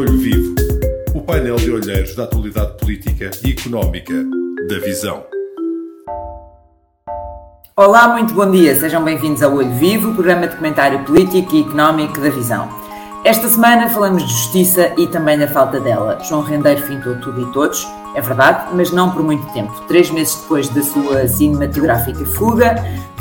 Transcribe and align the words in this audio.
Olho 0.00 0.16
Vivo, 0.16 0.54
o 1.14 1.20
painel 1.20 1.56
de 1.56 1.70
olheiros 1.70 2.14
da 2.14 2.24
atualidade 2.24 2.78
política 2.78 3.30
e 3.44 3.50
económica 3.50 4.14
da 4.66 4.78
Visão. 4.78 5.22
Olá, 7.76 8.08
muito 8.08 8.32
bom 8.32 8.50
dia. 8.50 8.74
Sejam 8.74 9.04
bem-vindos 9.04 9.42
ao 9.42 9.54
Olho 9.54 9.74
Vivo, 9.74 10.14
programa 10.14 10.48
de 10.48 10.56
comentário 10.56 11.04
político 11.04 11.54
e 11.54 11.60
económico 11.60 12.18
da 12.18 12.30
Visão. 12.30 12.66
Esta 13.26 13.46
semana 13.46 13.90
falamos 13.90 14.26
de 14.26 14.32
justiça 14.32 14.90
e 14.96 15.06
também 15.06 15.38
da 15.38 15.48
falta 15.48 15.78
dela. 15.78 16.18
João 16.24 16.40
Rendeiro 16.40 16.80
fintou 16.80 17.16
tudo 17.16 17.42
e 17.42 17.52
todos, 17.52 17.86
é 18.14 18.22
verdade, 18.22 18.74
mas 18.74 18.90
não 18.90 19.10
por 19.10 19.22
muito 19.22 19.46
tempo. 19.52 19.70
Três 19.86 20.10
meses 20.10 20.34
depois 20.36 20.66
da 20.70 20.82
sua 20.82 21.28
cinematográfica 21.28 22.24
fuga, 22.24 22.74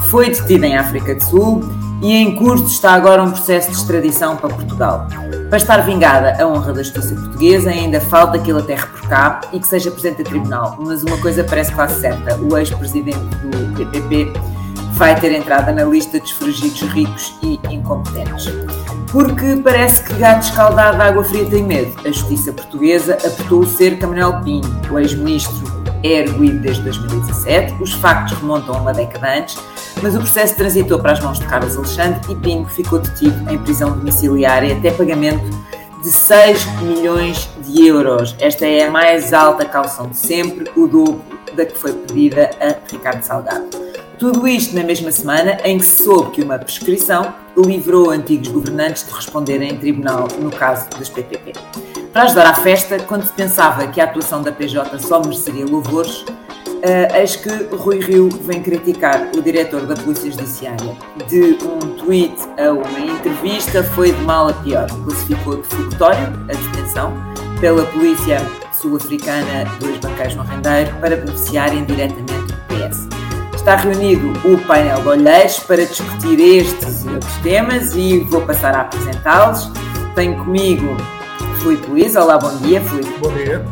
foi 0.09 0.27
detido 0.27 0.63
em 0.63 0.77
África 0.77 1.13
do 1.13 1.23
Sul 1.25 1.88
e 2.01 2.13
em 2.13 2.35
curso 2.35 2.65
está 2.65 2.93
agora 2.93 3.21
um 3.21 3.31
processo 3.31 3.71
de 3.71 3.77
extradição 3.77 4.37
para 4.37 4.49
Portugal. 4.49 5.07
Para 5.49 5.57
estar 5.57 5.77
vingada 5.79 6.41
a 6.41 6.47
honra 6.47 6.73
da 6.73 6.83
justiça 6.83 7.13
portuguesa, 7.15 7.69
ainda 7.69 7.99
falta 7.99 8.39
que 8.39 8.49
ele 8.49 8.59
aterre 8.59 8.85
por 8.87 9.07
cá 9.09 9.41
e 9.51 9.59
que 9.59 9.67
seja 9.67 9.91
presente 9.91 10.21
a 10.21 10.25
tribunal. 10.25 10.77
Mas 10.79 11.03
uma 11.03 11.17
coisa 11.17 11.43
parece 11.43 11.71
quase 11.73 11.99
certa: 11.99 12.37
o 12.37 12.57
ex-presidente 12.57 13.19
do 13.19 13.75
PPP 13.75 14.33
vai 14.93 15.19
ter 15.19 15.31
entrada 15.31 15.71
na 15.71 15.83
lista 15.83 16.19
dos 16.19 16.31
foragidos 16.31 16.81
ricos 16.81 17.33
e 17.41 17.59
incompetentes. 17.69 18.47
Porque 19.11 19.55
parece 19.63 20.03
que 20.03 20.13
gato 20.13 20.43
escaldado 20.43 20.97
de 20.97 21.03
água 21.03 21.23
fria 21.23 21.45
tem 21.45 21.63
medo. 21.63 21.91
A 22.05 22.11
justiça 22.11 22.53
portuguesa 22.53 23.15
apertou 23.15 23.61
o 23.61 23.65
cerco 23.65 24.05
a 24.05 24.33
Pinho, 24.41 24.81
o 24.91 24.99
ex-ministro 24.99 25.78
é 26.03 26.21
arguído 26.21 26.59
desde 26.59 26.83
2017, 26.83 27.81
os 27.81 27.93
factos 27.93 28.37
remontam 28.37 28.75
a 28.75 28.77
uma 28.79 28.93
década 28.93 29.37
antes, 29.37 29.57
mas 30.01 30.15
o 30.15 30.19
processo 30.19 30.55
transitou 30.55 30.99
para 30.99 31.13
as 31.13 31.19
mãos 31.19 31.39
de 31.39 31.45
Carlos 31.45 31.75
Alexandre 31.75 32.19
e 32.29 32.35
Pinho 32.35 32.65
ficou 32.65 32.99
detido 32.99 33.49
em 33.51 33.57
prisão 33.57 33.91
domiciliária 33.91 34.75
até 34.75 34.91
pagamento 34.91 35.43
de 36.01 36.09
6 36.09 36.65
milhões 36.81 37.49
de 37.61 37.87
euros. 37.87 38.35
Esta 38.39 38.65
é 38.65 38.87
a 38.87 38.91
mais 38.91 39.33
alta 39.33 39.65
calção 39.65 40.07
de 40.07 40.17
sempre, 40.17 40.69
o 40.75 40.87
dobro 40.87 41.21
da 41.53 41.65
que 41.65 41.77
foi 41.77 41.93
pedida 41.93 42.49
a 42.61 42.75
Ricardo 42.89 43.23
Salgado. 43.23 43.88
Tudo 44.19 44.45
isto 44.45 44.75
na 44.75 44.83
mesma 44.83 45.13
semana 45.13 45.57
em 45.63 45.77
que 45.77 45.85
se 45.85 46.03
soube 46.03 46.31
que 46.31 46.41
uma 46.41 46.59
prescrição 46.59 47.33
livrou 47.55 48.11
antigos 48.11 48.49
governantes 48.49 49.05
de 49.05 49.13
responderem 49.13 49.71
em 49.71 49.77
tribunal 49.77 50.27
no 50.41 50.51
caso 50.51 50.89
das 50.89 51.07
PPP. 51.07 51.53
Para 52.11 52.23
ajudar 52.23 52.47
à 52.47 52.53
festa, 52.53 52.99
quando 52.99 53.23
se 53.23 53.31
pensava 53.31 53.87
que 53.87 54.01
a 54.01 54.03
atuação 54.03 54.41
da 54.41 54.51
PJ 54.51 54.99
só 54.99 55.21
mereceria 55.21 55.65
louvores, 55.65 56.23
uh, 56.23 57.15
eis 57.15 57.37
que 57.37 57.49
Rui 57.73 57.99
Rio 58.01 58.27
vem 58.41 58.61
criticar 58.61 59.29
o 59.33 59.41
diretor 59.41 59.85
da 59.85 59.95
Polícia 59.95 60.29
Judiciária. 60.29 60.97
De 61.29 61.57
um 61.63 61.79
tweet 61.93 62.35
a 62.57 62.73
uma 62.73 62.99
entrevista, 62.99 63.81
foi 63.83 64.11
de 64.11 64.21
mal 64.23 64.49
a 64.49 64.53
pior. 64.53 64.87
Classificou 65.05 65.61
de 65.61 65.63
fugitório 65.63 66.27
a 66.49 66.71
detenção 66.71 67.13
pela 67.61 67.85
Polícia 67.85 68.39
Sul-Africana 68.73 69.63
dos 69.79 69.97
banqueiros 69.99 70.35
no 70.35 70.43
Rendeiro 70.43 70.93
para 70.99 71.15
beneficiarem 71.15 71.85
diretamente 71.85 72.47
do 72.47 72.57
PS. 72.67 73.18
Está 73.59 73.75
reunido 73.75 74.31
o 74.45 74.57
painel 74.65 75.01
de 75.01 75.07
olheiros 75.09 75.59
para 75.59 75.85
discutir 75.85 76.39
estes 76.39 77.03
e 77.03 77.09
outros 77.09 77.35
temas 77.43 77.93
e 77.93 78.19
vou 78.21 78.41
passar 78.41 78.73
a 78.73 78.81
apresentá-los. 78.81 79.69
Tenho 80.15 80.37
comigo 80.43 80.95
Filipe 81.61 81.87
Luiz. 81.87 82.15
Olá, 82.15 82.37
bom 82.37 82.55
dia, 82.59 82.81
Filipe. 82.81 83.13
Bom 83.19 83.31
dia. 83.33 83.63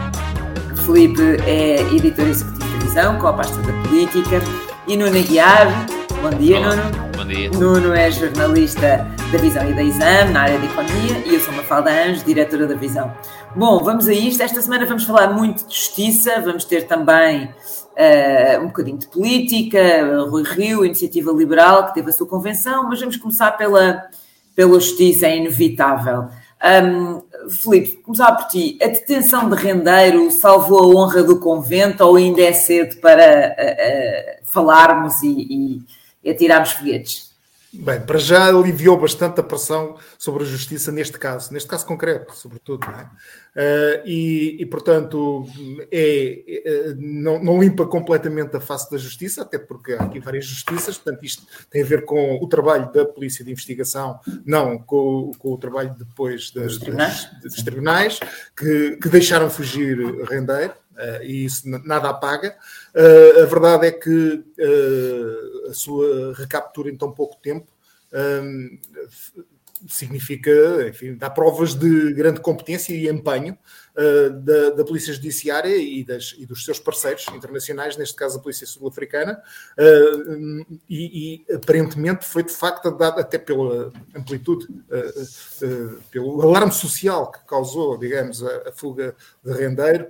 Filipe 0.86 1.42
é 1.48 1.82
editor 1.96 2.28
executivo 2.28 2.70
da 2.70 2.86
Visão, 2.86 3.18
com 3.18 3.28
a 3.28 3.34
pasta 3.34 3.56
da 3.62 3.74
política. 3.88 4.42
E 4.86 4.98
Nuno 4.98 5.18
Aguiar. 5.18 5.68
Bom 6.22 6.38
dia, 6.38 6.58
Olá. 6.58 6.76
Nuno. 6.76 7.08
Bom 7.16 7.26
dia. 7.26 7.50
Nuno 7.52 7.94
é 7.94 8.12
jornalista 8.12 9.08
da 9.32 9.38
Visão 9.38 9.70
e 9.70 9.74
da 9.74 9.84
Exame, 9.84 10.32
na 10.34 10.42
área 10.42 10.60
de 10.60 10.66
Economia, 10.66 11.24
e 11.26 11.34
eu 11.34 11.40
sou 11.40 11.54
Mafalda 11.54 11.90
Anjos, 11.92 12.26
diretora 12.26 12.68
da 12.68 12.76
Visão. 12.76 13.12
Bom, 13.58 13.80
vamos 13.80 14.08
a 14.08 14.14
isto. 14.14 14.44
Esta 14.44 14.62
semana 14.62 14.86
vamos 14.86 15.04
falar 15.04 15.34
muito 15.34 15.68
de 15.68 15.74
justiça, 15.74 16.40
vamos 16.42 16.64
ter 16.64 16.86
também 16.86 17.46
uh, 17.46 18.62
um 18.62 18.68
bocadinho 18.68 19.00
de 19.00 19.08
política, 19.08 19.80
Rui 20.30 20.44
Rio, 20.44 20.86
Iniciativa 20.86 21.32
Liberal, 21.32 21.88
que 21.88 21.96
teve 21.96 22.12
a 22.12 22.14
sua 22.14 22.28
convenção, 22.28 22.88
mas 22.88 23.00
vamos 23.00 23.18
começar 23.18 23.54
pela, 23.54 24.04
pela 24.56 24.80
justiça, 24.80 25.26
é 25.26 25.38
inevitável. 25.38 26.30
Um, 26.64 27.24
Filipe, 27.50 27.98
começar 28.04 28.32
por 28.34 28.48
ti. 28.48 28.78
A 28.80 28.90
detenção 28.90 29.50
de 29.50 29.56
rendeiro 29.56 30.30
salvou 30.30 30.80
a 30.80 31.04
honra 31.04 31.24
do 31.24 31.40
convento 31.40 32.04
ou 32.04 32.16
ainda 32.16 32.44
é 32.44 32.54
cedo 32.54 32.98
para 32.98 33.56
uh, 33.58 34.44
uh, 34.44 34.46
falarmos 34.46 35.24
e, 35.24 35.84
e 36.24 36.30
atirarmos 36.30 36.74
foguetes? 36.74 37.27
Bem, 37.74 38.00
para 38.00 38.18
já 38.18 38.48
aliviou 38.48 38.98
bastante 38.98 39.42
a 39.42 39.44
pressão 39.44 39.98
sobre 40.18 40.44
a 40.44 40.46
justiça 40.46 40.90
neste 40.90 41.20
caso, 41.20 41.52
neste 41.52 41.68
caso 41.68 41.86
concreto, 41.86 42.34
sobretudo. 42.34 42.88
Não, 42.88 42.98
é? 42.98 43.04
uh, 43.04 44.08
e, 44.08 44.56
e, 44.62 44.66
portanto, 44.66 45.46
é, 45.92 46.44
é, 46.48 46.94
não, 46.98 47.44
não, 47.44 47.62
limpa 47.62 47.86
completamente 47.86 48.56
a 48.56 48.62
face 48.62 48.90
da 48.90 48.98
justiça, 48.98 49.42
até 49.42 49.60
porque 49.60 49.94
há 49.94 50.04
aqui 50.04 50.20
várias 50.22 50.46
justiças, 50.46 50.98
portanto, 50.98 51.26
isto 51.26 51.44
tem 51.70 51.82
a 51.82 51.86
ver 51.86 52.06
com 52.06 52.40
o 52.42 52.48
trabalho 52.48 52.90
da 52.94 53.06
Polícia 53.06 53.44
de 53.44 53.52
Investigação, 53.52 54.18
não 54.46 54.78
com, 54.80 55.32
com 55.38 55.52
o 55.52 55.58
trabalho 55.58 55.94
depois 55.98 56.52
das, 56.52 56.68
dos 56.68 56.78
tribunais, 56.78 57.30
dos 57.42 57.64
tribunais 57.64 58.20
que, 58.56 58.96
que 58.96 59.10
deixaram 59.10 59.50
fugir 59.50 59.98
rendeiro. 60.24 60.74
Uh, 60.98 61.24
e 61.24 61.46
isso 61.46 61.70
nada 61.86 62.10
apaga. 62.10 62.58
Uh, 62.96 63.44
a 63.44 63.46
verdade 63.46 63.86
é 63.86 63.92
que 63.92 64.44
uh, 64.60 65.70
a 65.70 65.74
sua 65.74 66.34
recaptura 66.34 66.90
em 66.90 66.98
tão 66.98 67.12
pouco 67.12 67.38
tempo 67.38 67.72
significa, 69.88 70.50
enfim, 70.88 71.16
dá 71.16 71.30
provas 71.30 71.76
de 71.76 72.14
grande 72.14 72.40
competência 72.40 72.94
e 72.94 73.08
empenho 73.08 73.56
da, 74.44 74.70
da, 74.72 74.86
Polícia 74.86 75.14
Judiciária 75.14 75.76
e, 75.76 76.04
das, 76.04 76.34
e, 76.38 76.46
dos 76.46 76.64
seus 76.64 76.80
parceiros 76.80 77.28
internacionais, 77.28 77.98
neste 77.98 78.16
caso 78.16 78.38
a 78.38 78.42
Polícia 78.42 78.66
Sul-Africana, 78.66 79.40
e, 80.90 81.44
e, 81.50 81.54
aparentemente 81.54 82.26
foi 82.26 82.44
de 82.44 82.54
facto 82.54 82.90
dado 82.90 83.20
até 83.20 83.38
pela 83.38 83.92
amplitude, 84.16 84.68
pelo 86.10 86.42
alarme 86.42 86.72
social 86.72 87.32
que 87.32 87.46
causou, 87.46 87.98
digamos, 87.98 88.42
a, 88.42 88.70
a 88.70 88.72
fuga 88.72 89.16
de 89.44 89.52
rendeiro, 89.52 90.08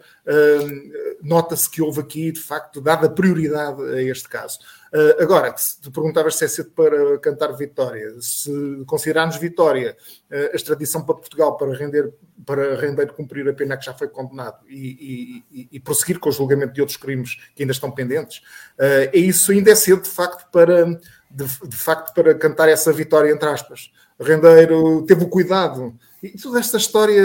nota-se 1.21 1.69
que 1.69 1.81
houve 1.81 2.01
aqui, 2.01 2.31
de 2.31 2.39
facto, 2.39 2.81
dada 2.81 3.09
prioridade 3.09 3.81
a 3.81 4.01
este 4.01 4.27
caso. 4.29 4.59
Uh, 4.93 5.21
agora, 5.21 5.53
tu 5.81 5.91
perguntavas 5.91 6.35
se 6.35 6.45
é 6.45 6.47
cedo 6.47 6.71
para 6.71 7.17
cantar 7.19 7.51
vitória, 7.51 8.15
se 8.21 8.51
considerarmos 8.85 9.35
vitória 9.35 9.97
uh, 10.31 10.53
a 10.53 10.55
extradição 10.55 11.03
para 11.03 11.15
Portugal 11.15 11.57
para 11.57 11.75
render, 11.75 12.13
para 12.45 12.79
render 12.79 13.11
cumprir 13.11 13.47
a 13.49 13.53
pena 13.53 13.75
que 13.75 13.85
já 13.85 13.93
foi 13.93 14.07
condenado 14.07 14.59
e, 14.69 15.43
e, 15.51 15.67
e 15.73 15.79
prosseguir 15.79 16.19
com 16.19 16.29
o 16.29 16.31
julgamento 16.31 16.73
de 16.73 16.79
outros 16.79 16.97
crimes 16.97 17.35
que 17.53 17.63
ainda 17.63 17.73
estão 17.73 17.91
pendentes, 17.91 18.37
uh, 18.79 19.11
é 19.13 19.17
isso 19.17 19.51
ainda 19.51 19.71
é 19.71 19.75
cedo, 19.75 20.03
de 20.03 20.09
facto, 20.09 20.49
para, 20.51 20.85
de, 20.85 21.45
de 21.67 21.75
facto, 21.75 22.13
para 22.13 22.33
cantar 22.35 22.69
essa 22.69 22.93
vitória, 22.93 23.31
entre 23.31 23.49
aspas. 23.49 23.91
Rendeiro 24.19 25.03
teve 25.05 25.23
o 25.23 25.29
cuidado 25.29 25.93
e 26.21 26.37
toda 26.37 26.59
esta 26.59 26.77
história 26.77 27.23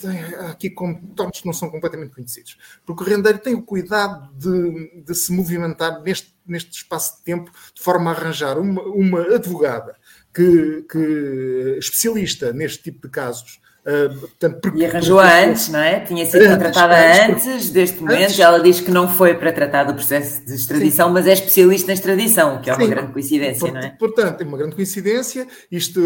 tem 0.00 0.18
aqui 0.50 0.70
contornos 0.70 1.40
que 1.40 1.46
não 1.46 1.52
são 1.52 1.70
completamente 1.70 2.14
conhecidos. 2.14 2.58
Porque 2.84 3.02
o 3.02 3.06
rendeiro 3.06 3.38
tem 3.38 3.54
o 3.54 3.62
cuidado 3.62 4.32
de, 4.34 5.02
de 5.02 5.14
se 5.14 5.32
movimentar 5.32 6.02
neste, 6.02 6.34
neste 6.46 6.72
espaço 6.72 7.18
de 7.18 7.22
tempo 7.22 7.50
de 7.72 7.80
forma 7.80 8.10
a 8.10 8.14
arranjar 8.14 8.58
uma, 8.58 8.82
uma 8.82 9.20
advogada 9.34 9.96
que, 10.34 10.82
que 10.90 11.76
especialista 11.78 12.52
neste 12.52 12.82
tipo 12.82 13.06
de 13.06 13.08
casos 13.08 13.60
Uh, 13.86 14.18
portanto, 14.18 14.72
e 14.74 14.86
arranjou-a 14.86 15.44
antes, 15.44 15.68
não 15.68 15.78
é? 15.78 16.00
Tinha 16.00 16.24
sido 16.24 16.48
contratada 16.48 16.94
antes, 17.26 17.46
antes 17.46 17.70
deste 17.70 18.00
momento. 18.00 18.22
Antes. 18.22 18.38
Ela 18.38 18.58
diz 18.60 18.80
que 18.80 18.90
não 18.90 19.08
foi 19.08 19.34
para 19.34 19.52
tratar 19.52 19.84
do 19.84 19.94
processo 19.94 20.44
de 20.44 20.54
extradição, 20.54 21.08
Sim. 21.08 21.12
mas 21.12 21.26
é 21.26 21.32
especialista 21.34 21.90
em 21.90 21.94
extradição, 21.94 22.62
que 22.62 22.70
é 22.70 22.72
uma 22.72 22.82
Sim. 22.82 22.90
grande 22.90 23.12
coincidência, 23.12 23.60
Por, 23.60 23.72
não 23.72 23.80
é? 23.80 23.90
Portanto, 23.90 24.40
é 24.40 24.44
uma 24.44 24.56
grande 24.56 24.74
coincidência. 24.74 25.46
Isto 25.70 26.00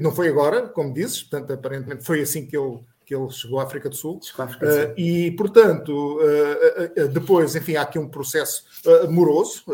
não 0.00 0.10
foi 0.12 0.28
agora, 0.28 0.62
como 0.62 0.92
dizes, 0.92 1.22
portanto, 1.22 1.52
aparentemente 1.52 2.04
foi 2.04 2.20
assim 2.20 2.46
que 2.46 2.56
ele 2.56 2.80
que 3.04 3.14
ele 3.14 3.28
chegou 3.30 3.60
à 3.60 3.64
África 3.64 3.88
do 3.88 3.94
Sul. 3.94 4.20
África 4.38 4.66
do 4.66 4.72
Sul. 4.72 4.82
Uh, 4.82 4.94
e, 4.96 5.30
portanto, 5.32 6.18
uh, 6.18 7.04
uh, 7.04 7.08
depois, 7.08 7.54
enfim, 7.54 7.76
há 7.76 7.82
aqui 7.82 7.98
um 7.98 8.08
processo 8.08 8.64
moroso. 9.08 9.64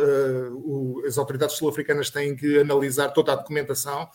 O, 0.54 1.02
as 1.06 1.18
autoridades 1.18 1.56
sul-africanas 1.56 2.10
têm 2.10 2.36
que 2.36 2.58
analisar 2.58 3.08
toda 3.10 3.32
a 3.32 3.36
documentação 3.36 4.08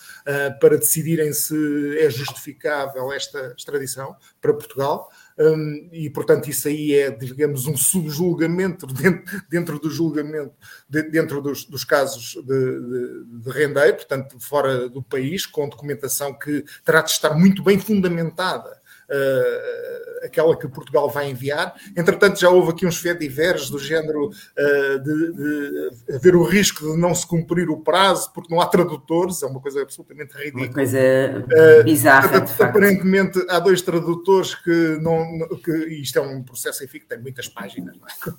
para 0.59 0.77
decidirem 0.77 1.33
se 1.33 1.97
é 1.99 2.09
justificável 2.09 3.11
esta 3.11 3.53
extradição 3.57 4.15
para 4.41 4.53
Portugal. 4.53 5.09
Um, 5.37 5.89
e, 5.91 6.09
portanto, 6.09 6.49
isso 6.49 6.67
aí 6.67 6.93
é, 6.93 7.11
digamos, 7.11 7.67
um 7.67 7.75
subjulgamento 7.75 8.87
dentro, 8.87 9.41
dentro 9.49 9.79
do 9.79 9.89
julgamento, 9.89 10.53
de, 10.87 11.03
dentro 11.03 11.41
dos, 11.41 11.65
dos 11.65 11.83
casos 11.83 12.41
de, 12.45 12.79
de, 12.79 13.41
de, 13.41 13.49
rendeiro, 13.49 13.97
portanto, 13.97 14.39
fora 14.39 14.87
do 14.87 15.03
país, 15.03 15.45
com 15.45 15.67
documentação 15.67 16.33
que 16.33 16.63
terá 16.85 17.01
de 17.01 17.11
estar 17.11 17.33
muito 17.33 17.61
bem 17.61 17.77
fundamentada 17.77 18.84
uh, 19.09 20.25
aquela 20.25 20.57
que 20.57 20.67
Portugal 20.67 21.09
vai 21.09 21.29
enviar. 21.29 21.75
Entretanto, 21.95 22.39
já 22.39 22.49
houve 22.49 22.71
aqui 22.71 22.85
uns 22.85 22.97
fediveres 22.97 23.69
do 23.69 23.79
género 23.79 24.27
uh, 24.27 24.99
de, 24.99 25.33
de, 25.33 26.15
haver 26.15 26.35
o 26.35 26.43
risco 26.43 26.93
de 26.93 26.97
não 26.97 27.13
se 27.13 27.25
cumprir 27.25 27.69
o 27.69 27.77
prazo 27.77 28.31
porque 28.33 28.53
não 28.53 28.61
há 28.61 28.65
tradutores, 28.65 29.41
é 29.43 29.45
uma 29.45 29.59
coisa 29.59 29.81
absolutamente 29.81 30.35
ridícula. 30.35 30.65
Uma 30.65 30.73
coisa 30.73 30.99
uh, 30.99 31.83
bizarra. 31.83 32.39
Uh, 32.39 32.63
aparentemente, 32.63 33.43
há 33.49 33.59
dois 33.59 33.81
tradutores 33.81 34.55
que 34.55 34.97
não. 35.01 35.25
Que, 35.63 35.71
isto 36.01 36.19
é 36.19 36.21
um 36.21 36.43
processo, 36.43 36.83
enfim, 36.83 36.99
que 36.99 37.07
tem 37.07 37.19
muitas 37.19 37.47
páginas, 37.47 37.95
não 37.97 38.07
é? 38.07 38.35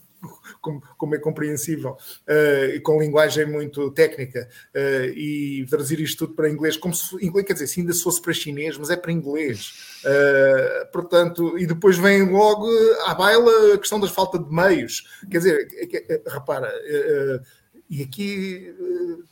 Como, 0.60 0.82
como 0.96 1.14
é 1.14 1.18
compreensível, 1.18 1.92
uh, 2.28 2.74
e 2.74 2.80
com 2.80 3.00
linguagem 3.00 3.46
muito 3.46 3.90
técnica, 3.90 4.48
uh, 4.74 5.04
e 5.14 5.66
traduzir 5.68 6.00
isto 6.00 6.26
tudo 6.26 6.34
para 6.34 6.50
inglês, 6.50 6.76
como 6.76 6.94
se 6.94 7.14
inglês, 7.24 7.46
quer 7.46 7.54
dizer, 7.54 7.66
se 7.66 7.80
ainda 7.80 7.94
fosse 7.94 8.20
para 8.20 8.32
chinês, 8.32 8.76
mas 8.78 8.90
é 8.90 8.96
para 8.96 9.12
inglês. 9.12 10.00
Uh, 10.04 10.92
portanto, 10.92 11.58
e 11.58 11.66
depois 11.66 11.98
vem 11.98 12.22
logo 12.30 12.68
à 13.06 13.14
baila 13.14 13.74
a 13.74 13.78
questão 13.78 13.98
das 14.00 14.10
falta 14.10 14.38
de 14.38 14.50
meios. 14.50 15.06
Quer 15.30 15.38
dizer, 15.38 15.68
é, 15.72 16.14
é, 16.14 16.22
repara. 16.26 16.72
E 17.88 18.02
aqui 18.02 18.74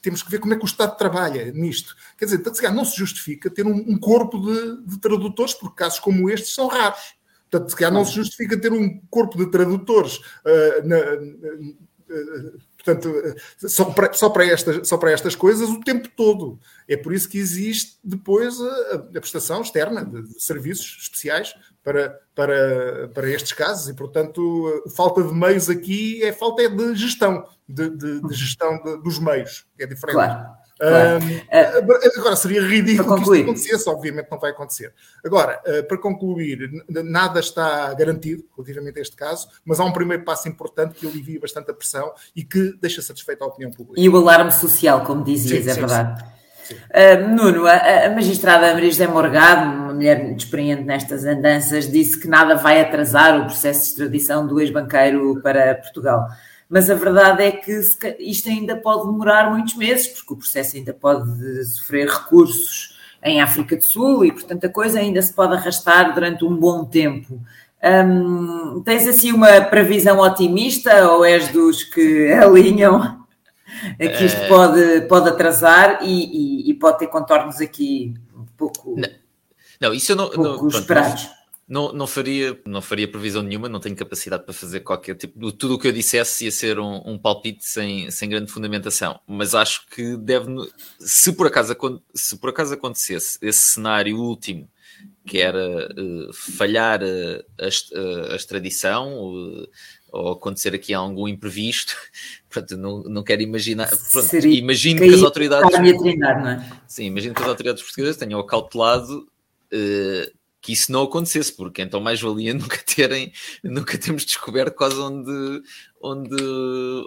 temos 0.00 0.22
que 0.22 0.30
ver 0.30 0.38
como 0.38 0.54
é 0.54 0.56
que 0.56 0.62
o 0.62 0.66
Estado 0.66 0.96
trabalha 0.96 1.50
nisto. 1.50 1.96
Quer 2.16 2.26
dizer, 2.26 2.72
não 2.72 2.84
se 2.84 2.96
justifica 2.96 3.50
ter 3.50 3.66
um 3.66 3.98
corpo 3.98 4.38
de, 4.38 4.86
de, 4.86 5.00
tradutores, 5.00 5.54
porque 5.54 5.76
casos 5.76 5.98
como 5.98 6.30
estes 6.30 6.54
são 6.54 6.68
raros. 6.68 7.14
Portanto, 7.54 7.70
se 7.70 7.76
calhar 7.76 7.92
não 7.92 8.04
se 8.04 8.12
justifica 8.12 8.60
ter 8.60 8.72
um 8.72 9.00
corpo 9.08 9.38
de 9.38 9.48
tradutores 9.48 10.16
uh, 10.16 10.84
na, 10.84 10.96
uh, 10.96 12.58
portanto, 12.76 13.12
só 13.58 13.84
para, 13.84 14.12
só, 14.12 14.28
para 14.28 14.44
estas, 14.44 14.88
só 14.88 14.98
para 14.98 15.12
estas 15.12 15.36
coisas 15.36 15.68
o 15.68 15.80
tempo 15.80 16.08
todo. 16.16 16.58
É 16.88 16.96
por 16.96 17.14
isso 17.14 17.28
que 17.28 17.38
existe 17.38 17.98
depois 18.02 18.60
a, 18.60 18.94
a 18.94 19.20
prestação 19.20 19.62
externa 19.62 20.04
de, 20.04 20.22
de, 20.22 20.42
serviços 20.42 20.98
especiais 21.02 21.54
para, 21.82 22.18
para, 22.34 23.08
para 23.14 23.30
estes 23.30 23.52
casos 23.52 23.88
e, 23.88 23.94
portanto, 23.94 24.82
falta 24.96 25.22
de 25.22 25.32
meios 25.32 25.70
aqui 25.70 26.24
é 26.24 26.32
falta 26.32 26.68
de 26.68 26.96
gestão, 26.96 27.46
de, 27.68 27.88
de, 27.88 28.20
de 28.20 28.34
gestão 28.34 28.82
dos 29.00 29.20
meios, 29.20 29.64
que 29.76 29.84
é 29.84 29.86
diferente. 29.86 30.16
Claro. 30.16 30.63
Claro. 30.88 31.24
Uh, 31.24 32.18
agora, 32.18 32.36
seria 32.36 32.60
ridículo 32.62 33.16
que 33.16 33.22
isto 33.22 33.42
acontecesse, 33.42 33.88
obviamente 33.88 34.28
não 34.30 34.38
vai 34.38 34.50
acontecer. 34.50 34.92
Agora, 35.24 35.60
uh, 35.66 35.84
para 35.84 35.98
concluir, 35.98 36.70
nada 36.88 37.40
está 37.40 37.92
garantido 37.94 38.44
relativamente 38.56 38.98
a 38.98 39.02
este 39.02 39.16
caso, 39.16 39.48
mas 39.64 39.80
há 39.80 39.84
um 39.84 39.92
primeiro 39.92 40.24
passo 40.24 40.48
importante 40.48 40.94
que 40.94 41.06
alivia 41.06 41.40
bastante 41.40 41.70
a 41.70 41.74
pressão 41.74 42.12
e 42.34 42.44
que 42.44 42.76
deixa 42.80 43.00
satisfeita 43.00 43.44
a 43.44 43.48
opinião 43.48 43.70
pública. 43.70 44.00
E 44.00 44.08
o 44.08 44.16
alarme 44.16 44.52
social, 44.52 45.04
como 45.04 45.24
dizias, 45.24 45.64
sim, 45.64 45.70
é 45.70 45.74
sim, 45.74 45.80
verdade. 45.80 46.24
Sim. 46.64 46.74
Uh, 46.74 47.28
Nuno, 47.28 47.66
a, 47.66 48.06
a 48.06 48.10
magistrada 48.10 48.72
Maria 48.72 48.90
José 48.90 49.06
Morgado, 49.06 49.70
uma 49.76 49.92
mulher 49.92 50.22
muito 50.22 50.44
experiente 50.44 50.82
nestas 50.82 51.24
andanças, 51.24 51.90
disse 51.90 52.18
que 52.18 52.26
nada 52.26 52.54
vai 52.54 52.80
atrasar 52.80 53.38
o 53.38 53.44
processo 53.44 53.82
de 53.82 53.88
extradição 53.88 54.46
do 54.46 54.58
ex-banqueiro 54.60 55.40
para 55.42 55.74
Portugal 55.74 56.26
mas 56.68 56.90
a 56.90 56.94
verdade 56.94 57.42
é 57.42 57.52
que 57.52 57.80
isto 58.18 58.48
ainda 58.48 58.76
pode 58.76 59.06
demorar 59.06 59.50
muitos 59.50 59.74
meses, 59.74 60.08
porque 60.08 60.32
o 60.32 60.36
processo 60.36 60.76
ainda 60.76 60.92
pode 60.92 61.64
sofrer 61.64 62.08
recursos 62.08 62.96
em 63.22 63.40
África 63.40 63.76
do 63.76 63.84
Sul 63.84 64.24
e, 64.24 64.32
portanto, 64.32 64.64
a 64.64 64.68
coisa 64.68 64.98
ainda 64.98 65.20
se 65.22 65.32
pode 65.32 65.54
arrastar 65.54 66.12
durante 66.14 66.44
um 66.44 66.56
bom 66.56 66.84
tempo. 66.84 67.40
Hum, 67.82 68.82
tens 68.84 69.06
assim 69.06 69.32
uma 69.32 69.60
previsão 69.62 70.18
otimista 70.18 71.10
ou 71.10 71.24
és 71.24 71.48
dos 71.48 71.84
que 71.84 72.32
alinham 72.32 73.24
que 74.08 74.24
isto 74.24 74.40
é... 74.40 74.48
pode, 74.48 75.00
pode 75.02 75.28
atrasar 75.28 75.98
e, 76.02 76.66
e, 76.66 76.70
e, 76.70 76.74
pode 76.74 76.98
ter 76.98 77.08
contornos 77.08 77.60
aqui 77.60 78.14
um 78.34 78.46
pouco, 78.56 78.94
não, 78.96 79.08
não 79.80 79.94
isso 79.94 80.12
eu 80.12 80.16
não, 80.16 80.30
pouco 80.30 80.62
não, 80.62 80.68
esperados? 80.68 81.28
Não, 81.66 81.92
não, 81.92 82.06
faria, 82.06 82.60
não 82.66 82.82
faria 82.82 83.10
previsão 83.10 83.42
nenhuma, 83.42 83.70
não 83.70 83.80
tenho 83.80 83.96
capacidade 83.96 84.44
para 84.44 84.52
fazer 84.52 84.80
qualquer 84.80 85.14
tipo. 85.16 85.50
Tudo 85.52 85.74
o 85.74 85.78
que 85.78 85.88
eu 85.88 85.92
dissesse 85.92 86.44
ia 86.44 86.50
ser 86.50 86.78
um, 86.78 87.00
um 87.06 87.18
palpite 87.18 87.64
sem, 87.64 88.10
sem 88.10 88.28
grande 88.28 88.52
fundamentação. 88.52 89.18
Mas 89.26 89.54
acho 89.54 89.86
que 89.88 90.16
deve. 90.18 90.46
Se 91.00 91.32
por 91.32 91.46
acaso, 91.46 91.74
se 92.14 92.36
por 92.36 92.50
acaso 92.50 92.74
acontecesse 92.74 93.38
esse 93.40 93.60
cenário 93.60 94.18
último, 94.18 94.68
que 95.26 95.38
era 95.38 95.88
uh, 95.98 96.32
falhar 96.34 97.00
a, 97.02 97.64
a, 97.64 98.32
a 98.32 98.36
extradição, 98.36 99.24
uh, 99.24 99.66
ou 100.12 100.32
acontecer 100.32 100.74
aqui 100.74 100.92
algum 100.92 101.26
imprevisto, 101.26 101.96
pronto, 102.50 102.76
não, 102.76 103.02
não 103.04 103.22
quero 103.22 103.40
imaginar. 103.40 103.88
Pronto, 104.12 104.46
imagino 104.46 105.00
que 105.00 105.14
as 105.14 105.22
autoridades. 105.22 105.70
Treinar, 105.70 106.46
é? 106.46 106.82
Sim, 106.86 107.06
imagino 107.06 107.34
que 107.34 107.42
as 107.42 107.48
autoridades 107.48 107.82
portuguesas 107.82 108.18
tenham 108.18 108.38
acautelado. 108.38 109.26
Uh, 109.72 110.43
que 110.64 110.72
isso 110.72 110.90
não 110.90 111.02
acontecesse, 111.02 111.52
porque 111.52 111.82
então 111.82 112.00
mais 112.00 112.22
valia 112.22 112.54
nunca 112.54 112.78
terem, 112.78 113.30
nunca 113.62 113.98
termos 113.98 114.24
descoberto 114.24 114.74
quase 114.74 114.96
onde, 114.96 115.62
onde, 116.00 116.36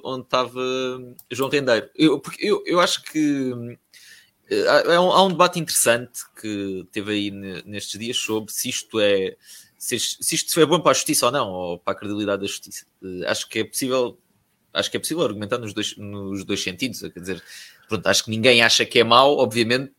onde 0.03 0.23
estava 0.23 0.61
João 1.31 1.49
Rendeiro. 1.49 1.89
Eu, 1.95 2.21
eu, 2.37 2.63
eu 2.67 2.79
acho 2.79 3.01
que 3.01 3.75
eh, 4.47 4.65
há, 4.67 5.01
um, 5.01 5.11
há 5.11 5.23
um 5.25 5.29
debate 5.29 5.59
interessante 5.59 6.19
que 6.39 6.87
teve 6.91 7.11
aí 7.11 7.31
nestes 7.65 7.99
dias 7.99 8.17
sobre 8.17 8.53
se 8.53 8.69
isto 8.69 8.99
é 8.99 9.35
se, 9.75 9.99
se 9.99 10.35
isto 10.35 10.59
é 10.59 10.65
bom 10.65 10.79
para 10.79 10.91
a 10.91 10.93
justiça 10.93 11.25
ou 11.25 11.31
não, 11.31 11.49
ou 11.49 11.79
para 11.79 11.93
a 11.93 11.95
credibilidade 11.95 12.41
da 12.41 12.47
justiça. 12.47 12.85
Eh, 13.03 13.25
acho 13.25 13.49
que 13.49 13.59
é 13.59 13.63
possível 13.63 14.19
acho 14.71 14.91
que 14.91 14.97
é 14.97 14.99
possível 14.99 15.23
argumentar 15.23 15.57
nos 15.57 15.73
dois, 15.73 15.97
nos 15.97 16.43
dois 16.43 16.61
sentidos. 16.61 16.99
Quer 16.99 17.19
dizer, 17.19 17.43
pronto, 17.89 18.05
acho 18.05 18.23
que 18.23 18.29
ninguém 18.29 18.61
acha 18.61 18.85
que 18.85 18.99
é 18.99 19.03
mau, 19.03 19.37
obviamente, 19.37 19.91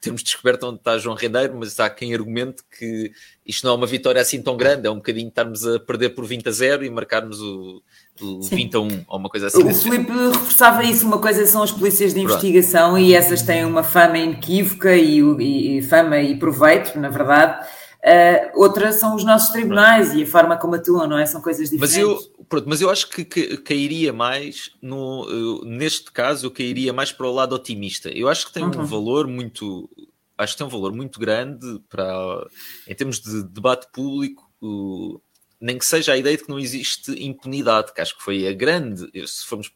temos 0.00 0.22
descoberto 0.22 0.64
onde 0.64 0.78
está 0.78 0.98
João 0.98 1.16
Rendeiro, 1.16 1.56
mas 1.58 1.78
há 1.80 1.88
quem 1.90 2.14
argumente 2.14 2.62
que 2.78 3.12
isto 3.44 3.64
não 3.64 3.74
é 3.74 3.76
uma 3.76 3.86
vitória 3.86 4.20
assim 4.20 4.40
tão 4.42 4.56
grande, 4.56 4.86
é 4.86 4.90
um 4.90 4.96
bocadinho 4.96 5.28
estarmos 5.28 5.66
a 5.66 5.80
perder 5.80 6.10
por 6.10 6.24
20 6.24 6.48
a 6.48 6.52
0 6.52 6.84
e 6.84 6.90
marcarmos 6.90 7.40
o, 7.40 7.82
o 8.20 8.42
20 8.42 8.74
a 8.74 8.80
1 8.80 9.04
ou 9.08 9.18
uma 9.18 9.28
coisa 9.28 9.46
assim. 9.46 9.62
O 9.62 9.74
Filipe 9.74 10.12
reforçava 10.12 10.84
isso, 10.84 11.06
uma 11.06 11.18
coisa 11.18 11.46
são 11.46 11.62
as 11.62 11.72
polícias 11.72 12.14
de 12.14 12.20
investigação 12.20 12.92
Pronto. 12.92 13.04
e 13.04 13.14
essas 13.14 13.42
têm 13.42 13.64
uma 13.64 13.82
fama 13.82 14.18
inequívoca 14.18 14.94
e, 14.96 15.20
e, 15.20 15.78
e 15.78 15.82
fama 15.82 16.18
e 16.20 16.38
proveito, 16.38 16.98
na 16.98 17.08
verdade. 17.08 17.66
Uh, 18.06 18.60
outra 18.60 18.92
são 18.92 19.16
os 19.16 19.24
nossos 19.24 19.48
tribunais 19.48 20.06
Pronto. 20.06 20.20
e 20.20 20.22
a 20.22 20.26
forma 20.28 20.56
como 20.56 20.76
atuam, 20.76 21.08
não 21.08 21.18
é? 21.18 21.26
São 21.26 21.40
coisas 21.40 21.68
diferentes. 21.68 21.96
Mas 21.96 22.00
eu, 22.00 22.44
pronto, 22.48 22.68
mas 22.68 22.80
eu 22.80 22.88
acho 22.88 23.08
que, 23.08 23.24
que 23.24 23.56
cairia 23.56 24.12
mais, 24.12 24.70
no, 24.80 25.64
neste 25.64 26.12
caso, 26.12 26.46
eu 26.46 26.50
cairia 26.52 26.92
mais 26.92 27.10
para 27.10 27.26
o 27.26 27.32
lado 27.32 27.52
otimista. 27.56 28.08
Eu 28.08 28.28
acho 28.28 28.46
que 28.46 28.52
tem 28.52 28.62
uhum. 28.62 28.80
um 28.80 28.84
valor 28.84 29.26
muito, 29.26 29.90
acho 30.38 30.52
que 30.52 30.58
tem 30.58 30.66
um 30.68 30.70
valor 30.70 30.92
muito 30.92 31.18
grande 31.18 31.80
para, 31.88 32.46
em 32.86 32.94
termos 32.94 33.18
de 33.18 33.42
debate 33.42 33.88
público, 33.92 34.48
nem 35.60 35.76
que 35.76 35.84
seja 35.84 36.12
a 36.12 36.16
ideia 36.16 36.36
de 36.36 36.44
que 36.44 36.48
não 36.48 36.60
existe 36.60 37.10
impunidade, 37.20 37.92
que 37.92 38.00
acho 38.00 38.16
que 38.16 38.22
foi 38.22 38.46
a 38.46 38.52
grande, 38.52 39.10
se 39.26 39.44
formos 39.44 39.68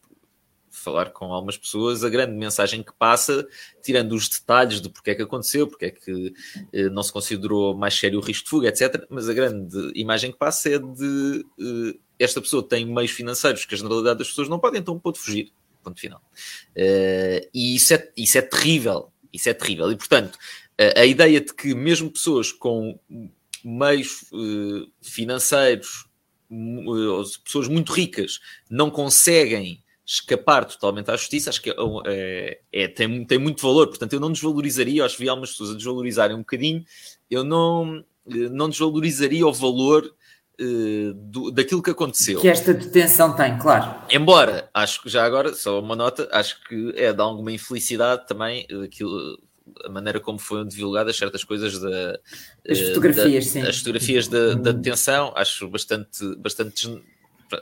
falar 0.82 1.11
com 1.11 1.27
algumas 1.27 1.56
pessoas, 1.56 2.03
a 2.03 2.09
grande 2.09 2.32
mensagem 2.32 2.82
que 2.82 2.93
passa, 2.99 3.47
tirando 3.82 4.12
os 4.12 4.29
detalhes 4.29 4.81
de 4.81 4.88
porque 4.88 5.11
é 5.11 5.15
que 5.15 5.23
aconteceu, 5.23 5.67
porque 5.67 5.87
é 5.87 5.91
que 5.91 6.35
eh, 6.73 6.88
não 6.91 7.03
se 7.03 7.12
considerou 7.12 7.76
mais 7.76 7.95
sério 7.95 8.19
o 8.19 8.23
risco 8.23 8.45
de 8.45 8.50
fuga, 8.50 8.69
etc. 8.69 9.07
Mas 9.09 9.28
a 9.28 9.35
grande 9.35 9.93
imagem 9.95 10.33
que 10.33 10.38
passa 10.38 10.69
é 10.69 10.78
de 10.78 11.47
eh, 11.61 11.99
esta 12.21 12.40
pessoa 12.40 12.62
tem 12.62 12.85
meios 12.85 13.11
financeiros 13.11 13.64
que 13.64 13.75
a 13.75 13.78
generalidade 13.78 14.19
das 14.19 14.28
pessoas 14.28 14.49
não 14.49 14.59
pode, 14.59 14.78
então 14.78 14.99
pode 14.99 15.19
fugir. 15.19 15.50
Ponto 15.83 15.99
final. 15.99 16.21
Uh, 16.76 17.49
e 17.55 17.75
isso 17.75 17.95
é, 17.95 18.12
isso 18.14 18.37
é 18.37 18.43
terrível. 18.43 19.11
Isso 19.33 19.49
é 19.49 19.55
terrível. 19.55 19.90
E, 19.90 19.97
portanto, 19.97 20.38
a, 20.78 21.00
a 21.00 21.07
ideia 21.07 21.40
de 21.40 21.55
que 21.55 21.75
mesmo 21.75 22.11
pessoas 22.11 22.52
com 22.52 23.00
meios 23.64 24.23
uh, 24.33 24.90
financeiros, 25.00 26.07
uh, 26.50 27.23
pessoas 27.43 27.69
muito 27.69 27.93
ricas, 27.93 28.38
não 28.69 28.90
conseguem 28.90 29.83
escapar 30.12 30.64
totalmente 30.64 31.09
à 31.09 31.17
justiça, 31.17 31.50
acho 31.50 31.62
que 31.62 31.71
é, 31.71 31.75
é, 32.07 32.61
é, 32.73 32.88
tem, 32.88 33.25
tem 33.25 33.38
muito 33.38 33.62
valor. 33.62 33.87
Portanto, 33.87 34.12
eu 34.12 34.19
não 34.19 34.33
desvalorizaria, 34.33 35.05
acho 35.05 35.17
que 35.17 35.23
vi 35.23 35.29
algumas 35.29 35.52
pessoas 35.52 35.71
a 35.71 35.75
desvalorizarem 35.75 36.35
um 36.35 36.40
bocadinho, 36.40 36.85
eu 37.31 37.45
não, 37.45 38.05
não 38.26 38.69
desvalorizaria 38.69 39.47
o 39.47 39.52
valor 39.52 40.05
uh, 40.61 41.14
do, 41.14 41.52
daquilo 41.52 41.81
que 41.81 41.90
aconteceu. 41.90 42.40
Que 42.40 42.49
esta 42.49 42.75
detenção 42.75 43.37
tem, 43.37 43.57
claro. 43.57 44.02
Embora, 44.11 44.69
acho 44.75 45.00
que 45.00 45.09
já 45.09 45.25
agora, 45.25 45.55
só 45.55 45.79
uma 45.79 45.95
nota, 45.95 46.29
acho 46.33 46.61
que 46.64 46.93
é 46.97 47.12
de 47.12 47.21
alguma 47.23 47.52
infelicidade 47.52 48.26
também 48.26 48.67
aquilo, 48.83 49.38
a 49.85 49.88
maneira 49.90 50.19
como 50.19 50.40
foram 50.40 50.67
divulgadas 50.67 51.17
certas 51.17 51.45
coisas 51.45 51.79
da, 51.79 52.19
as 52.69 52.81
fotografias, 52.81 53.47
da, 53.47 53.50
sim. 53.52 53.62
As 53.62 53.79
fotografias 53.79 54.26
da, 54.26 54.55
da 54.55 54.73
detenção, 54.73 55.33
acho 55.37 55.69
bastante, 55.69 56.35
bastante 56.37 57.00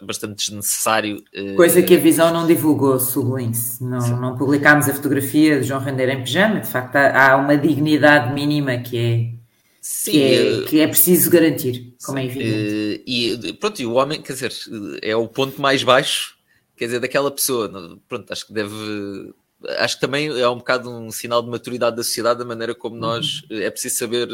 bastante 0.03 0.37
desnecessário. 0.37 1.23
Eh, 1.33 1.55
Coisa 1.55 1.83
que 1.83 1.95
a 1.95 1.99
Visão 1.99 2.33
não 2.33 2.47
divulgou, 2.47 2.99
sublinhe-se. 2.99 3.83
Não, 3.83 4.21
não 4.21 4.37
publicámos 4.37 4.89
a 4.89 4.95
fotografia 4.95 5.61
de 5.61 5.67
João 5.67 5.81
Rendeiro 5.81 6.13
em 6.13 6.23
pijama. 6.23 6.61
De 6.61 6.69
facto, 6.69 6.97
há, 6.97 7.37
uma 7.37 7.57
dignidade 7.57 8.33
mínima 8.33 8.79
que 8.79 8.99
é, 8.99 9.31
Sim, 9.81 10.11
que, 10.13 10.23
é, 10.23 10.35
eh, 10.35 10.63
que 10.63 10.81
é 10.81 10.87
preciso 10.87 11.31
garantir, 11.31 11.95
como 12.05 12.19
é 12.19 12.25
evidente. 12.25 12.51
Eh, 12.51 13.03
e 13.07 13.53
pronto, 13.55 13.81
e 13.81 13.87
o 13.87 13.95
homem, 13.95 14.21
quer 14.21 14.33
dizer, 14.33 14.53
é 15.03 15.17
o 15.17 15.27
ponto 15.27 15.61
mais 15.61 15.83
baixo, 15.83 16.37
quer 16.77 16.87
dizer, 16.87 17.01
daquela 17.01 17.31
pessoa. 17.31 17.71
Pronto, 18.09 18.33
acho 18.33 18.47
que 18.47 18.53
deve. 18.53 18.75
Acho 19.79 19.97
que 19.97 20.01
também 20.01 20.29
é 20.29 20.49
um 20.49 20.59
bocado 20.59 20.89
um 20.89 21.11
sinal 21.11 21.43
de 21.43 21.51
maturidade 21.51 21.97
da 21.97 22.05
sociedade, 22.05 22.39
da 22.39 22.45
maneira 22.45 22.75
como 22.75 22.97
nós. 22.97 23.43
Uhum. 23.51 23.59
É 23.59 23.71
preciso 23.71 23.97
saber 23.97 24.29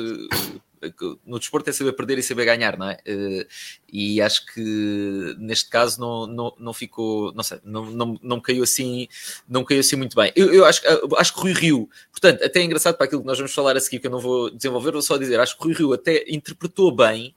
no 1.24 1.38
desporto 1.38 1.70
é 1.70 1.72
saber 1.72 1.92
perder 1.92 2.18
e 2.18 2.22
saber 2.22 2.44
ganhar, 2.44 2.78
não 2.78 2.88
é? 2.88 2.98
Uh, 3.06 3.46
e 3.92 4.20
acho 4.20 4.46
que 4.46 5.36
neste 5.38 5.70
caso 5.70 6.00
não, 6.00 6.26
não, 6.26 6.54
não 6.58 6.72
ficou, 6.72 7.32
não 7.32 7.42
sei, 7.42 7.60
não, 7.64 7.86
não, 7.90 8.18
não 8.22 8.40
caiu 8.40 8.62
assim, 8.62 9.08
não 9.48 9.64
caiu 9.64 9.80
assim 9.80 9.96
muito 9.96 10.16
bem. 10.16 10.32
Eu, 10.34 10.52
eu 10.52 10.64
acho, 10.64 10.82
acho 11.16 11.34
que 11.34 11.40
Rui 11.40 11.52
Rio, 11.52 11.88
portanto, 12.10 12.44
até 12.44 12.60
é 12.60 12.64
engraçado 12.64 12.96
para 12.96 13.06
aquilo 13.06 13.20
que 13.22 13.26
nós 13.26 13.38
vamos 13.38 13.54
falar 13.54 13.76
a 13.76 13.80
seguir, 13.80 14.00
que 14.00 14.06
eu 14.06 14.10
não 14.10 14.20
vou 14.20 14.50
desenvolver, 14.50 14.92
vou 14.92 15.02
só 15.02 15.16
dizer, 15.16 15.38
acho 15.40 15.56
que 15.56 15.64
Rui 15.64 15.74
Rio 15.74 15.92
até 15.92 16.24
interpretou 16.28 16.94
bem 16.94 17.34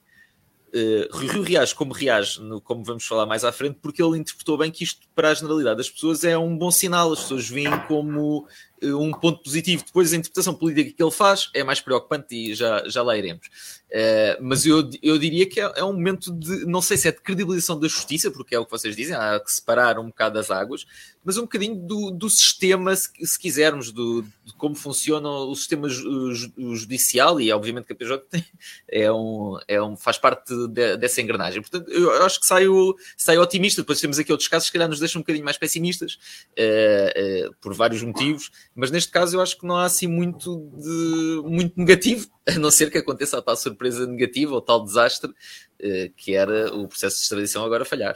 Uh, 0.74 1.08
Rui 1.12 1.28
Rio 1.28 1.42
reage 1.44 1.74
como 1.74 1.94
reage, 1.94 2.42
no, 2.42 2.60
como 2.60 2.84
vamos 2.84 3.06
falar 3.06 3.26
mais 3.26 3.44
à 3.46 3.52
frente, 3.52 3.80
porque 3.82 4.04
ele 4.04 4.18
interpretou 4.18 4.58
bem 4.58 4.70
que 4.70 4.84
isto, 4.84 5.08
para 5.16 5.30
a 5.30 5.34
generalidade 5.34 5.78
das 5.78 5.90
pessoas, 5.90 6.24
é 6.24 6.38
um 6.38 6.58
bom 6.58 6.70
sinal. 6.70 7.14
As 7.14 7.22
pessoas 7.22 7.48
veem 7.48 7.80
como 7.88 8.48
um 8.84 9.12
ponto 9.12 9.42
positivo. 9.44 9.84
Depois, 9.86 10.14
a 10.14 10.18
interpretação 10.18 10.54
política 10.54 10.96
que 10.96 11.04
ele 11.04 11.12
faz 11.12 11.50
é 11.54 11.64
mais 11.64 11.80
preocupante 11.80 12.36
e 12.36 12.54
já, 12.54 12.88
já 12.88 13.02
lá 13.02 13.18
iremos. 13.18 13.48
Uh, 13.88 14.36
mas 14.42 14.66
eu, 14.66 14.90
eu 15.02 15.18
diria 15.18 15.48
que 15.48 15.62
é, 15.62 15.72
é, 15.78 15.84
um 15.84 15.94
momento 15.94 16.32
de, 16.34 16.66
não 16.66 16.82
sei 16.82 16.98
se 16.98 17.08
é 17.08 17.12
de 17.12 17.22
credibilização 17.22 17.80
da 17.80 17.88
justiça, 17.88 18.30
porque 18.30 18.54
é 18.54 18.60
o 18.60 18.66
que 18.66 18.72
vocês 18.72 18.96
dizem, 18.96 19.16
há 19.16 19.40
que 19.40 19.52
separar 19.52 19.98
um 19.98 20.08
bocado 20.08 20.38
as 20.38 20.52
águas, 20.52 20.86
mas 21.24 21.38
um 21.38 21.44
bocadinho 21.44 21.76
do, 21.76 22.12
do 22.12 22.30
sistema, 22.30 22.94
se, 22.96 23.10
se 23.26 23.40
quisermos, 23.40 23.92
do, 23.92 24.24
de 24.44 24.54
como 24.58 24.76
funciona 24.76 25.30
o 25.30 25.56
sistema 25.56 25.88
judicial, 25.90 27.40
e 27.40 27.52
obviamente 27.52 27.86
que 27.86 27.94
a 27.94 27.96
PJ 27.96 28.26
tem, 28.30 28.46
é 28.90 29.12
um, 29.12 29.58
é 29.68 29.82
um, 29.82 29.96
faz 29.96 30.18
parte 30.18 30.54
de, 30.68 30.98
dessa 30.98 31.22
engrenagem. 31.22 31.62
Portanto, 31.62 31.90
eu 31.90 32.24
acho 32.24 32.40
que 32.40 32.46
saio, 32.46 32.96
saio 33.16 33.42
otimista. 33.42 33.82
Depois 33.82 34.02
temos 34.02 34.20
aqui 34.20 34.32
outros 34.32 34.50
casos 34.50 34.68
que, 34.68 34.72
se 34.72 34.74
calhar, 34.74 34.90
nos 34.90 35.00
deixam 35.00 35.20
um 35.20 35.24
bocadinho 35.24 35.46
mais 35.46 35.58
pessimistas, 35.58 36.18
uh, 36.58 37.50
uh, 37.50 37.56
por 37.62 37.74
vários 37.74 38.02
motivos, 38.02 38.52
mas 38.78 38.92
neste 38.92 39.12
caso 39.12 39.36
eu 39.36 39.42
acho 39.42 39.58
que 39.58 39.66
não 39.66 39.76
há 39.76 39.86
assim 39.86 40.06
muito, 40.06 40.70
de, 40.78 41.42
muito 41.44 41.74
negativo 41.76 42.28
a 42.48 42.52
não 42.60 42.70
ser 42.70 42.92
que 42.92 43.00
aconteça 43.00 43.40
a 43.40 43.42
tal 43.42 43.58
surpresa 43.58 44.06
negativa 44.06 44.54
ou 44.54 44.62
tal 44.62 44.86
desastre 44.86 45.32
uh, 45.32 46.14
que 46.16 46.36
era 46.36 46.74
o 46.74 46.88
processo 46.88 47.18
de 47.18 47.24
extradição 47.24 47.66
agora 47.66 47.84
falhar. 47.84 48.16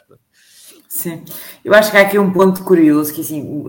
Sim, 0.87 1.23
eu 1.63 1.73
acho 1.73 1.89
que 1.89 1.97
há 1.97 2.01
aqui 2.01 2.19
um 2.19 2.31
ponto 2.31 2.63
curioso 2.63 3.13
que 3.13 3.21
assim, 3.21 3.63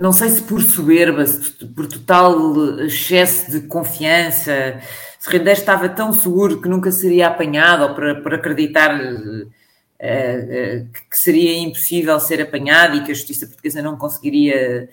não 0.00 0.12
sei 0.12 0.28
se 0.28 0.42
por 0.42 0.62
soberba, 0.62 1.26
se 1.26 1.50
por 1.66 1.86
total 1.86 2.80
excesso 2.80 3.50
de 3.50 3.66
confiança, 3.66 4.78
se 5.18 5.30
Rendeiro 5.30 5.58
estava 5.58 5.88
tão 5.88 6.12
seguro 6.12 6.60
que 6.60 6.68
nunca 6.68 6.92
seria 6.92 7.28
apanhado 7.28 7.84
ou 7.84 7.94
por, 7.94 8.22
por 8.22 8.34
acreditar 8.34 8.94
uh, 8.94 9.46
uh, 9.46 10.88
que 11.10 11.18
seria 11.18 11.58
impossível 11.58 12.20
ser 12.20 12.42
apanhado 12.42 12.98
e 12.98 13.02
que 13.02 13.10
a 13.10 13.14
justiça 13.14 13.46
portuguesa 13.46 13.80
não 13.80 13.96
conseguiria 13.96 14.88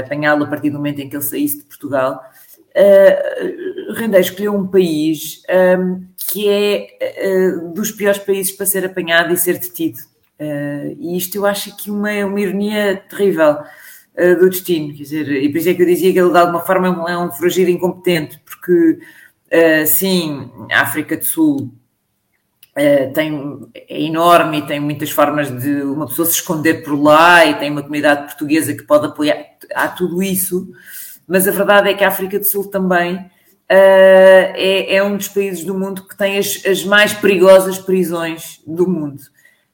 apanhá-lo 0.00 0.44
a 0.44 0.46
partir 0.46 0.70
do 0.70 0.76
momento 0.76 1.00
em 1.00 1.08
que 1.08 1.16
ele 1.16 1.22
saísse 1.22 1.58
de 1.58 1.64
Portugal 1.64 2.22
uh, 2.76 3.94
Rendei 3.94 4.20
escolheu 4.20 4.54
um 4.54 4.66
país 4.66 5.42
um, 5.78 6.06
que 6.16 6.48
é 6.48 6.88
uh, 7.26 7.72
dos 7.72 7.90
piores 7.90 8.18
países 8.18 8.52
para 8.52 8.66
ser 8.66 8.84
apanhado 8.84 9.32
e 9.32 9.36
ser 9.36 9.58
detido. 9.58 9.98
Uh, 10.40 10.96
e 10.98 11.16
isto 11.16 11.36
eu 11.36 11.46
acho 11.46 11.76
que 11.76 11.90
uma, 11.90 12.10
uma 12.24 12.40
ironia 12.40 13.02
terrível 13.08 13.58
uh, 13.58 14.38
do 14.38 14.48
destino, 14.48 14.94
quer 14.94 15.02
dizer, 15.02 15.30
e 15.30 15.48
por 15.50 15.58
isso 15.58 15.68
é 15.68 15.74
que 15.74 15.82
eu 15.82 15.86
dizia 15.86 16.12
que 16.12 16.18
ele 16.18 16.30
de 16.30 16.38
alguma 16.38 16.60
forma 16.60 17.10
é 17.10 17.18
um 17.18 17.30
foragido 17.30 17.70
incompetente, 17.70 18.40
porque 18.44 18.98
sim, 19.86 20.50
a 20.72 20.80
África 20.80 21.14
do 21.14 21.24
Sul 21.24 21.70
tem, 23.14 23.68
é 23.74 24.02
enorme 24.02 24.58
e 24.58 24.66
tem 24.66 24.80
muitas 24.80 25.10
formas 25.10 25.50
de 25.50 25.82
uma 25.82 26.06
pessoa 26.06 26.26
se 26.26 26.32
esconder 26.32 26.82
por 26.82 26.94
lá 26.94 27.44
e 27.44 27.58
tem 27.58 27.70
uma 27.70 27.82
comunidade 27.82 28.24
portuguesa 28.24 28.74
que 28.74 28.82
pode 28.84 29.06
apoiar, 29.06 29.44
há 29.74 29.88
tudo 29.88 30.22
isso, 30.22 30.72
mas 31.26 31.46
a 31.46 31.50
verdade 31.50 31.90
é 31.90 31.94
que 31.94 32.04
a 32.04 32.08
África 32.08 32.38
do 32.38 32.44
Sul 32.44 32.68
também 32.68 33.16
uh, 33.16 33.28
é, 33.68 34.96
é, 34.96 35.02
um 35.02 35.16
dos 35.16 35.28
países 35.28 35.64
do 35.64 35.74
mundo 35.74 36.06
que 36.06 36.16
tem 36.16 36.38
as, 36.38 36.62
as 36.66 36.84
mais 36.84 37.12
perigosas 37.12 37.78
prisões 37.78 38.60
do 38.66 38.88
mundo. 38.88 39.20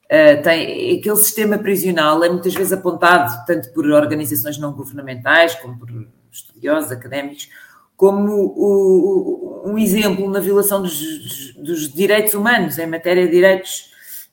Uh, 0.05 0.41
tem, 0.41 0.99
aquele 0.99 1.15
sistema 1.17 1.57
prisional 1.57 2.23
é 2.23 2.29
muitas 2.29 2.53
vezes 2.53 2.73
apontado 2.73 3.45
tanto 3.45 3.71
por 3.73 3.85
organizações 3.85 4.57
não 4.57 4.73
governamentais 4.73 5.53
como 5.55 5.77
por 5.77 5.89
estudiosos, 6.31 6.91
académicos, 6.91 7.49
como 7.95 8.31
o, 8.31 8.55
o, 8.55 9.48
um 9.65 9.77
exemplo 9.77 10.29
na 10.29 10.39
violação 10.39 10.81
dos, 10.81 11.53
dos, 11.53 11.91
direitos 11.93 12.33
humanos 12.33 12.77
em 12.77 12.87
matéria 12.87 13.25
de 13.25 13.31
direitos 13.31 13.91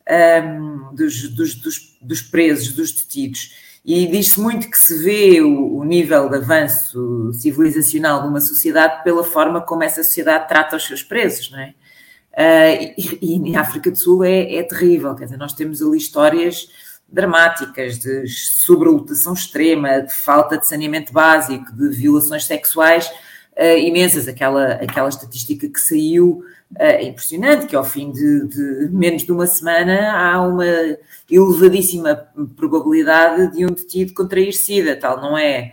um, 0.08 0.12
ehm, 0.12 0.94
dos, 0.94 1.28
dos, 1.30 1.96
dos 2.00 2.22
presos, 2.22 2.72
dos 2.72 2.92
detidos. 2.92 3.54
E 3.84 4.06
diz-se 4.06 4.40
muito 4.40 4.68
que 4.68 4.78
se 4.78 5.02
vê 5.04 5.40
o, 5.40 5.76
o, 5.78 5.84
nível 5.84 6.28
de 6.28 6.36
avanço 6.36 7.32
civilizacional 7.34 8.22
de 8.22 8.28
uma 8.28 8.40
sociedade 8.40 9.04
pela 9.04 9.22
forma 9.22 9.60
como 9.60 9.84
essa 9.84 10.02
sociedade 10.02 10.48
trata 10.48 10.76
os 10.76 10.84
seus 10.86 11.02
presos, 11.04 11.50
não 11.52 11.60
é? 11.60 11.74
Uh, 12.32 12.94
e, 12.98 13.50
e 13.50 13.56
África 13.56 13.90
do 13.90 13.96
Sul 13.96 14.22
é, 14.22 14.56
é, 14.56 14.62
terrível, 14.62 15.14
quer 15.14 15.24
dizer, 15.24 15.38
nós 15.38 15.54
temos 15.54 15.80
ali 15.80 15.96
histórias 15.96 16.68
dramáticas 17.08 17.98
de 17.98 18.28
sobrelotação 18.28 19.32
extrema, 19.32 20.00
de 20.00 20.12
falta 20.12 20.58
de 20.58 20.68
saneamento 20.68 21.12
básico, 21.12 21.72
de 21.72 21.88
violações 21.90 22.44
sexuais 22.44 23.10
uh, 23.56 23.78
imensas. 23.78 24.28
Aquela, 24.28 24.72
aquela 24.74 25.08
estatística 25.08 25.68
que 25.68 25.80
saiu 25.80 26.42
uh, 26.72 27.02
impressionante, 27.02 27.66
que 27.66 27.76
ao 27.76 27.84
fim 27.84 28.10
de, 28.10 28.46
de, 28.48 28.88
menos 28.90 29.24
de 29.24 29.32
uma 29.32 29.46
semana 29.46 30.12
há 30.12 30.40
uma 30.40 30.64
elevadíssima 31.30 32.14
probabilidade 32.56 33.52
de 33.52 33.64
um 33.64 33.68
detido 33.68 34.14
contrair 34.14 34.52
SIDA, 34.52 34.96
tal 34.96 35.20
não 35.20 35.36
é 35.36 35.72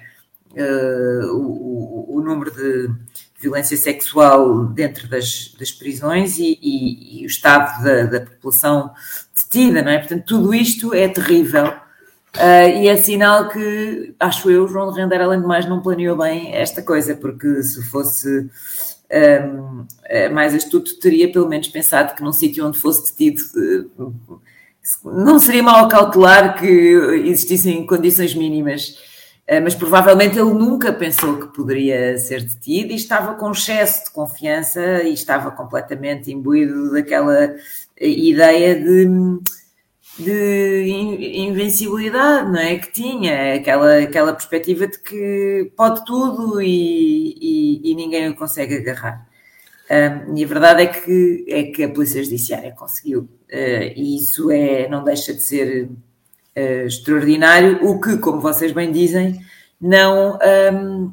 uh, 0.54 1.36
o, 1.36 2.18
o, 2.18 2.22
número 2.22 2.52
de 2.52 2.90
violência 3.40 3.76
sexual 3.76 4.66
dentro 4.68 5.08
das, 5.10 5.54
das 5.60 5.72
prisões 5.72 6.38
e, 6.38 6.58
e, 6.62 7.22
e 7.22 7.26
o 7.26 7.28
estado 7.28 7.84
da, 7.84 8.04
da, 8.06 8.22
população 8.22 8.92
detida, 9.36 9.82
não 9.82 9.92
é? 9.92 10.00
Portanto, 10.00 10.24
tudo 10.26 10.54
isto 10.54 10.94
é 10.94 11.10
terrível 11.10 11.74
uh, 12.38 12.70
e 12.78 12.88
é 12.88 12.96
sinal 12.98 13.50
que, 13.50 14.16
acho 14.20 14.50
eu, 14.50 14.68
João 14.68 14.92
de 14.92 15.00
Render, 15.00 15.22
além 15.22 15.42
de 15.42 15.48
mais, 15.48 15.66
não 15.68 15.82
planeou 15.82 16.18
bem 16.18 16.54
esta 16.56 16.82
coisa, 16.82 17.16
porque 17.16 17.64
se 17.64 17.84
fosse 17.84 18.50
um, 19.14 19.86
eh, 20.06 20.30
mais 20.30 20.54
astuto, 20.54 21.00
teria 21.00 21.32
pelo 21.32 21.48
menos 21.48 21.68
pensado 21.68 22.16
que 22.16 22.24
num 22.24 22.32
sítio 22.32 22.66
onde 22.66 22.80
fosse 22.80 23.12
detido 23.12 23.44
não 25.04 25.40
seria 25.40 25.64
mal 25.64 25.88
cautelar 25.88 26.60
que 26.60 26.66
existissem 27.26 27.86
condições 27.86 28.36
mínimas, 28.36 28.98
eh, 29.48 29.60
mas 29.60 29.76
provavelmente 29.76 30.38
ele 30.38 30.54
nunca 30.54 30.92
pensou 30.92 31.38
que 31.38 31.54
poderia 31.54 32.18
ser 32.18 32.42
detido 32.42 32.92
e 32.92 32.96
estava 32.96 33.36
com 33.36 33.52
excesso 33.52 34.06
de 34.06 34.12
confiança 34.12 35.04
e 35.04 35.14
estava 35.14 35.52
completamente 35.52 36.32
imbuído 36.32 36.92
daquela 36.92 37.56
ideia 38.00 38.76
de, 38.76 39.08
de 40.18 40.86
invencibilidade, 41.36 42.52
não 42.52 42.60
é? 42.60 42.78
Que 42.78 42.92
tinha, 42.92 43.56
aquela, 43.56 43.98
aquela 44.00 44.34
perspectiva 44.34 44.88
de 44.88 45.00
que 45.00 45.72
pode 45.76 46.06
tudo 46.06 46.62
e, 46.62 47.36
e, 47.42 47.92
e 47.92 47.96
ninguém 47.96 48.30
o 48.30 48.36
consegue 48.36 48.76
agarrar. 48.76 49.28
Um, 49.90 50.38
e 50.38 50.44
a 50.44 50.48
verdade 50.48 50.84
é 50.84 50.88
que, 50.88 51.46
é 51.48 51.64
que 51.64 51.84
a 51.84 51.90
Polícia 51.90 52.24
Judiciária 52.24 52.72
conseguiu, 52.72 53.22
uh, 53.22 53.94
e 53.96 54.16
isso 54.18 54.50
é, 54.50 54.88
não 54.88 55.04
deixa 55.04 55.34
de 55.34 55.42
ser 55.42 55.86
uh, 55.86 56.86
extraordinário, 56.86 57.86
o 57.86 58.00
que, 58.00 58.18
como 58.18 58.40
vocês 58.40 58.72
bem 58.72 58.92
dizem, 58.92 59.40
não, 59.80 60.40
um, 60.74 61.12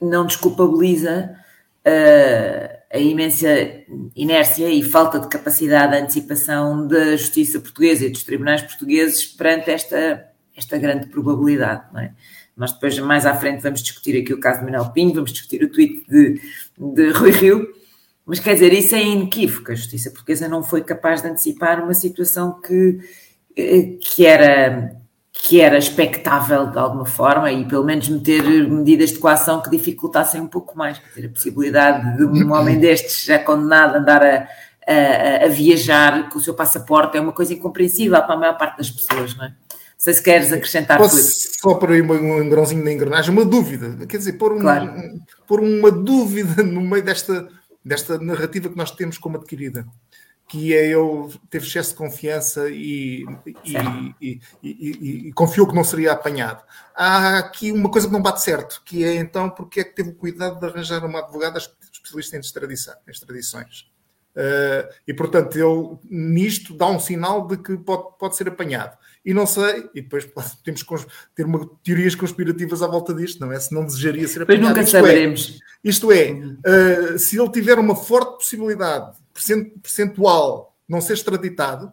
não 0.00 0.26
desculpabiliza 0.26 1.34
uh, 1.86 2.83
a 2.94 2.98
imensa 2.98 3.48
inércia 4.14 4.70
e 4.70 4.80
falta 4.80 5.18
de 5.18 5.28
capacidade 5.28 5.92
de 5.92 5.98
antecipação 5.98 6.86
da 6.86 7.16
justiça 7.16 7.58
portuguesa 7.58 8.06
e 8.06 8.10
dos 8.10 8.22
tribunais 8.22 8.62
portugueses 8.62 9.24
perante 9.26 9.68
esta, 9.68 10.24
esta 10.56 10.78
grande 10.78 11.08
probabilidade. 11.08 11.82
Não 11.92 12.00
é? 12.00 12.12
Nós 12.56 12.70
depois, 12.70 12.96
mais 13.00 13.26
à 13.26 13.34
frente, 13.34 13.60
vamos 13.60 13.82
discutir 13.82 14.22
aqui 14.22 14.32
o 14.32 14.38
caso 14.38 14.60
de 14.60 14.66
Manuel 14.66 14.92
Pinho, 14.92 15.12
vamos 15.12 15.32
discutir 15.32 15.64
o 15.64 15.68
tweet 15.68 16.04
de, 16.08 16.40
de 16.78 17.10
Rui 17.10 17.32
Rio, 17.32 17.66
mas 18.24 18.38
quer 18.38 18.54
dizer, 18.54 18.72
isso 18.72 18.94
é 18.94 19.02
inequívoco. 19.02 19.72
A 19.72 19.74
justiça 19.74 20.12
portuguesa 20.12 20.48
não 20.48 20.62
foi 20.62 20.84
capaz 20.84 21.20
de 21.20 21.26
antecipar 21.26 21.82
uma 21.82 21.94
situação 21.94 22.60
que, 22.60 23.00
eh, 23.56 23.96
que, 24.00 24.24
era, 24.24 24.96
que 25.34 25.60
era 25.60 25.76
expectável 25.76 26.66
de 26.66 26.78
alguma 26.78 27.04
forma 27.04 27.52
e 27.52 27.66
pelo 27.66 27.84
menos 27.84 28.08
meter 28.08 28.42
medidas 28.68 29.10
de 29.10 29.18
coação 29.18 29.60
que 29.60 29.68
dificultassem 29.68 30.40
um 30.40 30.46
pouco 30.46 30.78
mais. 30.78 31.00
Dizer, 31.14 31.26
a 31.26 31.30
possibilidade 31.30 32.16
de 32.16 32.24
um 32.24 32.52
homem 32.52 32.78
destes 32.78 33.24
já 33.24 33.38
condenado 33.38 33.96
andar 33.96 34.22
a, 34.22 34.48
a, 34.86 35.44
a, 35.44 35.48
viajar 35.48 36.30
com 36.30 36.38
o 36.38 36.42
seu 36.42 36.54
passaporte 36.54 37.18
é 37.18 37.20
uma 37.20 37.32
coisa 37.32 37.52
incompreensível 37.52 38.20
para 38.22 38.34
a 38.34 38.38
maior 38.38 38.56
parte 38.56 38.78
das 38.78 38.90
pessoas, 38.90 39.36
não 39.36 39.44
é? 39.44 39.48
Não 39.48 39.54
sei 40.04 40.14
se 40.14 40.22
queres 40.22 40.52
acrescentar 40.52 40.98
Posso, 40.98 41.18
Só 41.60 41.74
para 41.74 41.92
um, 41.92 42.40
um 42.42 42.48
grãozinho 42.48 42.84
na 42.84 42.92
engrenagem, 42.92 43.30
uma 43.30 43.44
dúvida. 43.44 44.06
Quer 44.06 44.18
dizer, 44.18 44.34
pôr, 44.34 44.52
um, 44.52 44.60
claro. 44.60 44.86
um, 44.86 45.20
pôr 45.46 45.60
uma 45.60 45.90
dúvida 45.90 46.62
no 46.62 46.80
meio 46.80 47.02
desta 47.02 47.48
desta 47.84 48.18
narrativa 48.18 48.68
que 48.68 48.76
nós 48.76 48.90
temos 48.90 49.18
como 49.18 49.36
adquirida, 49.36 49.86
que 50.54 50.72
é 50.72 50.86
ele 50.86 51.34
teve 51.50 51.66
excesso 51.66 51.90
de 51.90 51.96
confiança 51.96 52.70
e, 52.70 53.26
e, 53.64 54.40
e, 54.62 55.28
e, 55.28 55.32
confiou 55.32 55.66
que 55.66 55.74
não 55.74 55.82
seria 55.82 56.12
apanhado. 56.12 56.62
Há 56.94 57.38
aqui 57.38 57.72
uma 57.72 57.90
coisa 57.90 58.06
que 58.06 58.12
não 58.12 58.22
bate 58.22 58.40
certo, 58.40 58.80
que 58.84 59.02
é 59.02 59.16
então 59.16 59.50
porque 59.50 59.80
é 59.80 59.84
que 59.84 59.96
teve 59.96 60.10
o 60.10 60.14
cuidado 60.14 60.60
de 60.60 60.64
arranjar 60.64 61.04
uma 61.04 61.18
advogada 61.18 61.58
especialista 61.58 62.36
em 62.36 62.40
extradição, 62.40 62.94
extradições. 63.08 63.92
Uh, 64.36 64.86
e 65.08 65.12
portanto, 65.12 65.56
ele 65.56 65.98
nisto 66.08 66.72
dá 66.72 66.86
um 66.86 67.00
sinal 67.00 67.48
de 67.48 67.56
que 67.56 67.76
pode, 67.76 68.16
pode 68.16 68.36
ser 68.36 68.46
apanhado. 68.46 68.96
E 69.24 69.34
não 69.34 69.48
sei, 69.48 69.90
e 69.92 70.02
depois 70.02 70.24
temos 70.62 70.84
que 70.84 70.94
ter 71.34 71.46
uma, 71.46 71.68
teorias 71.82 72.14
conspirativas 72.14 72.80
à 72.80 72.86
volta 72.86 73.12
disto, 73.12 73.40
não 73.40 73.50
é? 73.50 73.58
Se 73.58 73.74
não 73.74 73.84
desejaria 73.84 74.28
ser 74.28 74.42
apanhado. 74.42 74.62
Pois 74.62 74.68
nunca 74.68 74.82
isto 74.82 74.96
é, 74.96 75.00
saberemos. 75.00 75.60
É, 75.60 75.88
isto 75.88 76.12
é, 76.12 76.32
uh, 76.32 77.18
se 77.18 77.40
ele 77.40 77.50
tiver 77.50 77.76
uma 77.76 77.96
forte 77.96 78.36
possibilidade 78.36 79.23
percentual 79.82 80.76
não 80.88 81.00
ser 81.00 81.14
extraditado 81.14 81.92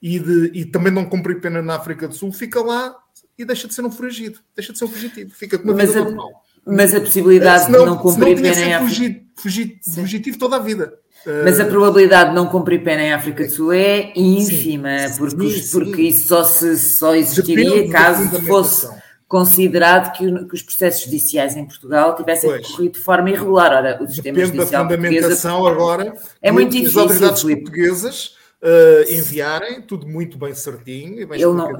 e, 0.00 0.18
de, 0.18 0.50
e 0.54 0.64
também 0.64 0.92
não 0.92 1.04
cumprir 1.04 1.40
pena 1.40 1.60
na 1.62 1.76
África 1.76 2.06
do 2.06 2.14
Sul, 2.14 2.32
fica 2.32 2.60
lá 2.60 2.94
e 3.38 3.44
deixa 3.44 3.66
de 3.66 3.74
ser 3.74 3.84
um 3.84 3.90
fugido, 3.90 4.38
deixa 4.54 4.72
de 4.72 4.78
ser 4.78 4.84
um 4.84 4.88
fugitivo, 4.88 5.34
fica 5.34 5.58
com 5.58 5.64
uma 5.64 5.74
mas 5.74 5.90
vida 5.90 6.00
a, 6.00 6.04
normal. 6.04 6.42
Mas 6.66 6.94
a 6.94 7.00
possibilidade 7.00 7.66
de 7.66 7.72
não 7.72 7.96
cumprir 7.96 8.40
pena 8.40 8.60
em 8.60 8.74
África... 8.74 9.20
fugitivo 9.36 10.38
toda 10.38 10.56
a 10.56 10.60
vida. 10.60 10.98
Mas 11.44 11.58
a 11.58 11.64
probabilidade 11.64 12.30
de 12.30 12.36
não 12.36 12.46
cumprir 12.46 12.84
pena 12.84 13.02
em 13.02 13.12
África 13.12 13.44
do 13.44 13.50
Sul 13.50 13.72
é 13.72 14.12
ínfima, 14.14 15.08
sim, 15.08 15.18
porque, 15.18 15.50
sim, 15.50 15.70
porque 15.72 16.02
isso 16.02 16.28
só, 16.28 16.44
se, 16.44 16.78
só 16.78 17.16
existiria 17.16 17.64
Depende 17.64 17.90
caso 17.90 18.42
fosse 18.42 18.88
considerado 19.28 20.12
que, 20.16 20.44
que, 20.46 20.54
os 20.54 20.62
processos 20.62 21.04
judiciais 21.04 21.56
em 21.56 21.64
Portugal 21.64 22.14
tivessem 22.14 22.50
pois. 22.50 22.68
corrido 22.68 22.92
de 22.92 23.00
forma 23.00 23.30
irregular. 23.30 23.72
Ora, 23.72 24.02
o 24.02 24.06
sistema 24.06 24.38
Depende 24.38 24.58
judicial 24.58 24.84
da 24.86 24.94
fundamentação 24.94 25.66
agora. 25.66 26.14
É 26.40 26.52
muito 26.52 26.72
difícil. 26.72 27.00
As 27.00 27.10
autoridades 27.10 27.42
portuguesas 27.42 28.36
uh, 28.62 29.12
enviarem 29.12 29.82
tudo 29.82 30.06
muito 30.06 30.38
bem 30.38 30.54
certinho 30.54 31.20
e 31.20 31.26
bem 31.26 31.40
ele 31.40 31.52
não, 31.52 31.72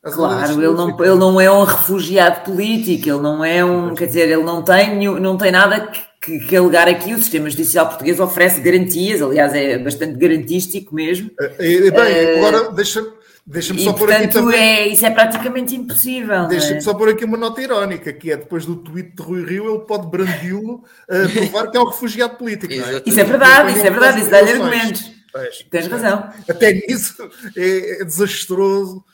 Claro, 0.00 0.52
ele 0.52 0.72
não, 0.72 1.04
ele 1.04 1.14
não 1.16 1.40
é 1.40 1.50
um 1.50 1.64
refugiado 1.64 2.42
político, 2.42 3.08
ele 3.08 3.20
não 3.20 3.44
é 3.44 3.64
um, 3.64 3.94
quer 3.94 4.06
dizer, 4.06 4.28
ele 4.28 4.44
não 4.44 4.62
tem, 4.62 4.96
não 5.20 5.36
tem 5.36 5.50
nada 5.50 5.88
que 5.88 6.08
que, 6.20 6.40
que 6.40 6.56
alegar 6.56 6.88
aqui 6.88 7.14
o 7.14 7.18
sistema 7.18 7.48
judicial 7.48 7.86
português 7.86 8.20
oferece 8.20 8.60
garantias, 8.60 9.22
aliás, 9.22 9.54
é 9.54 9.78
bastante 9.78 10.18
garantístico 10.18 10.94
mesmo. 10.94 11.30
É, 11.38 11.90
bem, 11.90 12.38
agora 12.38 12.70
deixa-me 12.72 13.08
deixa 13.48 13.78
só 13.78 13.92
pôr 13.92 14.12
aqui 14.12 14.28
também. 14.28 14.60
É, 14.60 14.88
isso 14.88 15.04
é 15.06 15.10
praticamente 15.10 15.74
impossível. 15.74 16.46
Deixa-me 16.46 16.76
é? 16.76 16.80
só 16.80 16.94
pôr 16.94 17.08
aqui 17.08 17.24
uma 17.24 17.36
nota 17.36 17.60
irónica, 17.62 18.12
que 18.12 18.30
é 18.30 18.36
depois 18.36 18.66
do 18.66 18.76
tweet 18.76 19.16
de 19.16 19.22
Rui 19.22 19.44
Rio, 19.44 19.74
ele 19.74 19.84
pode 19.84 20.06
brandi-lo 20.08 20.84
a 21.08 21.28
provar 21.32 21.70
que 21.70 21.76
é 21.76 21.80
um 21.80 21.86
refugiado 21.86 22.36
político. 22.36 22.72
É? 22.72 23.02
Isso 23.04 23.20
é 23.20 23.24
verdade, 23.24 23.72
isso 23.72 23.86
é 23.86 23.90
verdade, 23.90 24.20
isso 24.20 24.30
dá-lhe 24.30 24.52
argumentos. 24.52 25.12
Pois, 25.32 25.66
Tens 25.70 25.86
razão. 25.86 26.30
Até 26.48 26.72
nisso 26.72 27.30
é, 27.56 28.02
é 28.02 28.04
desastroso 28.04 29.04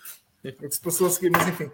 o 0.44 0.52
que 0.52 0.74
se 0.74 0.80
passou 0.80 1.06
a 1.06 1.10
seguir, 1.10 1.30
mas 1.30 1.48
enfim. 1.48 1.70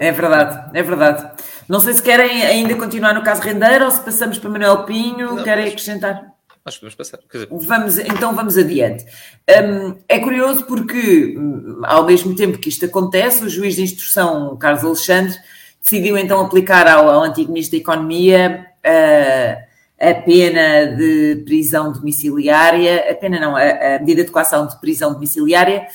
É 0.00 0.10
verdade, 0.10 0.70
é 0.76 0.82
verdade. 0.82 1.30
Não 1.68 1.80
sei 1.80 1.92
se 1.92 2.02
querem 2.02 2.42
ainda 2.42 2.74
continuar 2.74 3.14
no 3.14 3.22
caso 3.22 3.42
Rendeiro 3.42 3.84
ou 3.84 3.90
se 3.90 4.00
passamos 4.00 4.38
para 4.38 4.50
Manuel 4.50 4.84
Pinho. 4.84 5.36
Não, 5.36 5.44
querem 5.44 5.64
mas... 5.64 5.74
acrescentar? 5.74 6.32
Que 6.78 6.84
vamos 6.84 6.94
passar. 6.94 7.18
Dizer... 7.32 7.48
Vamos, 7.50 7.98
então 7.98 8.34
vamos 8.34 8.56
adiante. 8.56 9.04
Um, 9.48 9.96
é 10.08 10.18
curioso 10.18 10.64
porque, 10.66 11.36
hum, 11.36 11.80
ao 11.84 12.04
mesmo 12.04 12.34
tempo 12.34 12.58
que 12.58 12.68
isto 12.68 12.84
acontece, 12.84 13.44
o 13.44 13.48
juiz 13.48 13.76
de 13.76 13.82
instrução, 13.82 14.56
Carlos 14.56 14.84
Alexandre, 14.84 15.36
decidiu 15.82 16.16
então 16.18 16.40
aplicar 16.40 16.86
ao, 16.86 17.08
ao 17.08 17.22
antigo 17.22 17.52
Ministro 17.52 17.78
da 17.78 17.82
Economia 17.82 18.66
uh, 18.86 19.70
a 20.00 20.14
pena 20.14 20.96
de 20.96 21.42
prisão 21.44 21.92
domiciliária, 21.92 23.10
a 23.10 23.14
pena 23.14 23.40
não, 23.40 23.56
a, 23.56 23.96
a 23.96 23.98
medida 23.98 24.24
de 24.24 24.30
coação 24.30 24.66
de 24.66 24.78
prisão 24.80 25.12
domiciliária 25.12 25.86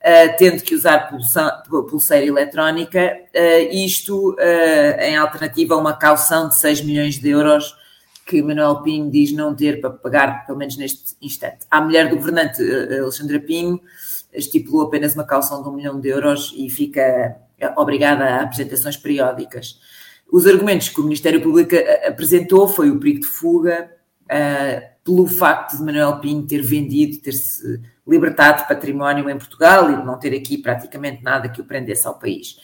uh, 0.00 0.36
tendo 0.36 0.62
que 0.62 0.74
usar 0.74 1.10
pulseira 1.88 2.26
eletrónica, 2.26 3.16
uh, 3.34 3.74
isto 3.74 4.36
em 5.00 5.16
alternativa 5.16 5.74
a 5.74 5.78
uma 5.78 5.94
caução 5.94 6.48
de 6.48 6.56
6 6.56 6.82
milhões 6.82 7.18
de 7.18 7.28
euros 7.30 7.83
que 8.26 8.42
Manuel 8.42 8.82
Pinho 8.82 9.10
diz 9.10 9.32
não 9.32 9.54
ter 9.54 9.80
para 9.80 9.90
pagar, 9.90 10.46
pelo 10.46 10.58
menos 10.58 10.76
neste 10.76 11.14
instante. 11.20 11.66
A 11.70 11.80
mulher 11.80 12.08
do 12.08 12.16
governante, 12.16 12.62
Alexandra 12.62 13.38
Pinho, 13.40 13.80
estipulou 14.32 14.86
apenas 14.86 15.14
uma 15.14 15.24
caução 15.24 15.62
de 15.62 15.68
um 15.68 15.72
milhão 15.72 16.00
de 16.00 16.08
euros 16.08 16.52
e 16.56 16.68
fica 16.68 17.36
obrigada 17.76 18.24
a 18.24 18.42
apresentações 18.42 18.96
periódicas. 18.96 19.78
Os 20.30 20.46
argumentos 20.46 20.88
que 20.88 21.00
o 21.00 21.04
Ministério 21.04 21.40
Público 21.40 21.74
apresentou 22.06 22.66
foi 22.66 22.90
o 22.90 22.98
perigo 22.98 23.20
de 23.20 23.26
fuga, 23.26 23.90
uh, 24.24 24.94
pelo 25.04 25.26
facto 25.26 25.76
de 25.76 25.82
Manuel 25.82 26.18
Pinho 26.18 26.46
ter 26.46 26.62
vendido, 26.62 27.18
ter-se 27.18 27.80
libertado 28.06 28.62
de 28.62 28.68
património 28.68 29.28
em 29.28 29.38
Portugal 29.38 29.90
e 29.90 29.96
de 29.96 30.04
não 30.04 30.18
ter 30.18 30.34
aqui 30.34 30.58
praticamente 30.58 31.22
nada 31.22 31.48
que 31.48 31.60
o 31.60 31.64
prendesse 31.64 32.06
ao 32.06 32.18
país. 32.18 32.56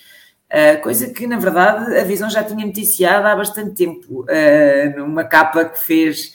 Uh, 0.50 0.82
coisa 0.82 1.08
que, 1.08 1.28
na 1.28 1.38
verdade, 1.38 1.96
a 1.96 2.02
Visão 2.02 2.28
já 2.28 2.42
tinha 2.42 2.66
noticiado 2.66 3.24
há 3.28 3.36
bastante 3.36 3.70
tempo, 3.70 4.22
uh, 4.24 4.98
numa 4.98 5.22
capa 5.22 5.64
que 5.64 5.78
fez, 5.78 6.34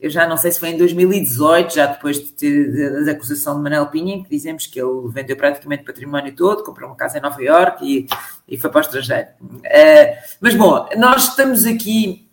eu 0.00 0.10
já 0.10 0.26
não 0.26 0.36
sei 0.36 0.50
se 0.50 0.58
foi 0.58 0.70
em 0.70 0.76
2018, 0.76 1.72
já 1.72 1.86
depois 1.86 2.16
de 2.16 2.32
ter, 2.32 3.04
da 3.04 3.12
acusação 3.12 3.54
de 3.54 3.62
Manuel 3.62 3.86
Pinha, 3.86 4.20
que 4.20 4.28
dizemos 4.28 4.66
que 4.66 4.80
ele 4.80 5.08
vendeu 5.12 5.36
praticamente 5.36 5.84
património 5.84 6.34
todo, 6.34 6.64
comprou 6.64 6.88
uma 6.88 6.96
casa 6.96 7.18
em 7.18 7.20
Nova 7.20 7.40
Iorque 7.40 8.08
e, 8.48 8.54
e 8.54 8.58
foi 8.58 8.68
para 8.68 8.78
o 8.78 8.80
estrangeiro. 8.80 9.28
Uh, 9.40 10.16
mas, 10.40 10.56
bom, 10.56 10.88
nós 10.96 11.28
estamos 11.28 11.64
aqui 11.64 12.28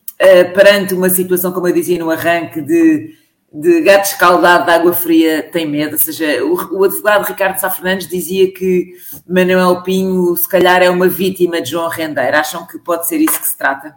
perante 0.53 0.93
uma 0.93 1.09
situação, 1.09 1.53
como 1.53 1.69
eu 1.69 1.73
dizia 1.73 1.97
no 1.97 2.11
arranque, 2.11 2.59
de 2.59 3.15
de 3.51 3.81
gato 3.81 4.05
escaldado 4.05 4.65
de 4.65 4.71
água 4.71 4.93
fria 4.93 5.41
tem 5.43 5.65
medo, 5.65 5.93
ou 5.93 5.99
seja, 5.99 6.43
o, 6.43 6.77
o, 6.77 6.83
advogado 6.83 7.25
Ricardo 7.25 7.59
Sá 7.59 7.69
Fernandes 7.69 8.07
dizia 8.07 8.51
que 8.53 8.93
Manuel 9.27 9.81
Pinho 9.81 10.35
se 10.35 10.47
calhar 10.47 10.81
é 10.83 10.89
uma 10.89 11.07
vítima 11.07 11.62
de 11.62 11.71
João 11.71 11.89
Rendeiro. 11.89 12.38
Acham 12.38 12.67
que 12.67 12.77
pode 12.77 13.07
ser 13.07 13.17
isso 13.17 13.39
que 13.39 13.47
se 13.47 13.57
trata? 13.57 13.95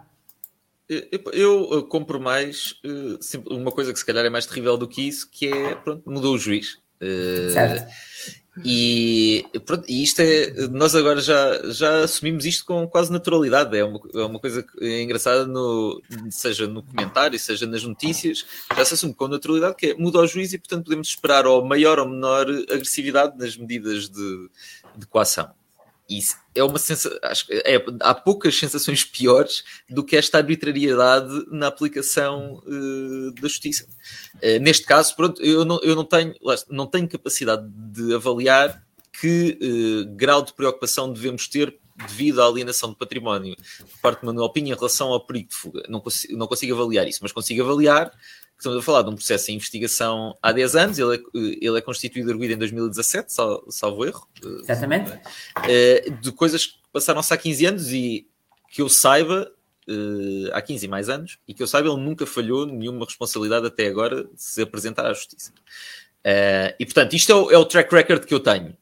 Eu, 1.31 1.69
eu 1.71 1.83
compro 1.83 2.19
mais 2.19 2.75
eh, 2.83 3.37
uma 3.49 3.71
coisa 3.71 3.93
que 3.93 3.99
se 3.99 4.05
calhar 4.05 4.25
é 4.25 4.29
mais 4.29 4.45
terrível 4.45 4.77
do 4.77 4.87
que 4.87 5.07
isso, 5.07 5.29
que 5.31 5.47
é, 5.47 5.75
pronto, 5.75 6.03
mudou 6.09 6.35
o 6.35 6.37
juiz. 6.37 6.79
Eh, 6.99 7.49
certo. 7.51 7.91
E, 8.63 9.45
e 9.87 10.03
isto 10.03 10.19
é, 10.19 10.67
nós 10.67 10.93
agora 10.93 11.19
já, 11.19 11.71
já 11.71 12.03
assumimos 12.03 12.45
isto 12.45 12.65
com 12.65 12.87
quase 12.87 13.11
naturalidade. 13.11 13.75
É 13.75 13.83
uma, 13.83 13.99
é 14.13 14.25
uma 14.25 14.39
coisa 14.39 14.63
é 14.79 15.01
engraçada, 15.01 15.47
no, 15.47 16.01
seja 16.29 16.67
no 16.67 16.83
comentário, 16.83 17.39
seja 17.39 17.65
nas 17.65 17.83
notícias, 17.83 18.45
já 18.75 18.85
se 18.85 18.93
assume 18.93 19.13
com 19.13 19.27
naturalidade 19.27 19.75
que 19.75 19.87
é 19.87 19.95
muda 19.95 20.19
o 20.19 20.27
juiz 20.27 20.53
e, 20.53 20.59
portanto, 20.59 20.85
podemos 20.85 21.07
esperar 21.07 21.47
ou 21.47 21.65
maior 21.65 21.97
ou 21.97 22.07
menor 22.07 22.47
agressividade 22.71 23.37
nas 23.37 23.57
medidas 23.57 24.07
de, 24.09 24.49
de 24.97 25.07
coação. 25.07 25.49
Isso 26.09 26.35
é 26.53 26.63
uma 26.63 26.77
sensação. 26.77 27.17
É, 27.65 27.83
há 28.01 28.13
poucas 28.13 28.57
sensações 28.57 29.03
piores 29.03 29.63
do 29.89 30.03
que 30.03 30.15
esta 30.15 30.37
arbitrariedade 30.37 31.45
na 31.49 31.67
aplicação 31.67 32.61
uh, 32.65 33.31
da 33.31 33.41
justiça. 33.47 33.85
Uh, 34.35 34.59
neste 34.61 34.85
caso, 34.85 35.15
pronto, 35.15 35.41
eu 35.41 35.63
não, 35.63 35.79
eu 35.81 35.95
não 35.95 36.03
tenho, 36.03 36.35
não 36.69 36.85
tenho 36.85 37.07
capacidade 37.07 37.67
de 37.69 38.13
avaliar 38.13 38.83
que 39.19 39.57
uh, 39.61 40.15
grau 40.15 40.41
de 40.41 40.53
preocupação 40.53 41.11
devemos 41.11 41.47
ter 41.47 41.77
devido 41.95 42.41
à 42.41 42.47
alienação 42.47 42.89
de 42.89 42.97
património 42.97 43.55
por 43.79 43.99
parte 44.01 44.19
de 44.21 44.25
Manuel 44.25 44.49
Pinho 44.49 44.73
em 44.73 44.75
relação 44.75 45.09
ao 45.09 45.25
perigo 45.25 45.49
de 45.49 45.55
fuga. 45.55 45.83
Não 45.87 45.99
consigo, 45.99 46.35
não 46.37 46.47
consigo 46.47 46.73
avaliar 46.73 47.07
isso, 47.07 47.19
mas 47.21 47.31
consigo 47.31 47.63
avaliar 47.63 48.11
Estamos 48.63 48.79
a 48.79 48.81
falar 48.81 49.01
de 49.01 49.09
um 49.09 49.15
processo 49.15 49.51
em 49.51 49.55
investigação 49.55 50.37
há 50.41 50.53
10 50.53 50.75
anos, 50.77 50.97
ele 50.97 51.17
é, 51.17 51.19
ele 51.35 51.77
é 51.77 51.81
constituído 51.81 52.31
arguído 52.31 52.53
em 52.53 52.57
2017, 52.57 53.33
sal, 53.33 53.61
salvo 53.67 54.05
erro. 54.05 54.25
Exatamente. 54.41 55.19
Eh, 55.67 56.09
de 56.21 56.31
coisas 56.31 56.67
que 56.67 56.75
passaram-se 56.93 57.33
há 57.33 57.35
15 57.35 57.65
anos 57.65 57.91
e 57.91 58.25
que 58.69 58.81
eu 58.81 58.87
saiba, 58.87 59.51
eh, 59.85 60.49
há 60.53 60.61
15 60.61 60.85
e 60.85 60.87
mais 60.87 61.09
anos, 61.09 61.39
e 61.45 61.53
que 61.53 61.61
eu 61.61 61.67
saiba, 61.67 61.89
ele 61.89 61.99
nunca 61.99 62.25
falhou 62.25 62.65
nenhuma 62.65 63.03
responsabilidade 63.03 63.67
até 63.67 63.85
agora 63.85 64.23
de 64.23 64.41
se 64.41 64.61
apresentar 64.61 65.07
à 65.07 65.13
justiça. 65.13 65.51
Eh, 66.23 66.73
e 66.79 66.85
portanto, 66.85 67.17
isto 67.17 67.33
é 67.33 67.35
o, 67.35 67.51
é 67.51 67.57
o 67.57 67.65
track 67.65 67.93
record 67.93 68.23
que 68.23 68.33
eu 68.33 68.39
tenho. 68.39 68.77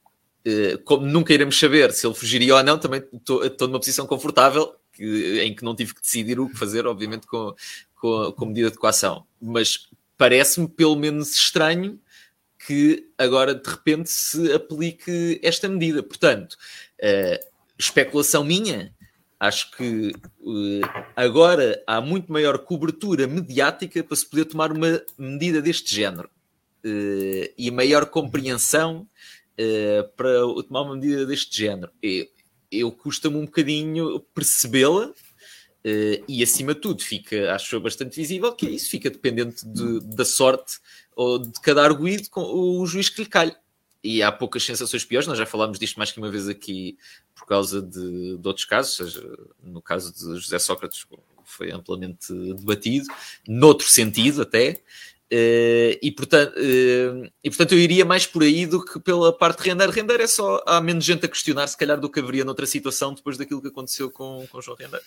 Como 0.86 1.08
nunca 1.08 1.34
iremos 1.34 1.58
saber 1.58 1.92
se 1.92 2.06
ele 2.06 2.14
fugiria 2.14 2.56
ou 2.56 2.64
não, 2.64 2.78
também 2.78 3.04
estou 3.14 3.68
numa 3.68 3.80
posição 3.80 4.06
confortável 4.06 4.76
que, 4.94 5.42
em 5.42 5.56
que 5.56 5.64
não 5.64 5.76
tive 5.76 5.96
que 5.96 6.02
decidir 6.02 6.40
o 6.40 6.48
que 6.50 6.58
fazer, 6.58 6.86
obviamente, 6.86 7.26
com, 7.26 7.56
com, 8.02 8.32
com 8.32 8.46
medida 8.48 8.72
de 8.72 8.78
coação. 8.78 9.26
Mas 9.40 9.88
parece-me 10.18 10.68
pelo 10.68 10.96
menos 10.96 11.36
estranho 11.36 12.00
que 12.66 13.08
agora 13.18 13.56
de 13.56 13.70
repente 13.70 14.10
se 14.10 14.52
aplique 14.52 15.40
esta 15.44 15.70
medida. 15.70 16.02
Portanto, 16.02 16.54
uh, 16.54 17.46
especulação 17.78 18.44
minha, 18.44 18.94
acho 19.40 19.72
que 19.72 20.14
uh, 20.40 20.82
agora 21.16 21.82
há 21.88 22.02
muito 22.02 22.32
maior 22.32 22.58
cobertura 22.60 23.28
mediática 23.28 24.04
para 24.04 24.18
se 24.18 24.26
poder 24.26 24.46
tomar 24.46 24.72
uma 24.72 25.02
medida 25.18 25.62
deste 25.62 25.94
género 25.94 26.30
uh, 26.86 27.54
e 27.58 27.72
maior 27.72 28.08
compreensão 28.08 29.08
para 30.18 30.40
tomar 30.68 30.82
uma 30.82 30.96
medida 30.96 31.24
deste 31.24 31.56
género. 31.56 31.92
Eu, 32.02 32.26
eu 32.72 32.92
custa-me 32.92 33.36
um 33.36 33.46
bocadinho 33.46 34.20
percebê-la 34.34 35.14
Uh, 35.84 36.24
e 36.28 36.44
acima 36.44 36.76
de 36.76 36.82
tudo 36.82 37.02
fica, 37.02 37.54
acho 37.56 37.80
bastante 37.80 38.16
visível 38.16 38.54
que 38.54 38.68
é 38.68 38.70
isso, 38.70 38.90
fica 38.90 39.10
dependente 39.10 39.68
de, 39.68 40.00
da 40.02 40.24
sorte 40.24 40.80
ou 41.16 41.40
de 41.40 41.60
cada 41.60 41.84
arguído 41.84 42.30
com 42.30 42.42
o 42.44 42.86
juiz 42.86 43.10
que 43.10 43.24
lhe 43.24 43.28
calhe. 43.28 43.56
E 44.04 44.22
há 44.22 44.32
poucas 44.32 44.64
sensações 44.64 45.06
piores, 45.06 45.28
nós 45.28 45.38
já 45.38 45.46
falámos 45.46 45.80
disto 45.80 45.98
mais 45.98 46.12
que 46.12 46.20
uma 46.20 46.30
vez 46.30 46.48
aqui 46.48 46.98
por 47.36 47.46
causa 47.46 47.82
de, 47.82 48.38
de 48.38 48.48
outros 48.48 48.66
casos, 48.66 48.96
seja 48.96 49.38
no 49.64 49.82
caso 49.82 50.14
de 50.14 50.40
José 50.40 50.60
Sócrates, 50.60 51.06
foi 51.44 51.72
amplamente 51.72 52.32
debatido, 52.54 53.08
noutro 53.48 53.88
sentido 53.88 54.44
até, 54.44 54.82
Uh, 55.34 55.96
e, 56.02 56.12
portanto, 56.12 56.58
uh, 56.58 57.32
e 57.42 57.50
portanto 57.50 57.72
eu 57.72 57.80
iria 57.80 58.04
mais 58.04 58.28
por 58.28 58.44
aí 58.44 58.66
do 58.66 58.84
que 58.84 59.00
pela 59.00 59.32
parte 59.32 59.64
de 59.64 59.70
render. 59.70 59.90
Render 59.90 60.20
é 60.20 60.28
só 60.28 60.62
há 60.68 60.82
menos 60.82 61.06
gente 61.06 61.26
a 61.26 61.30
questionar, 61.30 61.68
se 61.68 61.78
calhar, 61.78 61.98
do 61.98 62.10
que 62.10 62.20
haveria 62.20 62.44
noutra 62.44 62.66
situação 62.66 63.14
depois 63.14 63.38
daquilo 63.38 63.62
que 63.62 63.70
aconteceu 63.70 64.12
com, 64.12 64.46
com 64.52 64.62
João 64.62 64.76
Render. 64.76 65.02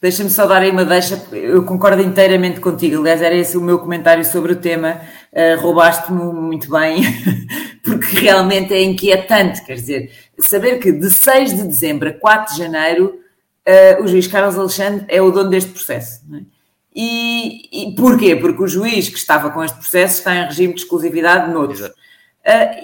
Deixa-me 0.00 0.30
só 0.30 0.46
dar 0.46 0.62
aí 0.62 0.70
uma 0.70 0.84
deixa, 0.84 1.22
eu 1.32 1.62
concordo 1.64 2.02
inteiramente 2.02 2.58
contigo. 2.58 3.00
Aliás, 3.00 3.20
era 3.20 3.34
esse 3.34 3.56
o 3.56 3.60
meu 3.60 3.78
comentário 3.78 4.24
sobre 4.24 4.52
o 4.52 4.56
tema. 4.56 5.00
Uh, 5.30 5.60
Roubaste-me 5.60 6.32
muito 6.32 6.70
bem, 6.70 7.02
porque 7.84 8.20
realmente 8.20 8.72
é 8.72 8.82
inquietante. 8.82 9.62
Quer 9.62 9.74
dizer, 9.74 10.12
saber 10.38 10.78
que 10.78 10.90
de 10.90 11.10
6 11.10 11.56
de 11.56 11.62
dezembro 11.64 12.08
a 12.08 12.12
4 12.12 12.54
de 12.54 12.58
janeiro 12.58 13.20
o 14.00 14.08
juiz 14.08 14.26
Carlos 14.26 14.58
Alexandre 14.58 15.04
é 15.06 15.22
o 15.22 15.30
dono 15.30 15.48
deste 15.48 15.70
processo. 15.70 16.22
Não 16.28 16.38
é? 16.38 16.42
E, 16.94 17.90
e 17.90 17.94
porquê? 17.94 18.34
Porque 18.34 18.62
o 18.62 18.66
juiz 18.66 19.08
que 19.08 19.18
estava 19.18 19.50
com 19.50 19.62
este 19.62 19.78
processo 19.78 20.18
está 20.18 20.34
em 20.34 20.44
regime 20.44 20.74
de 20.74 20.80
exclusividade 20.80 21.52
noutros. 21.52 21.80
Uh, 21.80 21.92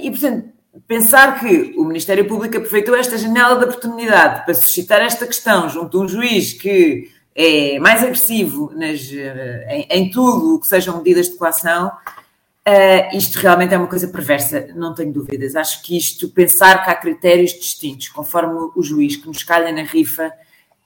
e, 0.01 0.11
portanto, 0.11 0.49
pensar 0.87 1.41
que 1.41 1.75
o 1.77 1.85
Ministério 1.85 2.27
Público 2.27 2.57
aproveitou 2.57 2.97
esta 2.97 3.17
janela 3.19 3.57
de 3.57 3.65
oportunidade 3.65 4.45
para 4.45 4.55
suscitar 4.55 5.01
esta 5.01 5.27
questão 5.27 5.69
junto 5.69 5.99
a 5.99 6.05
um 6.05 6.09
juiz 6.09 6.53
que 6.53 7.11
é 7.35 7.79
mais 7.79 8.03
agressivo 8.03 8.73
nas, 8.75 9.03
uh, 9.11 9.69
em, 9.69 9.87
em, 9.91 10.11
tudo 10.11 10.55
o 10.55 10.61
que 10.61 10.67
sejam 10.67 10.97
medidas 10.99 11.29
de 11.29 11.37
coação, 11.37 11.89
uh, 11.89 13.17
isto 13.17 13.37
realmente 13.37 13.75
é 13.75 13.79
uma 13.79 13.87
coisa 13.87 14.09
perversa, 14.09 14.69
não 14.75 14.95
tenho 14.95 15.13
dúvidas. 15.13 15.55
Acho 15.55 15.83
que 15.83 15.97
isto, 15.97 16.29
pensar 16.31 16.83
que 16.83 16.91
há 16.91 16.95
critérios 16.95 17.53
distintos, 17.53 18.09
conforme 18.09 18.71
o 18.75 18.83
juiz 18.83 19.17
que 19.17 19.27
nos 19.27 19.43
calha 19.43 19.71
na 19.71 19.83
rifa, 19.83 20.33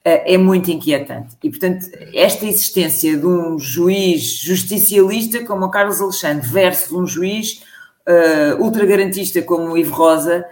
é 0.03 0.38
muito 0.38 0.70
inquietante. 0.70 1.37
E, 1.42 1.50
portanto, 1.50 1.87
esta 2.14 2.46
existência 2.46 3.18
de 3.18 3.26
um 3.26 3.59
juiz 3.59 4.22
justicialista 4.22 5.44
como 5.44 5.66
o 5.66 5.70
Carlos 5.70 6.00
Alexandre 6.00 6.48
versus 6.48 6.90
um 6.90 7.07
juiz 7.07 7.62
uh, 8.11 8.62
ultragarantista 8.62 9.40
como 9.42 9.73
o 9.73 9.79
Ivo 9.79 9.94
Rosa 9.94 10.44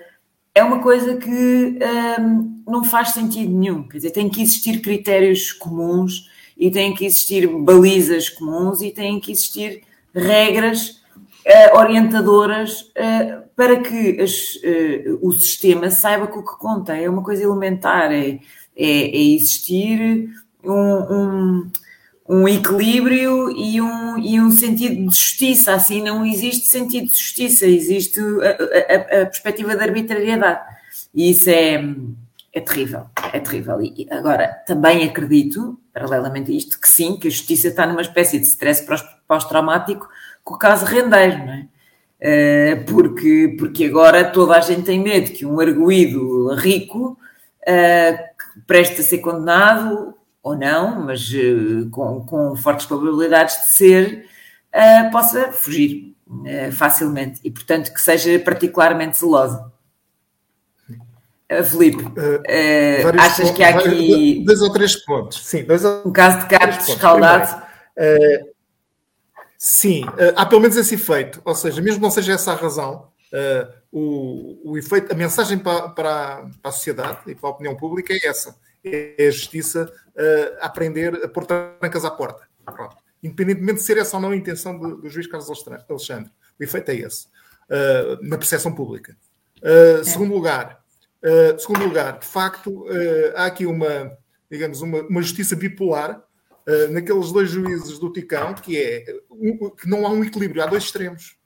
é 0.54 0.62
uma 0.62 0.80
coisa 0.80 1.16
que 1.16 1.78
um, 2.20 2.62
não 2.66 2.84
faz 2.84 3.10
sentido 3.10 3.52
nenhum. 3.52 3.84
Quer 3.84 3.98
dizer, 3.98 4.10
tem 4.10 4.28
que 4.28 4.42
existir 4.42 4.80
critérios 4.80 5.52
comuns 5.52 6.28
e 6.56 6.70
tem 6.70 6.94
que 6.94 7.06
existir 7.06 7.46
balizas 7.46 8.28
comuns 8.28 8.82
e 8.82 8.90
tem 8.90 9.20
que 9.20 9.30
existir 9.30 9.82
regras 10.12 11.00
uh, 11.46 11.78
orientadoras 11.78 12.82
uh, 12.82 13.48
para 13.54 13.80
que 13.80 14.20
as, 14.20 14.56
uh, 14.56 15.18
o 15.22 15.32
sistema 15.32 15.90
saiba 15.90 16.26
com 16.26 16.40
o 16.40 16.44
que 16.44 16.58
conta. 16.58 16.96
É 16.96 17.08
uma 17.08 17.22
coisa 17.22 17.44
elementar. 17.44 18.10
É, 18.10 18.40
é, 18.76 19.16
é 19.16 19.34
existir 19.34 20.28
um, 20.64 20.72
um, 20.72 21.70
um, 22.28 22.46
equilíbrio 22.46 23.50
e 23.50 23.80
um, 23.80 24.18
e 24.18 24.40
um 24.40 24.50
sentido 24.50 24.96
de 24.96 25.16
justiça. 25.16 25.72
Assim, 25.72 26.02
não 26.02 26.24
existe 26.24 26.68
sentido 26.68 27.08
de 27.08 27.16
justiça, 27.16 27.66
existe 27.66 28.20
a, 28.20 29.20
a, 29.20 29.22
a 29.22 29.26
perspectiva 29.26 29.74
da 29.74 29.84
arbitrariedade. 29.84 30.60
E 31.14 31.30
isso 31.30 31.48
é, 31.48 31.82
é 32.52 32.60
terrível, 32.60 33.06
é 33.32 33.40
terrível. 33.40 33.80
E 33.80 34.06
agora, 34.10 34.48
também 34.66 35.04
acredito, 35.04 35.78
paralelamente 35.92 36.50
a 36.50 36.54
isto, 36.54 36.80
que 36.80 36.88
sim, 36.88 37.16
que 37.16 37.28
a 37.28 37.30
justiça 37.30 37.68
está 37.68 37.86
numa 37.86 38.02
espécie 38.02 38.38
de 38.38 38.46
stress 38.46 38.86
pós-traumático 39.26 40.08
com 40.44 40.54
o 40.54 40.58
caso 40.58 40.84
rendeiro, 40.86 41.38
não 41.38 41.52
é? 41.52 41.68
Uh, 42.20 42.84
porque, 42.84 43.54
porque 43.56 43.84
agora 43.84 44.24
toda 44.24 44.56
a 44.56 44.60
gente 44.60 44.82
tem 44.82 44.98
medo 44.98 45.30
que 45.30 45.46
um 45.46 45.60
arguído 45.60 46.52
rico 46.56 47.16
uh, 47.62 48.62
presta 48.66 49.02
a 49.02 49.04
ser 49.04 49.18
condenado 49.18 50.17
ou 50.48 50.56
não, 50.56 51.04
mas 51.04 51.30
uh, 51.30 51.88
com, 51.90 52.24
com, 52.24 52.56
fortes 52.56 52.86
probabilidades 52.86 53.54
de 53.62 53.68
ser, 53.72 54.26
uh, 54.74 55.10
possa 55.10 55.52
fugir 55.52 56.14
uh, 56.26 56.72
facilmente 56.72 57.40
e, 57.44 57.50
portanto, 57.50 57.92
que 57.92 58.00
seja 58.00 58.38
particularmente 58.38 59.18
zeloso. 59.18 59.72
Felipe, 61.70 62.04
achas 63.18 63.46
pontos, 63.46 63.56
que 63.56 63.64
há 63.64 63.68
aqui 63.70 64.44
dois 64.44 64.60
ou 64.60 64.70
três 64.70 64.96
pontos? 64.96 65.46
Sim, 65.46 65.64
dois 65.64 65.82
um 65.82 66.12
caso 66.12 66.40
de 66.40 66.46
gato 66.46 66.78
escaldado? 66.86 67.62
sim, 69.56 70.04
há 70.36 70.44
pelo 70.44 70.60
menos 70.60 70.76
esse 70.76 70.96
efeito, 70.96 71.40
ou 71.42 71.54
seja, 71.54 71.80
mesmo 71.80 72.02
não 72.02 72.10
seja 72.10 72.34
essa 72.34 72.52
a 72.52 72.54
razão, 72.54 73.08
Uh, 73.32 73.78
o, 73.92 74.72
o 74.72 74.78
efeito, 74.78 75.12
a 75.12 75.14
mensagem 75.14 75.58
para, 75.58 75.90
para, 75.90 76.46
para, 76.62 76.70
a 76.70 76.72
sociedade 76.72 77.18
e 77.26 77.34
para 77.34 77.48
a 77.48 77.52
opinião 77.52 77.76
pública 77.76 78.12
é 78.12 78.26
essa: 78.26 78.56
é 78.84 79.26
a 79.26 79.30
justiça 79.30 79.92
uh, 80.18 80.56
aprender 80.60 81.24
a 81.24 81.28
pôr 81.28 81.46
trancas 81.46 82.04
à 82.04 82.10
porta. 82.10 82.48
Pronto. 82.64 82.96
Independentemente 83.22 83.78
de 83.78 83.82
ser 83.82 83.96
essa 83.96 84.16
ou 84.16 84.22
não 84.22 84.30
a 84.30 84.36
intenção 84.36 84.78
do, 84.78 84.96
do 84.96 85.08
juiz 85.08 85.26
Carlos 85.26 85.48
Alexandre, 85.88 86.30
o 86.58 86.62
efeito 86.62 86.90
é 86.90 86.96
esse, 86.96 87.26
uh, 87.26 88.22
na 88.22 88.36
percepção 88.36 88.74
pública. 88.74 89.16
É. 89.60 90.04
Segundo 90.04 90.32
lugar, 90.32 90.84
segundo 91.58 91.84
lugar, 91.84 92.20
de 92.20 92.26
facto, 92.26 92.86
há 93.34 93.46
aqui 93.46 93.66
uma, 93.66 94.16
digamos, 94.48 94.82
uma, 94.82 95.00
uma 95.02 95.20
justiça 95.20 95.56
bipolar 95.56 96.22
naqueles 96.90 97.32
dois 97.32 97.50
juízes 97.50 97.98
do 97.98 98.12
Ticão, 98.12 98.54
que 98.54 98.80
é 98.80 99.00
que 99.00 99.88
não 99.88 100.06
há 100.06 100.10
um 100.10 100.22
equilíbrio, 100.22 100.62
há 100.62 100.66
dois 100.66 100.84
extremos. 100.84 101.36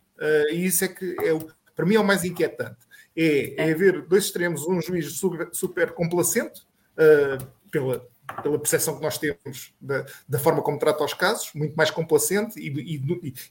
e 0.50 0.66
isso 0.66 0.84
é 0.84 0.88
que 0.88 1.16
é 1.24 1.32
o 1.32 1.40
para 1.74 1.86
mim 1.86 1.94
é 1.94 2.00
o 2.00 2.04
mais 2.04 2.24
inquietante. 2.24 2.78
É, 3.16 3.54
é 3.56 3.72
haver 3.72 4.02
dois 4.02 4.24
extremos, 4.24 4.66
um 4.66 4.80
juiz 4.80 5.12
super, 5.12 5.48
super 5.52 5.92
complacente, 5.92 6.62
uh, 6.96 7.44
pela, 7.70 8.06
pela 8.42 8.58
percepção 8.58 8.96
que 8.96 9.02
nós 9.02 9.18
temos 9.18 9.72
da, 9.80 10.04
da, 10.28 10.38
forma 10.38 10.62
como 10.62 10.78
trata 10.78 11.04
os 11.04 11.14
casos, 11.14 11.50
muito 11.54 11.74
mais 11.74 11.90
complacente 11.90 12.58
e, 12.58 12.96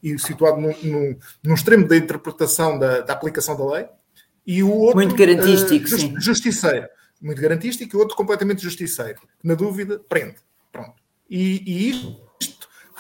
e, 0.02 0.14
e, 0.14 0.20
situado 0.20 0.60
num, 0.60 0.74
num, 0.84 1.18
num, 1.44 1.54
extremo 1.54 1.88
da 1.88 1.98
interpretação 1.98 2.80
da, 2.80 3.02
da, 3.02 3.14
aplicação 3.14 3.58
da 3.58 3.66
lei, 3.74 3.88
e 4.46 4.64
o 4.64 4.72
outro. 4.72 4.98
Muito 4.98 5.16
garantístico, 5.16 5.86
uh, 5.86 5.88
just, 5.88 6.02
sim. 6.02 6.20
Justiceiro. 6.20 6.88
Muito 7.22 7.42
garantístico, 7.42 7.96
e 7.96 7.98
o 7.98 8.00
outro 8.00 8.16
completamente 8.16 8.64
justiceiro. 8.64 9.22
Na 9.44 9.54
dúvida, 9.54 10.00
prende. 10.10 10.38
Pronto. 10.72 10.96
E, 11.30 11.64
e 11.66 11.90
isto 11.90 12.31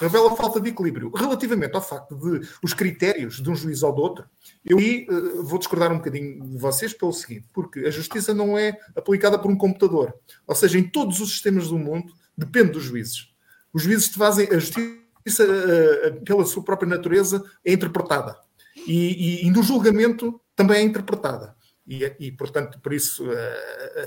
revela 0.02 0.36
falta 0.36 0.60
de 0.60 0.70
equilíbrio. 0.70 1.12
Relativamente 1.16 1.76
ao 1.76 1.82
facto 1.82 2.16
de 2.16 2.48
os 2.64 2.74
critérios 2.74 3.42
de 3.42 3.50
um 3.50 3.56
juiz 3.56 3.84
ou 3.84 3.94
do 3.94 4.02
outro, 4.02 4.26
eu 4.66 4.80
aí 4.80 5.08
uh, 5.10 5.44
vou 5.44 5.60
discordar 5.60 5.92
um 5.92 5.98
bocadinho 5.98 6.44
de 6.44 6.58
vocês 6.58 6.94
pelo 6.94 7.14
seguinte, 7.14 7.48
porque 7.54 7.82
a 7.82 7.92
justiça 7.92 8.34
não 8.34 8.58
é 8.58 8.78
aplicada 8.96 9.38
por 9.38 9.52
um 9.52 9.56
computador. 9.56 10.14
Ou 10.48 10.56
seja, 10.56 10.80
em 10.80 10.84
todos 10.84 11.20
os 11.20 11.30
sistemas 11.32 11.68
do 11.68 11.78
mundo, 11.78 12.12
depende 12.36 12.72
dos 12.72 12.84
juízes. 12.84 13.30
Os 13.72 13.84
juízes 13.84 14.08
fazem 14.08 14.48
a 14.48 14.58
justiça, 14.58 14.92
uh, 15.46 16.26
pela 16.26 16.46
sua 16.46 16.64
própria 16.64 16.90
natureza, 16.90 17.44
é 17.64 17.72
interpretada. 17.72 18.36
E, 18.88 19.44
e, 19.44 19.48
e 19.48 19.52
no 19.52 19.62
julgamento 19.62 20.42
também 20.56 20.78
é 20.78 20.84
interpretada. 20.84 21.56
E, 21.88 22.15
e, 22.20 22.32
portanto, 22.32 22.80
por 22.80 22.94
isso 22.94 23.26
uh, 23.26 23.36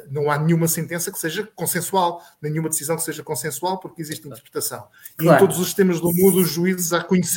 não 0.09 0.31
há 0.31 0.39
nenhuma 0.39 0.69
sentença 0.69 1.11
que 1.11 1.19
seja 1.19 1.49
consensual, 1.55 2.23
nenhuma 2.41 2.69
decisão 2.69 2.97
que 2.97 3.03
seja 3.03 3.23
consensual, 3.23 3.79
porque 3.81 4.01
existe 4.01 4.27
interpretação. 4.27 4.87
Claro. 5.17 5.33
E 5.33 5.37
em 5.37 5.39
todos 5.39 5.59
os 5.59 5.67
sistemas 5.67 6.01
do 6.01 6.13
mundo, 6.13 6.39
os 6.39 6.51
juízes 6.51 6.93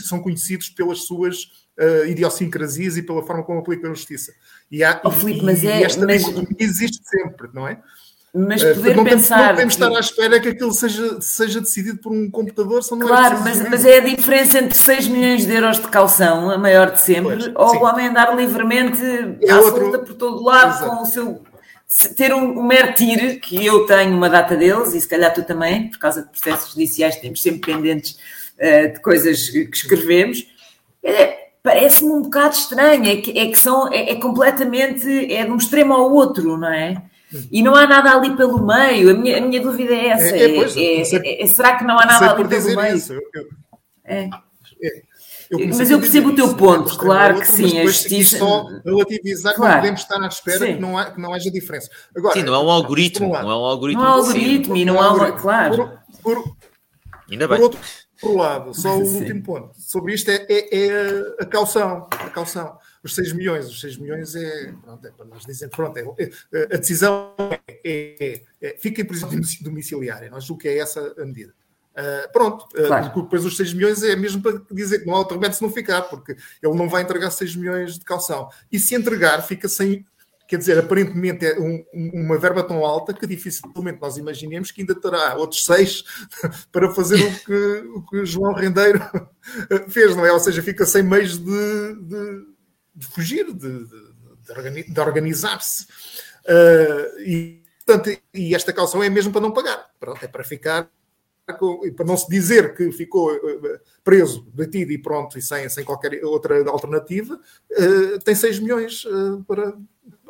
são 0.05 0.21
conhecidos 0.21 0.69
pelas 0.69 0.99
suas 1.05 1.43
uh, 1.77 2.05
idiosincrasias 2.07 2.97
e 2.97 3.01
pela 3.01 3.25
forma 3.25 3.43
como 3.43 3.59
aplicam 3.59 3.91
a 3.91 3.93
justiça. 3.95 4.33
E, 4.69 4.83
há, 4.83 5.01
oh, 5.03 5.11
Filipe, 5.11 5.43
mas 5.43 5.63
é, 5.63 5.81
esta 5.81 6.05
mas... 6.05 6.23
existe 6.59 7.01
sempre, 7.03 7.49
não 7.51 7.67
é? 7.67 7.81
Mas 8.37 8.63
eh, 8.63 8.73
poder 8.73 8.95
não 8.95 9.03
pensar. 9.03 9.39
não 9.39 9.49
podemos 9.49 9.73
estar 9.73 9.89
à 9.89 9.99
espera 9.99 10.39
que 10.39 10.49
aquilo 10.49 10.71
seja, 10.71 11.19
seja 11.19 11.59
decidido 11.59 11.97
por 11.97 12.11
um 12.11 12.29
computador. 12.29 12.79
É 12.79 12.97
claro, 12.99 13.37
é 13.37 13.39
mas, 13.39 13.69
mas 13.69 13.85
é 13.85 13.97
a 13.97 14.01
diferença 14.01 14.59
entre 14.59 14.77
6 14.77 15.07
milhões 15.07 15.45
de 15.45 15.53
euros 15.53 15.79
de 15.79 15.87
calção, 15.87 16.51
a 16.51 16.57
maior 16.57 16.91
de 16.91 17.01
sempre, 17.01 17.37
pois, 17.37 17.51
ou 17.55 17.69
sim. 17.69 17.77
o 17.77 17.83
homem 17.83 18.07
andar 18.07 18.35
livremente 18.35 19.01
é 19.41 19.51
à 19.51 19.59
outro... 19.59 19.99
por 19.99 20.13
todo 20.13 20.43
lado 20.43 20.77
Exato. 20.77 20.95
com 20.97 21.03
o 21.03 21.05
seu. 21.05 21.43
Ter 22.15 22.33
um, 22.33 22.59
um 22.59 22.63
mero 22.63 22.93
tiro, 22.93 23.39
que 23.39 23.65
eu 23.65 23.85
tenho 23.85 24.15
uma 24.15 24.29
data 24.29 24.55
deles, 24.55 24.93
e 24.93 24.99
se 24.99 25.07
calhar 25.07 25.33
tu 25.33 25.41
também, 25.43 25.89
por 25.89 25.97
causa 25.97 26.21
de 26.21 26.29
processos 26.29 26.73
judiciais, 26.73 27.15
temos 27.15 27.41
sempre 27.41 27.71
pendentes 27.71 28.17
uh, 28.59 28.93
de 28.93 28.99
coisas 28.99 29.49
que 29.49 29.69
escrevemos. 29.73 30.45
É, 31.01 31.47
Parece-me 31.67 32.11
um 32.11 32.21
bocado 32.21 32.55
estranho, 32.55 33.05
é 33.05 33.17
que, 33.17 33.37
é 33.37 33.47
que 33.47 33.59
são, 33.59 33.91
é, 33.91 34.11
é 34.11 34.15
completamente, 34.15 35.33
é 35.33 35.43
de 35.43 35.51
um 35.51 35.57
extremo 35.57 35.93
ao 35.93 36.13
outro, 36.13 36.55
não 36.57 36.71
é? 36.71 37.03
E 37.51 37.61
não 37.61 37.75
há 37.75 37.85
nada 37.85 38.11
ali 38.15 38.35
pelo 38.35 38.65
meio. 38.65 39.11
A 39.11 39.13
minha, 39.13 39.37
a 39.37 39.41
minha 39.41 39.61
dúvida 39.61 39.93
é 39.93 40.07
essa. 40.07 40.35
É, 40.35 40.43
é, 40.43 40.55
pois, 40.55 40.77
é, 40.77 41.41
é 41.41 41.47
será 41.47 41.77
que 41.77 41.83
não 41.83 41.99
há 41.99 42.05
nada 42.05 42.31
ali 42.31 42.47
pelo 42.47 42.75
meio? 42.75 42.95
Isso. 42.95 43.13
Eu, 43.13 43.21
é. 44.05 44.29
Eu 45.49 45.65
mas 45.65 45.89
eu 45.89 45.99
percebo 45.99 46.29
o 46.29 46.35
teu 46.35 46.55
ponto, 46.55 46.97
claro 46.97 47.35
outro, 47.35 47.49
que 47.49 47.55
sim. 47.55 47.79
A 47.79 47.85
justiça... 47.85 48.37
só 48.37 48.67
relativizar 48.83 49.55
claro. 49.55 49.55
que 49.55 49.75
não 49.75 49.81
podemos 49.81 50.01
estar 50.01 50.21
à 50.21 50.27
espera 50.27 50.73
que 50.73 50.79
não, 50.79 50.97
há, 50.97 51.05
que 51.05 51.21
não 51.21 51.33
haja 51.33 51.49
diferença. 51.49 51.89
Agora, 52.15 52.33
sim, 52.33 52.43
não 52.43 52.53
é 52.53 52.59
um 52.59 52.69
algoritmo. 52.69 53.29
Não 53.29 53.51
é 53.51 53.55
um 53.55 53.65
algoritmo. 53.65 54.03
Não 54.03 54.09
há 54.09 54.13
algoritmo 54.13 54.75
e 54.75 54.85
não 54.85 55.01
há 55.01 55.13
uma. 55.13 55.31
Claro. 55.31 55.89
Por, 56.21 56.35
por, 56.35 56.57
Ainda 57.31 57.47
bem. 57.47 57.57
Por 57.57 57.63
outro, 57.63 57.79
por 58.19 58.35
lado, 58.35 58.73
só 58.73 58.97
o 58.97 59.05
Sim. 59.05 59.19
último 59.19 59.43
ponto 59.43 59.71
sobre 59.79 60.13
isto 60.13 60.29
é, 60.29 60.45
é, 60.49 60.75
é, 60.75 61.21
a 61.39 61.45
caução. 61.45 62.07
A 62.11 62.29
caução. 62.29 62.77
Os 63.07 63.15
6 63.15 63.33
milhões, 63.33 63.67
os 63.67 63.79
6 63.79 63.97
milhões 63.97 64.35
é, 64.35 64.73
pronto, 64.83 65.07
é 65.07 65.11
para 65.11 65.25
nós 65.25 65.45
dizer, 65.45 65.69
pronto, 65.69 65.97
é, 65.97 66.03
é, 66.51 66.63
a 66.75 66.77
decisão 66.77 67.33
é, 67.85 68.41
é, 68.61 68.77
fica 68.77 69.01
em 69.01 69.05
prisão 69.05 69.29
domiciliária. 69.61 70.29
Nós 70.29 70.43
julgo 70.43 70.61
que 70.61 70.67
é 70.67 70.79
essa 70.79 71.15
a 71.17 71.25
medida. 71.25 71.53
Uh, 71.93 72.31
pronto, 72.31 72.67
claro. 72.75 73.07
uh, 73.07 73.23
depois 73.23 73.45
os 73.45 73.55
6 73.55 73.73
milhões 73.73 74.03
é 74.03 74.15
mesmo 74.15 74.41
para 74.41 74.61
dizer 74.71 74.99
que 74.99 75.05
não 75.07 75.15
há 75.15 75.19
outro 75.19 75.35
remédio 75.35 75.57
se 75.57 75.63
não 75.63 75.71
ficar, 75.71 76.03
porque 76.03 76.33
ele 76.61 76.75
não 76.75 76.87
vai 76.87 77.01
entregar 77.01 77.31
6 77.31 77.55
milhões 77.55 77.97
de 77.97 78.03
calção. 78.03 78.49
E 78.69 78.77
se 78.77 78.93
entregar, 78.93 79.41
fica 79.41 79.69
sem, 79.69 80.05
quer 80.47 80.57
dizer, 80.57 80.77
aparentemente 80.77 81.45
é 81.45 81.57
um, 81.57 81.83
uma 81.93 82.37
verba 82.37 82.61
tão 82.61 82.85
alta 82.85 83.13
que 83.13 83.25
dificilmente 83.25 83.99
nós 84.01 84.17
imaginemos 84.17 84.69
que 84.69 84.81
ainda 84.81 84.93
terá 84.93 85.35
outros 85.37 85.65
seis 85.65 86.03
para 86.73 86.93
fazer 86.93 87.23
o 87.23 87.39
que, 87.39 87.87
o 87.95 88.01
que 88.03 88.25
João 88.25 88.53
Rendeiro 88.53 88.99
fez, 89.89 90.13
não 90.13 90.25
é? 90.25 90.31
Ou 90.31 90.39
seja, 90.39 90.61
fica 90.61 90.85
sem 90.85 91.01
meios 91.01 91.39
de, 91.39 91.95
de, 92.01 92.56
de 92.97 93.05
fugir, 93.05 93.53
de, 93.53 93.85
de 94.87 94.99
organizar-se. 94.99 95.85
Uh, 96.45 97.21
e, 97.21 97.63
portanto, 97.85 98.17
e 98.33 98.55
esta 98.55 98.73
calção 98.73 99.03
é 99.03 99.09
mesmo 99.09 99.31
para 99.31 99.41
não 99.41 99.51
pagar. 99.51 99.85
Pronto, 99.99 100.23
é 100.23 100.27
para 100.27 100.43
ficar 100.43 100.89
para 101.95 102.05
não 102.05 102.17
se 102.17 102.29
dizer 102.29 102.75
que 102.75 102.91
ficou 102.91 103.33
eh, 103.33 103.79
preso, 104.03 104.45
detido 104.53 104.91
e 104.91 104.97
pronto, 104.97 105.39
e 105.39 105.41
sem, 105.41 105.69
sem 105.69 105.81
qualquer 105.85 106.21
outra 106.25 106.69
alternativa, 106.69 107.39
uh, 107.71 108.19
tem 108.19 108.35
6 108.35 108.59
milhões 108.59 109.05
para, 109.47 109.77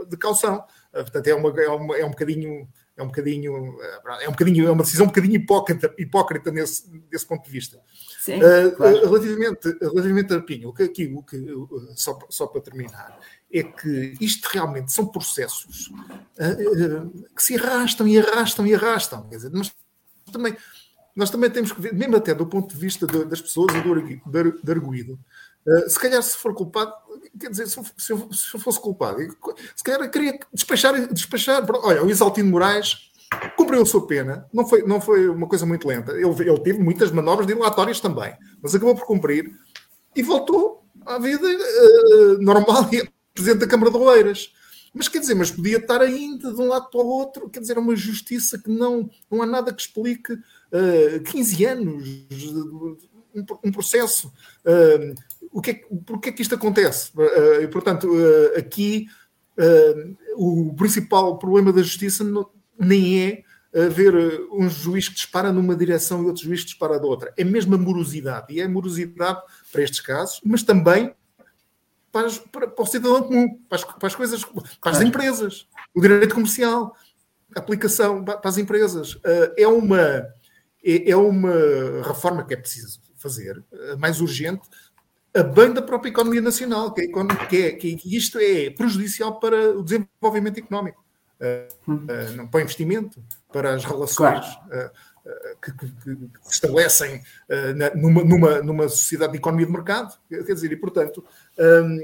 de 0.07 0.15
calção. 0.15 0.63
Portanto, 0.91 1.25
é, 1.25 1.33
uma, 1.33 1.49
é, 1.59 1.69
uma, 1.69 1.97
é 1.97 2.05
um 2.05 2.11
bocadinho. 2.11 2.69
É 2.97 3.03
um 3.03 3.07
bocadinho, 3.07 3.77
é 4.21 4.27
um 4.27 4.31
bocadinho, 4.31 4.67
é 4.67 4.71
uma 4.71 4.83
decisão 4.83 5.05
um 5.05 5.09
bocadinho 5.09 5.35
hipócrita, 5.35 5.93
hipócrita 5.99 6.51
nesse, 6.51 6.89
desse 7.11 7.25
ponto 7.27 7.45
de 7.45 7.51
vista. 7.51 7.79
Sim, 8.19 8.39
claro. 8.75 9.05
relativamente, 9.05 9.77
relativamente 9.79 10.33
a 10.33 10.41
Pinho, 10.41 10.69
o 10.69 10.73
que 10.73 10.83
aqui, 10.83 11.05
o 11.05 11.21
que, 11.21 11.37
só, 11.95 12.17
só 12.27 12.47
para 12.47 12.61
terminar, 12.61 13.19
é 13.53 13.61
que 13.61 14.15
isto 14.19 14.49
realmente 14.51 14.91
são 14.91 15.05
processos 15.05 15.91
que 17.35 17.43
se 17.43 17.55
arrastam 17.55 18.07
e 18.07 18.17
arrastam 18.17 18.65
e 18.65 18.73
arrastam. 18.73 19.29
Quer 19.29 19.35
dizer, 19.35 19.51
mas 19.53 19.71
também 20.31 20.57
nós 21.17 21.31
também 21.31 21.49
temos 21.49 21.71
que 21.71 21.81
ver, 21.81 21.95
mesmo 21.95 22.15
até 22.15 22.31
do 22.35 22.45
ponto 22.45 22.75
de 22.75 22.79
vista 22.79 23.07
de, 23.07 23.25
das 23.25 23.41
pessoas 23.41 23.73
e 23.73 23.81
do, 23.81 24.61
do 24.63 24.71
arguído, 24.71 25.19
uh, 25.65 25.89
se 25.89 25.99
calhar 25.99 26.21
se 26.21 26.37
for 26.37 26.53
culpado, 26.53 26.93
quer 27.39 27.49
dizer, 27.49 27.67
se 27.67 27.77
eu, 27.77 27.85
se 27.97 28.11
eu, 28.11 28.33
se 28.33 28.55
eu 28.55 28.59
fosse 28.59 28.79
culpado, 28.79 29.19
se 29.75 29.83
calhar 29.83 30.01
eu 30.01 30.09
queria 30.09 30.39
despachar, 30.53 31.13
despachar. 31.13 31.65
Olha, 31.83 32.03
o 32.03 32.09
Isaltino 32.09 32.51
Moraes 32.51 33.07
cumpriu 33.55 33.81
a 33.81 33.85
sua 33.85 34.05
pena, 34.07 34.47
não 34.53 34.67
foi, 34.67 34.83
não 34.83 35.01
foi 35.01 35.27
uma 35.29 35.47
coisa 35.47 35.65
muito 35.65 35.87
lenta. 35.87 36.13
Ele, 36.13 36.49
ele 36.49 36.59
teve 36.59 36.79
muitas 36.79 37.11
manobras 37.11 37.47
dilatórias 37.47 37.99
também, 37.99 38.33
mas 38.61 38.73
acabou 38.73 38.95
por 38.95 39.05
cumprir 39.05 39.51
e 40.15 40.23
voltou 40.23 40.83
à 41.05 41.19
vida 41.19 41.47
uh, 41.47 42.41
normal 42.41 42.89
e 42.93 43.07
presidente 43.33 43.59
da 43.59 43.67
Câmara 43.67 43.91
de 43.91 43.97
Oeiras. 43.97 44.51
Mas 44.93 45.07
quer 45.07 45.19
dizer, 45.19 45.35
mas 45.35 45.51
podia 45.51 45.77
estar 45.77 46.01
ainda 46.01 46.51
de 46.51 46.59
um 46.59 46.67
lado 46.67 46.89
para 46.89 46.99
o 46.99 47.07
outro, 47.07 47.49
quer 47.49 47.59
dizer, 47.59 47.77
é 47.77 47.79
uma 47.79 47.95
justiça 47.95 48.57
que 48.57 48.69
não, 48.69 49.09
não 49.29 49.43
há 49.43 49.45
nada 49.45 49.71
que 49.71 49.81
explique 49.81 50.33
uh, 50.33 51.23
15 51.23 51.65
anos, 51.65 52.09
um, 53.35 53.45
um 53.65 53.71
processo. 53.71 54.33
Uh, 54.65 55.13
o 55.57 55.61
que 55.61 55.71
é, 55.71 55.73
porquê 56.05 56.29
é 56.29 56.31
que 56.31 56.43
isto 56.43 56.53
acontece? 56.53 57.09
Uh, 57.17 57.63
e, 57.63 57.67
portanto, 57.67 58.07
uh, 58.07 58.57
aqui 58.59 59.07
o 60.35 60.71
principal 60.75 61.39
problema 61.39 61.73
da 61.73 61.81
justiça 61.81 62.23
não, 62.23 62.47
nem 62.79 63.19
é 63.23 63.43
haver 63.73 64.13
um 64.51 64.69
juiz 64.69 65.09
que 65.09 65.15
dispara 65.15 65.51
numa 65.51 65.75
direção 65.75 66.21
e 66.21 66.27
outro 66.27 66.43
juiz 66.43 66.59
que 66.59 66.67
dispara 66.67 66.99
da 66.99 67.07
outra. 67.07 67.33
É 67.35 67.43
mesmo 67.43 67.73
a 67.73 67.77
morosidade. 67.79 68.53
E 68.53 68.61
é 68.61 68.65
a 68.65 68.69
morosidade 68.69 69.41
para 69.71 69.81
estes 69.81 69.99
casos, 69.99 70.39
mas 70.45 70.61
também 70.61 71.11
para, 72.11 72.29
para, 72.51 72.67
para 72.67 72.83
o 72.83 72.85
cidadão 72.85 73.23
comum, 73.23 73.59
para 73.67 73.79
as, 73.79 73.83
para 73.83 74.07
as 74.07 74.15
coisas, 74.15 74.45
para 74.45 74.91
as 74.91 75.01
empresas, 75.01 75.67
o 75.91 75.99
direito 75.99 76.35
comercial, 76.35 76.95
a 77.55 77.59
aplicação 77.59 78.23
para 78.23 78.39
as 78.43 78.59
empresas. 78.59 79.17
É 79.57 79.67
uma, 79.67 80.01
é, 80.85 81.09
é 81.09 81.17
uma 81.17 82.03
reforma 82.03 82.45
que 82.45 82.53
é 82.53 82.57
preciso 82.57 82.99
fazer, 83.15 83.59
mais 83.97 84.21
urgente, 84.21 84.69
a 85.37 85.43
bem 85.43 85.71
da 85.71 85.81
própria 85.81 86.09
economia 86.09 86.41
nacional, 86.41 86.93
que, 86.93 87.01
é, 87.01 87.45
que, 87.45 87.63
é, 87.63 87.71
que 87.73 88.17
isto 88.17 88.39
é 88.39 88.69
prejudicial 88.69 89.39
para 89.39 89.77
o 89.77 89.83
desenvolvimento 89.83 90.57
económico, 90.57 91.03
uh, 91.39 92.47
para 92.47 92.59
o 92.59 92.61
investimento, 92.61 93.23
para 93.51 93.75
as 93.75 93.85
relações. 93.85 94.45
Claro. 94.45 94.91
Uh, 94.93 95.17
que, 95.61 95.71
que, 95.73 95.87
que, 95.91 96.29
se 96.43 96.53
estabelecem 96.53 97.17
uh, 97.17 97.97
numa, 97.97 98.23
numa, 98.23 98.61
numa 98.61 98.89
sociedade 98.89 99.33
de 99.33 99.37
economia 99.39 99.65
de 99.65 99.71
mercado. 99.71 100.17
Quer 100.29 100.53
dizer, 100.53 100.71
e 100.71 100.77
portanto, 100.77 101.23
um, 101.59 101.99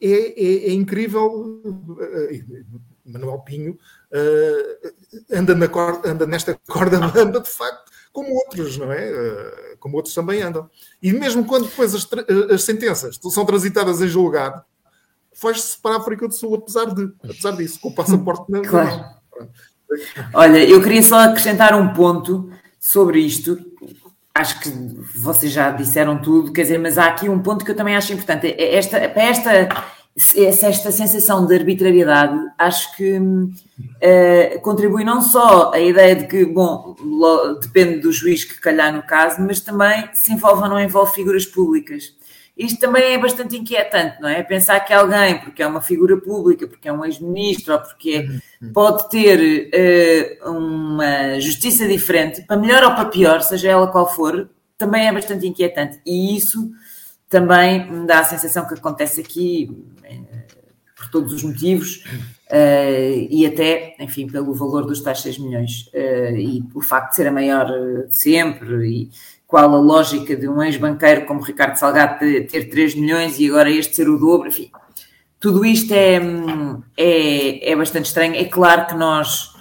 é, 0.00 0.08
é, 0.10 0.68
é, 0.68 0.72
incrível. 0.72 1.60
Uh, 1.64 2.82
Manuel 3.04 3.40
Pinho 3.40 3.72
uh, 4.12 4.92
anda, 5.32 5.54
na 5.54 5.68
corda, 5.68 6.08
anda 6.08 6.26
nesta 6.26 6.58
corda 6.68 6.98
bamba, 7.08 7.40
de 7.40 7.50
facto, 7.50 7.91
como 8.12 8.34
outros, 8.34 8.76
não 8.76 8.92
é? 8.92 9.74
como 9.82 9.96
outros 9.96 10.14
também 10.14 10.40
andam. 10.40 10.70
E 11.02 11.12
mesmo 11.12 11.44
quando 11.44 11.64
depois 11.64 11.92
as, 11.92 12.08
as 12.52 12.62
sentenças 12.62 13.18
são 13.30 13.44
transitadas 13.44 14.00
em 14.00 14.06
julgado, 14.06 14.62
foge-se 15.34 15.76
para 15.78 15.96
a 15.96 15.98
África 15.98 16.28
do 16.28 16.34
Sul, 16.34 16.54
apesar, 16.54 16.86
de, 16.86 17.12
apesar 17.24 17.50
disso, 17.52 17.80
com 17.80 17.88
o 17.88 17.94
passaporte 17.94 18.50
na 18.50 18.60
claro. 18.62 19.04
Olha, 20.32 20.64
eu 20.64 20.80
queria 20.80 21.02
só 21.02 21.18
acrescentar 21.18 21.74
um 21.74 21.92
ponto 21.92 22.50
sobre 22.78 23.18
isto. 23.18 23.58
Acho 24.34 24.60
que 24.60 24.70
vocês 25.16 25.52
já 25.52 25.72
disseram 25.72 26.22
tudo, 26.22 26.52
quer 26.52 26.62
dizer, 26.62 26.78
mas 26.78 26.96
há 26.96 27.06
aqui 27.06 27.28
um 27.28 27.42
ponto 27.42 27.64
que 27.64 27.72
eu 27.72 27.76
também 27.76 27.96
acho 27.96 28.12
importante. 28.12 28.46
É 28.46 28.76
esta, 28.76 29.08
para 29.08 29.22
esta, 29.22 29.68
esta 30.16 30.92
sensação 30.92 31.46
de 31.46 31.54
arbitrariedade, 31.54 32.38
acho 32.58 32.94
que 32.96 33.18
uh, 33.18 34.60
contribui 34.60 35.04
não 35.04 35.22
só 35.22 35.72
a 35.72 35.80
ideia 35.80 36.14
de 36.14 36.26
que, 36.26 36.44
bom, 36.44 36.94
depende 37.60 38.00
do 38.00 38.12
juiz 38.12 38.44
que 38.44 38.60
calhar 38.60 38.94
no 38.94 39.02
caso, 39.02 39.40
mas 39.40 39.60
também 39.60 40.08
se 40.12 40.32
envolve 40.32 40.62
ou 40.62 40.68
não 40.68 40.80
envolve 40.80 41.14
figuras 41.14 41.46
públicas 41.46 42.14
isto 42.56 42.78
também 42.78 43.14
é 43.14 43.18
bastante 43.18 43.56
inquietante, 43.56 44.20
não 44.20 44.28
é? 44.28 44.42
Pensar 44.42 44.78
que 44.80 44.92
alguém, 44.92 45.40
porque 45.40 45.62
é 45.62 45.66
uma 45.66 45.80
figura 45.80 46.18
pública, 46.18 46.66
porque 46.66 46.88
é 46.88 46.92
um 46.92 47.04
ex-ministro, 47.04 47.72
ou 47.72 47.80
porque 47.80 48.10
é, 48.10 48.64
uhum. 48.64 48.72
pode 48.72 49.08
ter 49.08 50.38
uh, 50.44 50.50
uma 50.50 51.40
justiça 51.40 51.88
diferente, 51.88 52.42
para 52.42 52.56
melhor 52.56 52.84
ou 52.84 52.94
para 52.94 53.06
pior, 53.06 53.40
seja 53.40 53.70
ela 53.70 53.86
qual 53.86 54.12
for, 54.14 54.50
também 54.76 55.08
é 55.08 55.12
bastante 55.12 55.46
inquietante. 55.46 56.00
E 56.04 56.36
isso 56.36 56.70
também 57.32 57.90
me 57.90 58.06
dá 58.06 58.20
a 58.20 58.24
sensação 58.24 58.68
que 58.68 58.74
acontece 58.74 59.20
aqui, 59.20 59.68
uh, 59.70 60.62
por 60.94 61.10
todos 61.10 61.32
os 61.32 61.42
motivos, 61.42 62.04
uh, 62.50 63.26
e 63.30 63.46
até, 63.46 63.96
enfim, 63.98 64.28
pelo 64.28 64.54
valor 64.54 64.84
dos 64.84 65.00
tais 65.00 65.20
6 65.20 65.38
milhões, 65.38 65.90
e 66.36 66.62
o 66.74 66.82
facto 66.82 67.10
de 67.10 67.16
ser 67.16 67.26
a 67.26 67.32
maior 67.32 67.66
de 68.06 68.14
sempre, 68.14 68.86
e 68.86 69.10
qual 69.46 69.74
a 69.74 69.78
lógica 69.80 70.36
de 70.36 70.48
um 70.48 70.62
ex-banqueiro 70.62 71.26
como 71.26 71.42
Ricardo 71.42 71.76
Salgado 71.76 72.18
ter 72.20 72.68
3 72.70 72.94
milhões 72.94 73.38
e 73.38 73.48
agora 73.48 73.70
este 73.70 73.96
ser 73.96 74.08
o 74.08 74.18
dobro, 74.18 74.48
enfim. 74.48 74.70
Tudo 75.40 75.64
isto 75.64 75.92
é, 75.92 76.20
é, 76.96 77.72
é 77.72 77.76
bastante 77.76 78.06
estranho. 78.06 78.34
É 78.34 78.44
claro 78.44 78.86
que 78.86 78.94
nós 78.94 79.51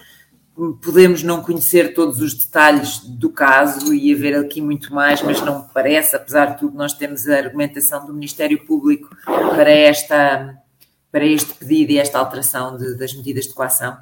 podemos 0.82 1.24
não 1.24 1.42
conhecer 1.42 1.94
todos 1.94 2.20
os 2.20 2.34
detalhes 2.34 3.00
do 3.00 3.30
caso 3.30 3.94
e 3.94 4.14
haver 4.14 4.36
aqui 4.36 4.62
muito 4.62 4.94
mais, 4.94 5.22
mas 5.22 5.42
não 5.42 5.64
parece, 5.74 6.16
apesar 6.16 6.48
de 6.48 6.60
tudo, 6.60 6.78
nós 6.78 6.94
temos 6.94 7.28
a 7.28 7.38
argumentação 7.38 8.06
do 8.06 8.14
Ministério 8.14 8.64
Público 8.66 9.16
para, 9.26 9.72
esta, 9.72 10.58
para 11.12 11.26
este 11.26 11.54
pedido 11.54 11.92
e 11.92 11.98
esta 11.98 12.20
alteração 12.20 12.78
de, 12.78 12.98
das 12.98 13.14
medidas 13.14 13.46
de 13.46 13.54
coação 13.54 13.98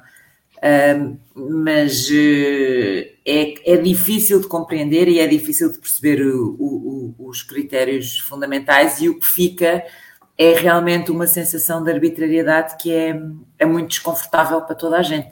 mas 1.34 2.08
uh, 2.10 3.10
é, 3.24 3.72
é 3.72 3.76
difícil 3.78 4.40
de 4.40 4.46
compreender 4.46 5.08
e 5.08 5.18
é 5.18 5.26
difícil 5.26 5.72
de 5.72 5.78
perceber 5.78 6.20
o, 6.22 6.54
o, 6.58 7.14
os 7.18 7.42
critérios 7.42 8.18
fundamentais 8.18 9.00
e 9.00 9.08
o 9.08 9.18
que 9.18 9.26
fica 9.26 9.82
é 10.36 10.54
realmente 10.54 11.10
uma 11.10 11.26
sensação 11.26 11.82
de 11.82 11.90
arbitrariedade 11.90 12.76
que 12.78 12.92
é, 12.92 13.20
é 13.58 13.66
muito 13.66 13.88
desconfortável 13.88 14.60
para 14.62 14.74
toda 14.74 14.98
a 14.98 15.02
gente. 15.02 15.30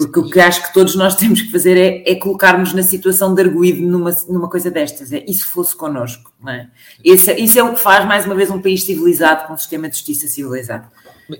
Porque 0.00 0.18
o 0.18 0.30
que 0.30 0.40
acho 0.40 0.66
que 0.66 0.72
todos 0.72 0.94
nós 0.94 1.14
temos 1.20 1.42
que 1.42 1.52
fazer 1.52 1.76
é, 1.76 2.10
é 2.10 2.14
colocarmos 2.14 2.72
na 2.72 2.82
situação 2.82 3.34
de 3.34 3.42
arguído 3.42 3.82
numa, 3.82 4.10
numa 4.26 4.48
coisa 4.48 4.70
destas. 4.70 5.12
É, 5.12 5.22
e 5.28 5.34
se 5.34 5.44
fosse 5.44 5.76
connosco? 5.76 6.32
Não 6.42 6.50
é? 6.50 6.70
Isso, 7.04 7.30
isso 7.32 7.58
é 7.58 7.62
o 7.62 7.74
que 7.74 7.80
faz, 7.80 8.06
mais 8.06 8.24
uma 8.24 8.34
vez, 8.34 8.50
um 8.50 8.62
país 8.62 8.82
civilizado 8.82 9.46
com 9.46 9.52
um 9.52 9.58
sistema 9.58 9.90
de 9.90 9.96
justiça 9.96 10.26
civilizado. 10.26 10.88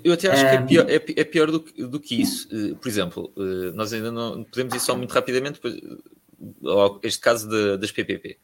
Eu 0.04 0.12
até 0.12 0.30
acho 0.30 0.42
que 0.42 0.50
é 0.50 0.60
pior, 0.60 0.86
é, 0.90 0.94
é 0.94 1.24
pior 1.24 1.50
do, 1.50 1.60
que, 1.60 1.82
do 1.82 1.98
que 1.98 2.20
isso. 2.20 2.48
Uh, 2.52 2.76
por 2.76 2.86
exemplo, 2.86 3.32
uh, 3.34 3.74
nós 3.74 3.94
ainda 3.94 4.12
não 4.12 4.44
podemos 4.44 4.74
ir 4.74 4.80
só 4.80 4.94
muito 4.94 5.12
rapidamente, 5.12 5.58
pois, 5.58 5.76
este 7.02 7.18
caso 7.18 7.48
de, 7.48 7.78
das 7.78 7.90
PPP. 7.90 8.36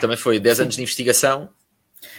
Também 0.00 0.16
foi 0.16 0.38
10 0.38 0.60
anos 0.60 0.76
de 0.76 0.82
investigação. 0.82 1.48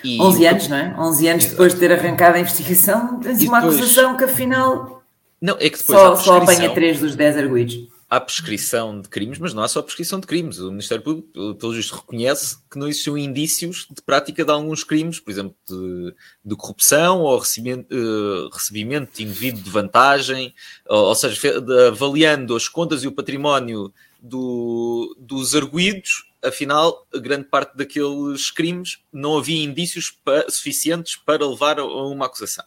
E 0.03 0.21
11 0.21 0.45
anos, 0.45 0.67
não 0.67 0.77
é? 0.77 0.95
11 0.99 1.27
anos 1.27 1.43
Exato. 1.43 1.51
depois 1.51 1.73
de 1.73 1.79
ter 1.79 1.91
arrancado 1.93 2.35
a 2.35 2.39
investigação, 2.39 3.19
tens 3.21 3.41
uma 3.43 3.61
depois... 3.61 3.77
acusação 3.77 4.17
que 4.17 4.25
afinal 4.25 5.00
não, 5.41 5.55
é 5.59 5.69
que 5.69 5.77
depois 5.77 5.99
só, 5.99 6.15
só 6.15 6.37
apanha 6.37 6.71
3 6.71 6.99
dos 6.99 7.15
10 7.15 7.37
arguidos. 7.37 7.87
há 8.07 8.19
prescrição 8.19 9.01
de 9.01 9.09
crimes, 9.09 9.39
mas 9.39 9.53
não 9.53 9.63
há 9.63 9.67
só 9.67 9.81
prescrição 9.81 10.19
de 10.19 10.27
crimes. 10.27 10.59
O 10.59 10.69
Ministério 10.69 11.03
Público, 11.03 11.55
pelo 11.55 11.73
visto, 11.73 11.95
reconhece 11.95 12.57
que 12.69 12.77
não 12.77 12.87
existiam 12.87 13.17
indícios 13.17 13.87
de 13.89 14.01
prática 14.01 14.45
de 14.45 14.51
alguns 14.51 14.83
crimes, 14.83 15.19
por 15.19 15.31
exemplo, 15.31 15.55
de, 15.67 16.13
de 16.43 16.55
corrupção 16.55 17.21
ou 17.21 17.39
recebimento, 17.39 17.87
uh, 17.95 18.49
recebimento 18.49 19.21
indevido 19.21 19.61
de 19.61 19.69
vantagem, 19.69 20.53
ou, 20.87 21.05
ou 21.05 21.15
seja, 21.15 21.59
de, 21.59 21.87
avaliando 21.87 22.55
as 22.55 22.67
contas 22.67 23.03
e 23.03 23.07
o 23.07 23.11
património 23.11 23.91
do, 24.21 25.15
dos 25.17 25.55
arguídos, 25.55 26.25
afinal, 26.43 27.07
grande 27.15 27.45
parte 27.45 27.75
daqueles 27.75 28.51
crimes 28.51 28.99
não 29.11 29.37
havia 29.37 29.63
indícios 29.63 30.11
para, 30.11 30.49
suficientes 30.51 31.15
para 31.15 31.47
levar 31.47 31.79
a 31.79 31.85
uma 31.85 32.27
acusação. 32.27 32.65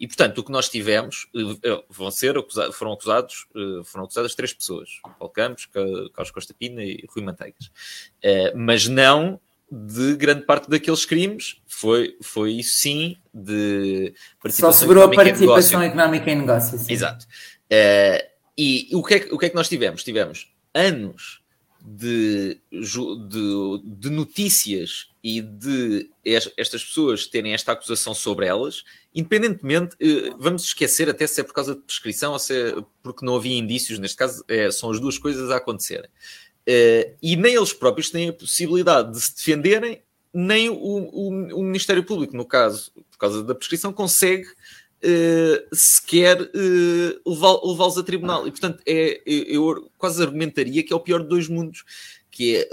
E, 0.00 0.06
portanto, 0.06 0.38
o 0.38 0.44
que 0.44 0.50
nós 0.50 0.70
tivemos, 0.70 1.28
eh, 1.36 1.68
eh, 1.68 1.84
vão 1.90 2.10
ser 2.10 2.34
acusados, 2.38 2.74
foram 2.74 2.94
acusados, 2.94 3.46
eh, 3.54 3.84
foram 3.84 4.06
acusadas 4.06 4.34
três 4.34 4.50
pessoas, 4.50 4.98
Paulo 5.18 5.28
Campos, 5.30 5.66
Carlos 5.66 6.30
Costa 6.30 6.54
Pina 6.54 6.82
e 6.82 7.04
Rui 7.10 7.22
Manteigas. 7.22 7.70
Mas 8.54 8.88
não 8.88 9.38
de 9.70 10.16
grande 10.16 10.46
parte 10.46 10.70
daqueles 10.70 11.04
crimes, 11.04 11.60
foi, 11.66 12.16
foi 12.22 12.60
sim 12.62 13.18
de 13.32 14.14
participação 14.42 14.72
Só 14.72 14.78
segurou 14.80 15.04
a 15.04 15.10
participação 15.10 15.82
económica 15.82 16.30
em 16.30 16.40
negócios. 16.40 16.88
Exato. 16.88 17.26
E 18.56 18.88
o 18.92 19.04
que, 19.04 19.14
é, 19.14 19.28
o 19.30 19.38
que 19.38 19.46
é 19.46 19.48
que 19.50 19.54
nós 19.54 19.68
tivemos? 19.68 20.02
Tivemos 20.02 20.50
anos 20.74 21.40
de, 21.80 22.58
de, 22.72 23.82
de, 23.84 24.10
notícias 24.10 25.09
e 25.22 25.40
de 25.40 26.10
estas 26.24 26.84
pessoas 26.84 27.26
terem 27.26 27.52
esta 27.52 27.72
acusação 27.72 28.14
sobre 28.14 28.46
elas, 28.46 28.84
independentemente, 29.14 29.94
eh, 30.00 30.34
vamos 30.38 30.64
esquecer 30.64 31.10
até 31.10 31.26
se 31.26 31.40
é 31.40 31.44
por 31.44 31.52
causa 31.52 31.74
de 31.74 31.82
prescrição 31.82 32.32
ou 32.32 32.38
se 32.38 32.54
é 32.54 32.74
porque 33.02 33.24
não 33.24 33.36
havia 33.36 33.56
indícios, 33.56 33.98
neste 33.98 34.16
caso 34.16 34.42
é, 34.48 34.70
são 34.70 34.90
as 34.90 34.98
duas 34.98 35.18
coisas 35.18 35.50
a 35.50 35.56
acontecerem. 35.56 36.08
Eh, 36.66 37.14
e 37.22 37.36
nem 37.36 37.54
eles 37.54 37.72
próprios 37.72 38.10
têm 38.10 38.28
a 38.30 38.32
possibilidade 38.32 39.12
de 39.12 39.20
se 39.20 39.34
defenderem, 39.34 40.02
nem 40.32 40.70
o, 40.70 40.74
o, 40.74 41.28
o 41.58 41.62
Ministério 41.62 42.04
Público, 42.04 42.36
no 42.36 42.46
caso, 42.46 42.92
por 43.10 43.18
causa 43.18 43.42
da 43.42 43.54
prescrição, 43.54 43.92
consegue 43.92 44.46
uh, 44.46 45.76
sequer 45.76 46.38
levá-los 47.26 47.98
a 47.98 48.02
tribunal. 48.02 48.46
E, 48.46 48.50
portanto, 48.50 48.80
é, 48.86 49.20
eu 49.26 49.90
quase 49.98 50.22
argumentaria 50.22 50.84
que 50.84 50.92
é 50.92 50.96
o 50.96 51.00
pior 51.00 51.22
de 51.22 51.28
dois 51.28 51.48
mundos, 51.48 51.84
que 52.30 52.56
é, 52.56 52.68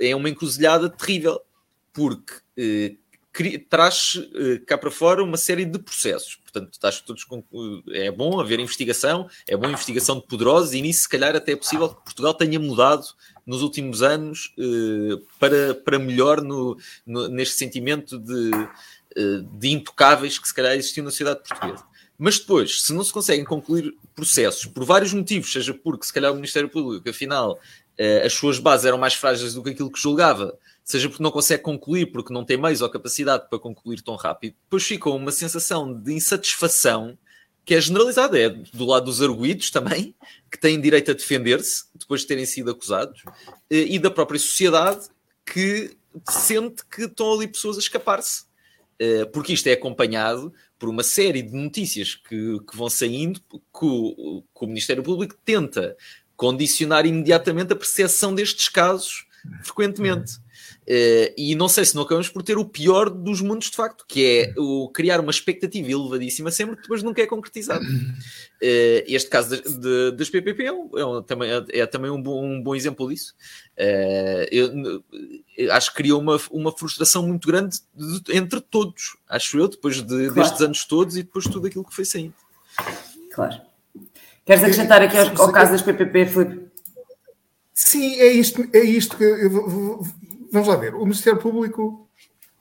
é 0.00 0.16
uma 0.16 0.28
encruzilhada 0.28 0.90
terrível, 0.90 1.40
porque 1.96 2.34
uh, 2.58 3.58
traz 3.70 4.16
uh, 4.16 4.64
cá 4.66 4.76
para 4.76 4.90
fora 4.90 5.24
uma 5.24 5.36
série 5.38 5.64
de 5.64 5.78
processos. 5.78 6.36
Portanto, 6.36 6.72
estás 6.72 7.00
todos 7.00 7.24
com, 7.24 7.38
uh, 7.38 7.82
é 7.92 8.10
bom 8.10 8.38
haver 8.38 8.60
investigação, 8.60 9.28
é 9.48 9.56
bom 9.56 9.68
investigação 9.68 10.20
de 10.20 10.26
poderosos 10.26 10.74
e 10.74 10.82
nisso, 10.82 11.02
se 11.02 11.08
calhar, 11.08 11.34
até 11.34 11.52
é 11.52 11.56
possível 11.56 11.88
que 11.88 12.04
Portugal 12.04 12.34
tenha 12.34 12.60
mudado 12.60 13.06
nos 13.46 13.62
últimos 13.62 14.02
anos 14.02 14.52
uh, 14.58 15.18
para, 15.38 15.74
para 15.74 15.98
melhor 15.98 16.42
no, 16.42 16.76
no, 17.06 17.28
neste 17.28 17.56
sentimento 17.56 18.18
de 18.18 18.50
eh, 19.16 19.42
de 19.50 19.70
intocáveis 19.70 20.38
que 20.38 20.46
se 20.46 20.52
calhar 20.52 20.74
existiam 20.74 21.02
na 21.02 21.10
sociedade 21.10 21.40
portuguesa. 21.40 21.82
Mas 22.18 22.38
depois, 22.38 22.82
se 22.82 22.92
não 22.92 23.02
se 23.02 23.10
conseguem 23.10 23.46
concluir 23.46 23.94
processos 24.14 24.66
por 24.66 24.84
vários 24.84 25.14
motivos, 25.14 25.50
seja 25.50 25.72
porque 25.72 26.04
se 26.04 26.12
calhar 26.12 26.30
o 26.32 26.34
Ministério 26.34 26.68
Público, 26.68 27.08
afinal, 27.08 27.58
eh, 27.96 28.26
as 28.26 28.34
suas 28.34 28.58
bases 28.58 28.84
eram 28.84 28.98
mais 28.98 29.14
frágeis 29.14 29.54
do 29.54 29.62
que 29.62 29.70
aquilo 29.70 29.90
que 29.90 29.98
julgava, 29.98 30.58
seja 30.86 31.08
porque 31.08 31.22
não 31.22 31.30
consegue 31.30 31.62
concluir, 31.62 32.06
porque 32.06 32.32
não 32.32 32.44
tem 32.44 32.56
meios 32.56 32.80
ou 32.80 32.88
capacidade 32.88 33.46
para 33.50 33.58
concluir 33.58 34.00
tão 34.00 34.16
rápido, 34.16 34.54
depois 34.64 34.84
fica 34.84 35.10
uma 35.10 35.30
sensação 35.32 35.92
de 35.92 36.14
insatisfação 36.14 37.18
que 37.62 37.74
é 37.74 37.80
generalizada, 37.80 38.38
é 38.38 38.48
do 38.48 38.86
lado 38.86 39.06
dos 39.06 39.20
arguídos 39.20 39.70
também, 39.70 40.14
que 40.50 40.58
têm 40.58 40.80
direito 40.80 41.10
a 41.10 41.14
defender-se 41.14 41.86
depois 41.94 42.22
de 42.22 42.28
terem 42.28 42.46
sido 42.46 42.70
acusados, 42.70 43.22
eh, 43.68 43.86
e 43.88 43.98
da 43.98 44.10
própria 44.10 44.38
sociedade 44.38 45.08
que 45.44 45.96
sente 46.30 46.84
que 46.86 47.02
estão 47.02 47.34
ali 47.34 47.48
pessoas 47.48 47.76
a 47.76 47.80
escapar-se 47.80 48.46
eh, 48.98 49.24
porque 49.26 49.52
isto 49.52 49.66
é 49.66 49.72
acompanhado 49.72 50.52
por 50.78 50.88
uma 50.88 51.02
série 51.02 51.42
de 51.42 51.54
notícias 51.54 52.14
que, 52.14 52.60
que 52.60 52.76
vão 52.76 52.88
saindo 52.88 53.40
que 53.40 53.84
o, 53.84 54.42
que 54.42 54.64
o, 54.64 54.66
Ministério 54.66 55.02
Público 55.02 55.36
tenta 55.44 55.96
condicionar 56.36 57.06
imediatamente 57.06 57.72
a 57.72 57.76
percepção 57.76 58.34
destes 58.34 58.68
casos 58.68 59.26
frequentemente. 59.62 60.38
Uh, 60.88 61.34
e 61.36 61.56
não 61.56 61.68
sei 61.68 61.84
se 61.84 61.96
não 61.96 62.02
acabamos 62.02 62.28
por 62.28 62.44
ter 62.44 62.56
o 62.56 62.64
pior 62.64 63.10
dos 63.10 63.40
mundos 63.40 63.70
de 63.70 63.76
facto, 63.76 64.04
que 64.06 64.24
é 64.24 64.54
o 64.56 64.88
criar 64.88 65.18
uma 65.18 65.32
expectativa 65.32 65.90
elevadíssima 65.90 66.52
sempre 66.52 66.76
que 66.76 66.82
depois 66.82 67.02
nunca 67.02 67.20
é 67.20 67.26
concretizado. 67.26 67.84
Uh, 67.84 69.02
este 69.08 69.28
caso 69.28 69.60
de, 69.60 69.78
de, 69.78 70.12
das 70.12 70.30
PPP 70.30 70.64
é, 70.64 70.72
um, 70.72 70.90
é, 70.96 71.04
um, 71.04 71.22
também, 71.22 71.50
é, 71.50 71.64
é, 71.80 71.86
também 71.86 72.08
um 72.08 72.22
bom, 72.22 72.44
um 72.44 72.62
bom 72.62 72.72
exemplo 72.72 73.08
disso. 73.08 73.34
Uh, 73.76 74.46
eu, 74.52 75.02
eu, 75.58 75.72
acho 75.72 75.90
que 75.90 75.96
criou 75.96 76.20
uma, 76.20 76.40
uma 76.52 76.70
frustração 76.70 77.26
muito 77.26 77.48
grande 77.48 77.80
de, 77.92 78.36
entre 78.36 78.60
todos, 78.60 79.16
acho 79.28 79.58
eu, 79.58 79.66
depois 79.66 79.96
de, 79.96 80.06
claro. 80.06 80.34
destes 80.34 80.60
anos 80.60 80.84
todos 80.84 81.16
e 81.16 81.24
depois 81.24 81.46
de 81.46 81.50
tudo 81.50 81.66
aquilo 81.66 81.84
que 81.84 81.94
foi 81.94 82.04
saindo. 82.04 82.34
Claro. 83.32 83.60
Queres 84.44 84.62
acrescentar 84.62 85.02
aqui 85.02 85.18
ao, 85.18 85.42
ao 85.42 85.52
caso 85.52 85.72
das 85.72 85.82
PPP, 85.82 86.26
Filipe? 86.26 86.66
Sim, 87.74 88.14
é 88.20 88.32
isto, 88.32 88.66
é 88.72 88.80
isto 88.80 89.16
que 89.16 89.24
eu, 89.24 90.06
vamos 90.56 90.68
lá 90.68 90.76
ver. 90.76 90.94
O 90.94 91.04
Ministério 91.04 91.38
Público, 91.38 92.08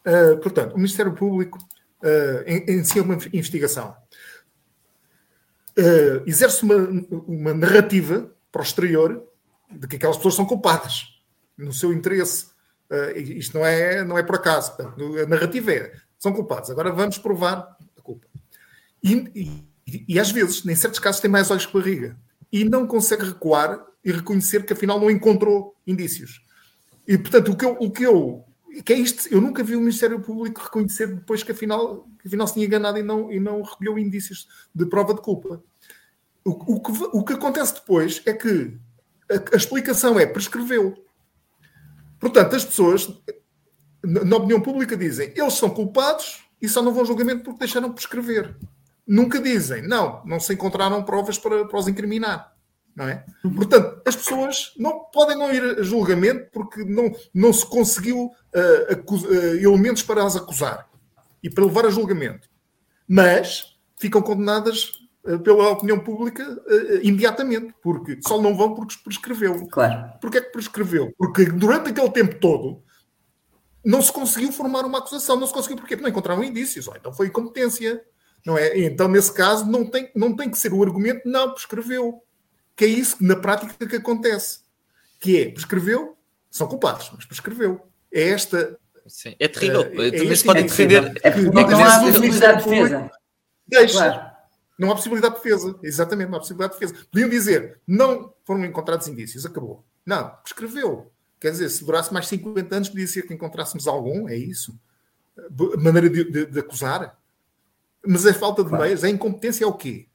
uh, 0.05 0.38
portanto, 0.39 0.73
o 0.73 0.77
Ministério 0.77 1.13
Público 1.13 1.58
uh, 2.03 2.69
inicia 2.69 3.01
uma 3.01 3.15
investigação. 3.34 3.95
Uh, 5.77 6.23
exerce 6.25 6.63
uma, 6.63 6.75
uma 7.27 7.53
narrativa 7.53 8.31
para 8.51 8.62
o 8.62 8.63
exterior 8.63 9.23
de 9.71 9.88
que 9.88 9.95
aquelas 9.95 10.17
pessoas 10.17 10.36
são 10.36 10.45
culpadas 10.45 11.03
no 11.58 11.73
seu 11.73 11.93
interesse. 11.93 12.47
Uh, 12.89 13.17
isto 13.17 13.58
não 13.58 13.65
é, 13.65 14.03
não 14.03 14.17
é 14.17 14.23
por 14.23 14.36
acaso. 14.36 14.73
A 14.79 15.25
narrativa 15.25 15.71
é: 15.71 15.93
são 16.17 16.34
culpados. 16.34 16.69
Agora 16.69 16.91
vamos 16.91 17.17
provar 17.17 17.77
a 17.97 18.01
culpa. 18.01 18.27
E, 19.03 19.63
e, 19.88 20.05
e 20.08 20.19
às 20.19 20.31
vezes, 20.31 20.65
em 20.65 20.75
certos 20.75 20.99
casos, 20.99 21.21
tem 21.21 21.31
mais 21.31 21.49
olhos 21.49 21.65
que 21.65 21.73
barriga. 21.73 22.17
E 22.51 22.63
não 22.63 22.88
consegue 22.88 23.25
recuar 23.25 23.86
e 24.03 24.12
reconhecer 24.12 24.65
que 24.65 24.73
afinal 24.73 24.99
não 24.99 25.10
encontrou 25.10 25.75
indícios. 25.86 26.44
E 27.07 27.17
portanto, 27.17 27.51
o 27.51 27.55
que 27.55 27.65
eu, 27.65 27.77
o 27.79 27.91
que 27.91 28.03
eu 28.03 28.45
que 28.83 28.93
é 28.93 28.97
isto, 28.97 29.27
eu 29.33 29.39
nunca 29.39 29.63
vi 29.63 29.75
o 29.75 29.79
Ministério 29.79 30.19
Público 30.19 30.61
reconhecer 30.61 31.07
depois 31.07 31.43
que 31.43 31.51
afinal, 31.51 32.07
que 32.19 32.27
afinal 32.27 32.47
se 32.47 32.55
tinha 32.55 32.65
enganado 32.65 32.97
e 32.97 33.03
não, 33.03 33.31
e 33.31 33.39
não 33.39 33.61
recolheu 33.61 33.97
indícios 33.97 34.47
de 34.73 34.85
prova 34.85 35.13
de 35.13 35.21
culpa. 35.21 35.63
O, 36.43 36.75
o, 36.75 36.81
que, 36.81 36.91
o 37.13 37.23
que 37.23 37.33
acontece 37.33 37.75
depois 37.75 38.21
é 38.25 38.33
que 38.33 38.77
a, 39.31 39.53
a 39.53 39.55
explicação 39.55 40.19
é 40.19 40.25
prescreveu. 40.25 40.93
Portanto, 42.19 42.55
as 42.55 42.65
pessoas, 42.65 43.09
na, 44.03 44.23
na 44.25 44.35
opinião 44.35 44.61
pública, 44.61 44.97
dizem 44.97 45.31
eles 45.35 45.53
são 45.53 45.69
culpados 45.69 46.43
e 46.61 46.67
só 46.67 46.81
não 46.81 46.93
vão 46.93 47.05
julgamento 47.05 47.43
porque 47.43 47.59
deixaram 47.59 47.93
prescrever. 47.93 48.57
Nunca 49.07 49.39
dizem, 49.39 49.87
não, 49.87 50.23
não 50.25 50.39
se 50.39 50.53
encontraram 50.53 51.03
provas 51.03 51.37
para, 51.37 51.65
para 51.65 51.79
os 51.79 51.87
incriminar 51.87 52.54
não 52.95 53.10
é? 53.10 53.25
Portanto, 53.41 54.01
as 54.05 54.15
pessoas 54.15 54.73
não 54.77 54.99
podem 55.12 55.38
não 55.38 55.53
ir 55.53 55.79
a 55.79 55.84
julgamento 55.84 56.49
porque 56.51 56.86
não, 56.86 57.13
não 57.34 57.51
se 57.51 57.65
conseguiu 57.65 58.27
uh, 58.27 59.13
uh, 59.13 59.55
elementos 59.55 60.01
para 60.01 60.23
as 60.23 60.36
acusar 60.36 60.88
e 61.43 61.49
para 61.49 61.65
levar 61.65 61.86
a 61.86 61.89
julgamento. 61.89 62.49
Mas 63.08 63.75
ficam 63.99 64.21
condenadas 64.21 64.91
uh, 65.25 65.38
pela 65.39 65.71
opinião 65.71 65.99
pública 65.99 66.43
imediatamente, 67.03 67.75
porque 67.84 68.17
só 68.25 68.41
não 68.41 68.55
vão 68.55 68.73
porque 68.73 68.95
prescreveu. 69.03 69.67
Claro. 69.67 70.17
Porquê 70.21 70.38
é 70.38 70.41
que 70.41 70.51
prescreveu? 70.51 71.13
Porque 71.17 71.45
durante 71.45 71.89
aquele 71.89 72.12
tempo 72.12 72.39
todo 72.39 72.81
não 73.84 74.01
se 74.01 74.12
conseguiu 74.12 74.53
formar 74.53 74.86
uma 74.86 74.99
acusação. 74.99 75.38
Não 75.38 75.45
se 75.45 75.53
conseguiu 75.53 75.77
porquê? 75.77 75.95
Porque 75.95 76.03
não 76.03 76.10
encontraram 76.10 76.43
indícios. 76.43 76.89
Então 76.95 77.13
foi 77.13 77.27
incompetência. 77.27 78.01
Não 78.45 78.58
é? 78.58 78.79
Então, 78.79 79.08
nesse 79.08 79.34
caso, 79.34 79.65
não 79.65 79.89
tem, 79.89 80.12
não 80.15 80.36
tem 80.36 80.49
que 80.49 80.58
ser 80.58 80.71
o 80.71 80.84
argumento, 80.84 81.27
não, 81.27 81.51
prescreveu 81.51 82.21
que 82.75 82.85
é 82.85 82.88
isso 82.88 83.17
na 83.21 83.35
prática 83.35 83.88
que 83.88 83.95
acontece. 83.95 84.59
Que 85.19 85.41
é, 85.41 85.51
prescreveu, 85.51 86.17
são 86.51 86.67
culpados, 86.67 87.11
mas 87.15 87.25
prescreveu. 87.25 87.88
É 88.11 88.29
esta. 88.29 88.77
Sim, 89.07 89.35
é 89.39 89.47
terrível. 89.47 89.81
Uh, 89.81 90.01
é 90.01 90.35
se 90.35 90.43
podem 90.43 90.63
é 90.63 90.67
defender. 90.67 91.19
É 91.23 91.31
porque 91.31 91.49
não, 91.49 91.67
não 91.69 91.85
há 91.85 91.99
possibilidade 91.99 92.63
de 92.63 92.69
defesa. 92.69 93.11
Deixa. 93.67 93.93
Claro. 93.93 94.35
Não 94.77 94.91
há 94.91 94.95
possibilidade 94.95 95.35
de 95.35 95.41
defesa. 95.41 95.79
Exatamente, 95.81 96.29
não 96.29 96.38
há 96.38 96.39
possibilidade 96.39 96.73
de 96.73 96.79
defesa. 96.79 97.07
Podiam 97.11 97.29
dizer, 97.29 97.79
não 97.88 98.33
foram 98.43 98.65
encontrados 98.65 99.07
indícios, 99.07 99.45
acabou. 99.45 99.85
Não, 100.05 100.29
prescreveu. 100.43 101.11
Quer 101.39 101.51
dizer, 101.51 101.69
se 101.69 101.83
durasse 101.85 102.13
mais 102.13 102.27
50 102.27 102.75
anos, 102.75 102.89
podia 102.89 103.07
ser 103.07 103.23
que 103.23 103.33
encontrássemos 103.33 103.88
algum, 103.88 104.27
é 104.27 104.35
isso. 104.35 104.77
Maneira 105.77 106.09
de, 106.09 106.23
de, 106.23 106.45
de 106.45 106.59
acusar. 106.59 107.17
Mas 108.05 108.25
a 108.25 108.33
falta 108.33 108.63
de 108.63 108.69
claro. 108.69 108.83
meios, 108.83 109.03
a 109.03 109.09
incompetência 109.09 109.63
é 109.63 109.67
o 109.67 109.73
quê? 109.73 110.07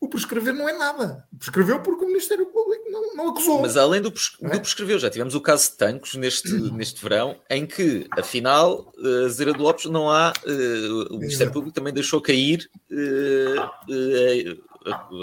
O 0.00 0.08
prescrever 0.08 0.52
não 0.52 0.68
é 0.68 0.76
nada. 0.76 1.26
Prescreveu 1.38 1.80
porque 1.80 2.04
o 2.04 2.08
Ministério 2.08 2.46
Público 2.46 2.84
não, 2.90 3.14
não 3.14 3.28
acusou. 3.30 3.62
Mas 3.62 3.76
além 3.76 4.00
do, 4.00 4.12
pres 4.12 4.36
é? 4.42 4.50
do 4.50 4.60
prescreveu, 4.60 4.98
já 4.98 5.08
tivemos 5.08 5.34
o 5.34 5.40
caso 5.40 5.70
de 5.70 5.76
Tancos 5.76 6.14
neste, 6.14 6.52
neste 6.72 7.02
verão, 7.02 7.36
em 7.48 7.66
que, 7.66 8.06
afinal, 8.12 8.92
uh, 8.98 9.28
Zera 9.28 9.52
de 9.52 9.58
Lopes 9.58 9.86
não 9.86 10.10
há. 10.10 10.32
Uh, 10.46 11.14
o 11.14 11.18
Ministério 11.18 11.52
Público 11.52 11.74
também 11.74 11.94
deixou 11.94 12.20
cair 12.20 12.68
uh, 12.90 13.62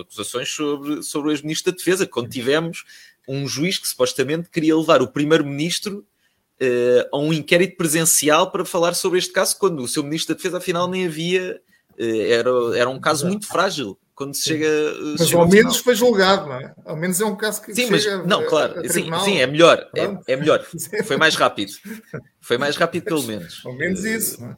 acusações 0.01 0.49
sobre, 0.49 1.03
sobre 1.03 1.29
o 1.29 1.31
ex-ministro 1.31 1.71
da 1.71 1.77
Defesa, 1.77 2.07
quando 2.07 2.29
tivemos 2.29 2.83
um 3.27 3.47
juiz 3.47 3.77
que 3.77 3.87
supostamente 3.87 4.49
queria 4.49 4.75
levar 4.75 5.01
o 5.01 5.07
primeiro-ministro 5.07 6.05
uh, 6.59 7.15
a 7.15 7.17
um 7.19 7.31
inquérito 7.31 7.77
presencial 7.77 8.51
para 8.51 8.65
falar 8.65 8.95
sobre 8.95 9.19
este 9.19 9.31
caso, 9.31 9.57
quando 9.57 9.83
o 9.83 9.87
seu 9.87 10.03
ministro 10.03 10.33
da 10.33 10.37
Defesa, 10.37 10.57
afinal, 10.57 10.87
nem 10.87 11.05
havia. 11.05 11.61
Uh, 11.97 12.21
era, 12.27 12.49
era 12.75 12.89
um 12.89 12.99
caso 12.99 13.27
muito 13.27 13.47
frágil 13.47 13.97
quando 14.15 14.33
se 14.35 14.43
chega. 14.43 14.67
Mas 15.17 15.27
chega 15.27 15.41
ao 15.41 15.47
menos 15.47 15.77
foi 15.77 15.95
julgado, 15.95 16.47
não 16.47 16.55
é? 16.55 16.73
Ao 16.85 16.95
menos 16.95 17.19
é 17.19 17.25
um 17.25 17.35
caso 17.35 17.61
que 17.61 17.73
sim, 17.73 17.89
mas, 17.89 18.05
não, 18.25 18.45
claro, 18.45 18.79
a 18.79 18.89
sim, 18.89 19.09
sim, 19.23 19.39
é 19.39 19.47
melhor, 19.47 19.89
é, 19.95 20.33
é, 20.33 20.35
melhor. 20.35 20.63
Foi 21.05 21.17
mais 21.17 21.35
rápido. 21.35 21.71
Foi 22.39 22.57
mais 22.57 22.75
rápido, 22.75 23.05
pelo 23.05 23.23
menos. 23.23 23.61
Ao 23.65 23.73
menos 23.73 24.03
isso, 24.03 24.41
não 24.41 24.51
é? 24.51 24.57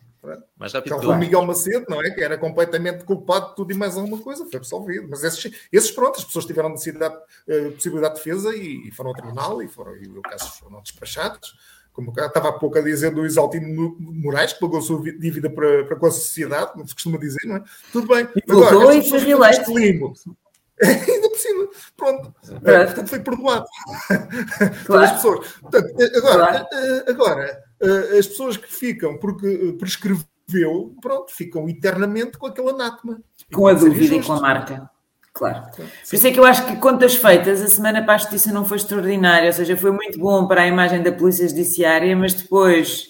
Mais 0.57 0.73
rápido 0.73 0.99
que 0.99 1.05
o 1.05 1.15
Miguel 1.15 1.45
Macedo, 1.45 1.85
não 1.87 2.01
é? 2.01 2.09
Que 2.09 2.23
era 2.23 2.37
completamente 2.37 3.03
culpado 3.03 3.49
de 3.49 3.55
tudo 3.55 3.71
e 3.71 3.75
mais 3.75 3.95
alguma 3.95 4.17
coisa, 4.19 4.45
foi 4.45 4.57
absolvido. 4.57 5.07
Mas 5.07 5.23
esses, 5.23 5.51
esses 5.71 5.91
pronto, 5.91 6.17
as 6.17 6.25
pessoas 6.25 6.45
tiveram 6.45 6.69
necessidade, 6.69 7.15
uh, 7.15 7.71
possibilidade 7.73 8.15
de 8.15 8.23
defesa 8.23 8.55
e, 8.55 8.91
foram 8.91 9.11
ao 9.11 9.15
tribunal 9.15 9.61
e, 9.61 9.67
foram, 9.67 9.95
e 9.95 10.07
os 10.07 10.21
casos 10.21 10.57
foram 10.57 10.81
despachados. 10.81 11.55
Como 11.95 12.11
estava 12.11 12.49
há 12.49 12.51
pouco 12.51 12.77
a 12.77 12.81
dizer 12.81 13.11
do 13.11 13.25
Isaltino 13.25 13.95
Moraes, 13.97 14.51
que 14.51 14.59
pagou 14.59 14.79
a 14.79 14.81
sua 14.81 15.01
dívida 15.01 15.49
para, 15.49 15.85
para 15.85 15.95
com 15.95 16.05
a 16.05 16.11
sociedade, 16.11 16.73
como 16.73 16.85
se 16.85 16.93
costuma 16.93 17.17
dizer, 17.17 17.47
não 17.47 17.55
é? 17.55 17.63
Tudo 17.93 18.07
bem. 18.07 18.27
E 18.35 18.51
Agora, 18.51 18.95
e 18.95 19.09
foi 19.09 19.19
reeleito. 19.19 19.71
Ainda 20.83 21.29
por 21.29 21.37
cima, 21.37 21.67
pronto. 21.95 22.35
É, 22.65 22.83
portanto, 22.83 23.07
foi 23.07 23.19
perdoado 23.21 23.65
claro. 24.85 24.85
pelas 24.85 25.11
pessoas. 25.13 25.47
Portanto, 25.61 25.95
agora, 26.17 26.45
claro. 26.45 26.67
Eh, 26.73 27.05
agora 27.07 27.63
uh, 27.81 28.19
as 28.19 28.27
pessoas 28.27 28.57
que 28.57 28.67
ficam 28.67 29.17
porque 29.17 29.73
prescreveu, 29.79 30.93
pronto, 31.01 31.31
ficam 31.31 31.69
eternamente 31.69 32.37
com 32.37 32.47
aquele 32.47 32.71
anátema. 32.71 33.21
Com 33.53 33.67
a 33.67 33.73
dúvida 33.73 34.15
e 34.15 34.21
com 34.21 34.33
a 34.33 34.41
marca. 34.41 34.89
Claro. 35.35 35.63
Por 35.75 36.15
isso 36.15 36.27
é 36.27 36.31
que 36.31 36.39
eu 36.39 36.45
acho 36.45 36.65
que 36.65 36.77
contas 36.77 37.15
feitas, 37.15 37.61
a 37.61 37.67
semana 37.67 38.01
para 38.01 38.15
a 38.15 38.17
justiça 38.17 38.53
não 38.53 38.63
foi 38.63 38.77
extraordinária, 38.77 39.47
ou 39.47 39.53
seja, 39.53 39.75
foi 39.75 39.91
muito 39.91 40.17
bom 40.17 40.47
para 40.47 40.61
a 40.61 40.67
imagem 40.67 41.03
da 41.03 41.11
Polícia 41.11 41.45
Judiciária, 41.45 42.15
mas 42.15 42.33
depois 42.33 43.09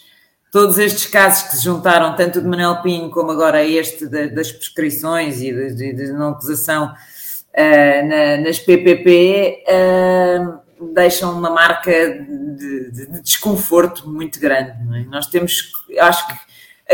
todos 0.51 0.79
estes 0.79 1.05
casos 1.05 1.43
que 1.43 1.57
se 1.57 1.63
juntaram, 1.63 2.15
tanto 2.15 2.41
de 2.41 2.47
Manuel 2.47 2.81
Pinho 2.81 3.11
como 3.11 3.29
agora 3.29 3.63
este 3.63 4.07
das 4.07 4.51
prescrições 4.51 5.39
e 5.39 5.53
de, 5.53 5.75
de, 5.75 5.93
de 5.93 6.13
não 6.13 6.29
acusação 6.29 6.85
uh, 6.87 8.07
na, 8.07 8.37
nas 8.37 8.57
PPP, 8.57 9.63
uh, 9.69 10.93
deixam 10.95 11.31
uma 11.31 11.51
marca 11.51 11.91
de, 11.91 12.89
de, 12.89 13.05
de 13.05 13.21
desconforto 13.21 14.09
muito 14.09 14.39
grande. 14.39 14.71
É? 14.71 15.03
Nós 15.11 15.27
temos, 15.27 15.71
acho 15.99 16.27
que 16.27 16.33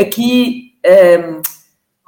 aqui 0.02 0.74
um, 0.86 1.42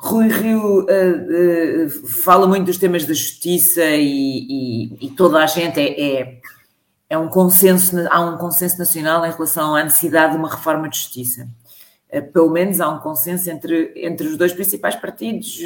Rui 0.03 0.27
Rio 0.27 0.81
uh, 0.81 1.85
uh, 1.85 1.89
fala 2.09 2.45
muito 2.45 2.65
dos 2.65 2.77
temas 2.77 3.05
da 3.05 3.13
justiça 3.13 3.85
e, 3.85 4.89
e, 4.99 5.07
e 5.07 5.09
toda 5.11 5.41
a 5.41 5.47
gente 5.47 5.79
é, 5.79 6.19
é, 6.19 6.41
é, 7.09 7.17
um 7.17 7.29
consenso, 7.29 7.95
há 8.11 8.19
um 8.19 8.37
consenso 8.37 8.77
nacional 8.77 9.25
em 9.25 9.31
relação 9.31 9.73
à 9.73 9.81
necessidade 9.81 10.33
de 10.33 10.39
uma 10.39 10.49
reforma 10.49 10.89
de 10.89 10.97
justiça. 10.97 11.47
Uh, 12.11 12.21
pelo 12.33 12.49
menos 12.49 12.81
há 12.81 12.89
um 12.89 12.99
consenso 12.99 13.49
entre, 13.49 13.93
entre 13.95 14.27
os 14.27 14.35
dois 14.35 14.51
principais 14.51 14.97
partidos 14.97 15.57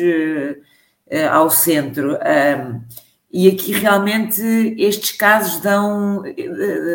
ao 1.31 1.49
centro. 1.49 2.15
E 3.31 3.47
aqui 3.47 3.71
realmente 3.71 4.41
estes 4.77 5.13
casos 5.13 5.59
dão, 5.61 6.21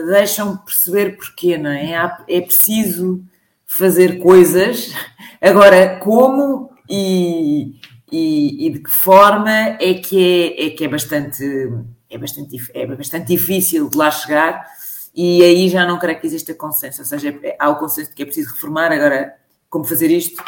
deixam 0.07 0.57
perceber 0.59 1.17
porquê, 1.17 1.59
não 1.59 1.71
é? 1.71 1.93
É 2.29 2.41
preciso 2.41 3.21
fazer 3.67 4.19
coisas. 4.19 4.93
Agora, 5.41 5.99
como 5.99 6.72
e, 6.93 7.81
e, 8.13 8.67
e 8.67 8.71
de 8.71 8.81
que 8.81 8.91
forma 8.91 9.51
é 9.51 9.95
que 9.95 10.55
é, 10.59 10.67
é 10.67 10.71
que 10.71 10.85
é 10.85 10.89
bastante, 10.89 11.43
é, 12.11 12.19
bastante, 12.19 12.57
é 12.75 12.87
bastante 12.87 13.29
difícil 13.29 13.89
de 13.89 13.97
lá 13.97 14.11
chegar? 14.11 14.63
E 15.15 15.43
aí 15.43 15.71
já 15.71 15.87
não 15.87 15.99
creio 15.99 16.21
que 16.21 16.27
exista 16.27 16.53
consenso, 16.55 17.01
ou 17.01 17.07
seja, 17.07 17.35
há 17.59 17.71
o 17.71 17.77
consenso 17.77 18.11
de 18.11 18.17
que 18.17 18.23
é 18.23 18.27
preciso 18.27 18.53
reformar, 18.53 18.93
agora 18.93 19.35
como 19.71 19.85
fazer 19.87 20.11
isto 20.11 20.43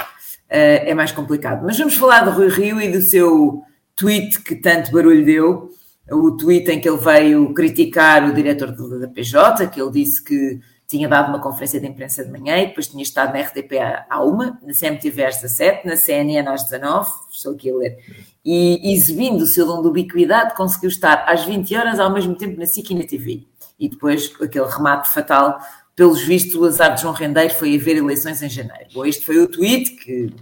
eh, 0.51 0.91
é 0.91 0.95
mais 0.95 1.13
complicado. 1.13 1.65
Mas 1.65 1.79
vamos 1.79 1.95
falar 1.95 2.21
do 2.21 2.31
Rui 2.31 2.49
Rio 2.49 2.81
e 2.81 2.93
do 2.93 3.01
seu 3.01 3.63
tweet 3.97 4.43
que 4.43 4.57
tanto 4.57 4.93
barulho 4.93 5.25
deu, 5.25 5.71
o 6.11 6.33
tweet 6.33 6.71
em 6.71 6.79
que 6.79 6.89
ele 6.89 6.99
veio 6.99 7.55
criticar 7.55 8.29
o 8.29 8.35
diretor 8.35 8.73
da 8.99 9.09
PJ, 9.09 9.67
que 9.69 9.81
ele 9.81 9.91
disse 9.91 10.23
que 10.23 10.61
tinha 10.87 11.09
dado 11.09 11.29
uma 11.29 11.41
conferência 11.41 11.81
de 11.81 11.87
imprensa 11.87 12.25
de 12.25 12.31
manhã 12.31 12.59
e 12.59 12.67
depois 12.67 12.89
tinha 12.89 13.03
estado 13.03 13.33
na 13.33 13.41
RTP 13.41 13.73
à 14.09 14.23
uma, 14.23 14.59
na 14.63 14.73
CMTV 14.73 15.25
às 15.25 15.37
17, 15.37 15.87
na 15.87 15.97
CNN 15.97 16.49
às 16.49 16.65
19, 16.65 17.11
estou 17.31 17.55
aqui 17.55 17.71
a 17.71 17.75
ler, 17.75 17.99
e 18.45 18.93
exibindo 18.93 19.43
o 19.43 19.47
seu 19.47 19.67
dom 19.67 19.81
de 19.81 19.89
ubiquidade, 19.89 20.55
conseguiu 20.55 20.89
estar 20.89 21.25
às 21.27 21.45
20 21.45 21.75
horas 21.77 21.99
ao 21.99 22.13
mesmo 22.13 22.35
tempo 22.35 22.59
na 22.59 22.67
SIC 22.67 22.91
e 22.91 22.95
na 22.95 23.05
TV. 23.05 23.47
E 23.79 23.89
depois 23.89 24.33
aquele 24.41 24.67
remate 24.67 25.09
fatal, 25.09 25.59
pelos 25.97 26.23
vistos, 26.23 26.55
o 26.55 26.65
azar 26.65 26.95
de 26.95 27.03
João 27.03 27.15
Rendeiro 27.15 27.55
foi 27.55 27.75
haver 27.77 27.97
eleições 27.97 28.43
em 28.43 28.49
janeiro. 28.49 28.87
Bom, 28.93 29.07
este 29.07 29.25
foi 29.25 29.39
o 29.39 29.49
tweet 29.49 29.91
que, 29.97 30.33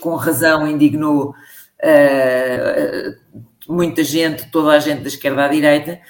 com 0.00 0.14
razão, 0.14 0.66
indignou 0.66 1.34
uh, 1.82 3.16
muita 3.68 4.02
gente, 4.02 4.50
toda 4.50 4.70
a 4.70 4.78
gente 4.78 5.02
da 5.02 5.08
esquerda 5.08 5.44
à 5.44 5.48
direita, 5.48 6.00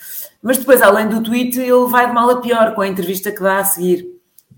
mas 0.46 0.58
depois, 0.58 0.80
além 0.80 1.08
do 1.08 1.20
tweet, 1.20 1.58
ele 1.58 1.86
vai 1.88 2.06
de 2.06 2.14
mal 2.14 2.30
a 2.30 2.40
pior 2.40 2.72
com 2.72 2.80
a 2.80 2.86
entrevista 2.86 3.32
que 3.32 3.40
dá 3.40 3.58
a 3.58 3.64
seguir, 3.64 4.06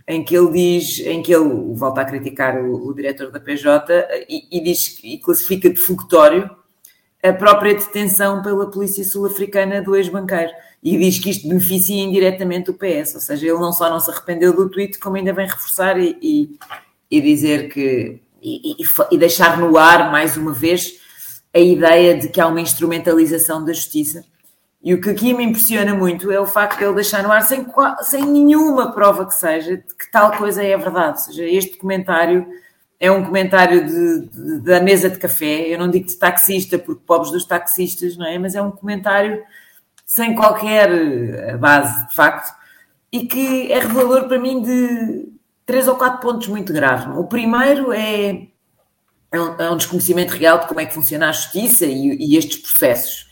em 0.06 0.22
que 0.22 0.36
ele 0.36 0.52
diz, 0.52 0.98
em 1.00 1.22
que 1.22 1.34
ele 1.34 1.48
volta 1.72 2.02
a 2.02 2.04
criticar 2.04 2.62
o, 2.62 2.88
o 2.88 2.94
diretor 2.94 3.30
da 3.30 3.40
PJ 3.40 4.06
e, 4.28 4.58
e, 4.58 4.62
diz 4.62 4.98
e 5.02 5.16
classifica 5.16 5.70
de 5.70 5.80
fugitório 5.80 6.50
a 7.22 7.32
própria 7.32 7.72
detenção 7.72 8.42
pela 8.42 8.70
polícia 8.70 9.02
sul-africana 9.02 9.80
do 9.80 9.96
ex-banqueiro 9.96 10.52
e 10.82 10.94
diz 10.98 11.18
que 11.18 11.30
isto 11.30 11.48
beneficia 11.48 12.04
indiretamente 12.04 12.70
o 12.70 12.74
PS, 12.74 13.14
ou 13.14 13.20
seja, 13.22 13.46
ele 13.46 13.58
não 13.58 13.72
só 13.72 13.88
não 13.88 13.98
se 13.98 14.10
arrependeu 14.10 14.54
do 14.54 14.68
tweet, 14.68 14.98
como 14.98 15.16
ainda 15.16 15.32
vem 15.32 15.46
reforçar 15.46 15.98
e, 15.98 16.18
e, 16.20 16.58
e 17.10 17.18
dizer 17.22 17.70
que 17.70 18.20
e, 18.42 18.76
e, 19.10 19.16
deixar 19.16 19.58
no 19.58 19.78
ar 19.78 20.12
mais 20.12 20.36
uma 20.36 20.52
vez 20.52 21.00
a 21.54 21.58
ideia 21.58 22.14
de 22.14 22.28
que 22.28 22.42
há 22.42 22.46
uma 22.46 22.60
instrumentalização 22.60 23.64
da 23.64 23.72
justiça. 23.72 24.22
E 24.82 24.94
o 24.94 25.00
que 25.00 25.10
aqui 25.10 25.34
me 25.34 25.44
impressiona 25.44 25.92
muito 25.92 26.30
é 26.30 26.38
o 26.38 26.46
facto 26.46 26.78
de 26.78 26.84
ele 26.84 26.94
deixar 26.94 27.22
no 27.22 27.32
ar 27.32 27.42
sem, 27.42 27.66
sem 28.02 28.24
nenhuma 28.24 28.92
prova 28.92 29.26
que 29.26 29.34
seja 29.34 29.76
de 29.76 29.94
que 29.94 30.10
tal 30.10 30.30
coisa 30.36 30.62
é 30.62 30.76
verdade. 30.76 31.18
Ou 31.18 31.24
seja, 31.24 31.44
este 31.44 31.76
comentário 31.76 32.46
é 33.00 33.10
um 33.10 33.24
comentário 33.24 33.86
de, 33.86 34.28
de, 34.28 34.60
da 34.60 34.80
mesa 34.80 35.10
de 35.10 35.18
café. 35.18 35.68
Eu 35.68 35.78
não 35.78 35.90
digo 35.90 36.06
de 36.06 36.16
taxista, 36.16 36.78
porque 36.78 37.02
pobres 37.04 37.32
dos 37.32 37.44
taxistas, 37.44 38.16
não 38.16 38.26
é? 38.26 38.38
Mas 38.38 38.54
é 38.54 38.62
um 38.62 38.70
comentário 38.70 39.42
sem 40.06 40.34
qualquer 40.34 40.90
eh, 40.90 41.56
base, 41.56 42.08
de 42.08 42.14
facto, 42.14 42.56
e 43.12 43.26
que 43.26 43.70
é 43.70 43.78
revelador 43.78 44.26
para 44.26 44.38
mim 44.38 44.62
de 44.62 45.28
três 45.66 45.86
ou 45.86 45.96
quatro 45.96 46.20
pontos 46.20 46.48
muito 46.48 46.72
graves. 46.72 47.14
O 47.16 47.24
primeiro 47.24 47.92
é 47.92 48.46
é 49.30 49.40
um, 49.40 49.54
é 49.60 49.76
desconhecimento 49.76 50.30
real 50.30 50.60
de 50.60 50.66
como 50.66 50.80
é 50.80 50.86
que 50.86 50.94
funciona 50.94 51.28
a 51.28 51.32
justiça 51.32 51.84
e, 51.84 52.16
e, 52.16 52.36
estes 52.36 52.58
processos. 52.58 53.27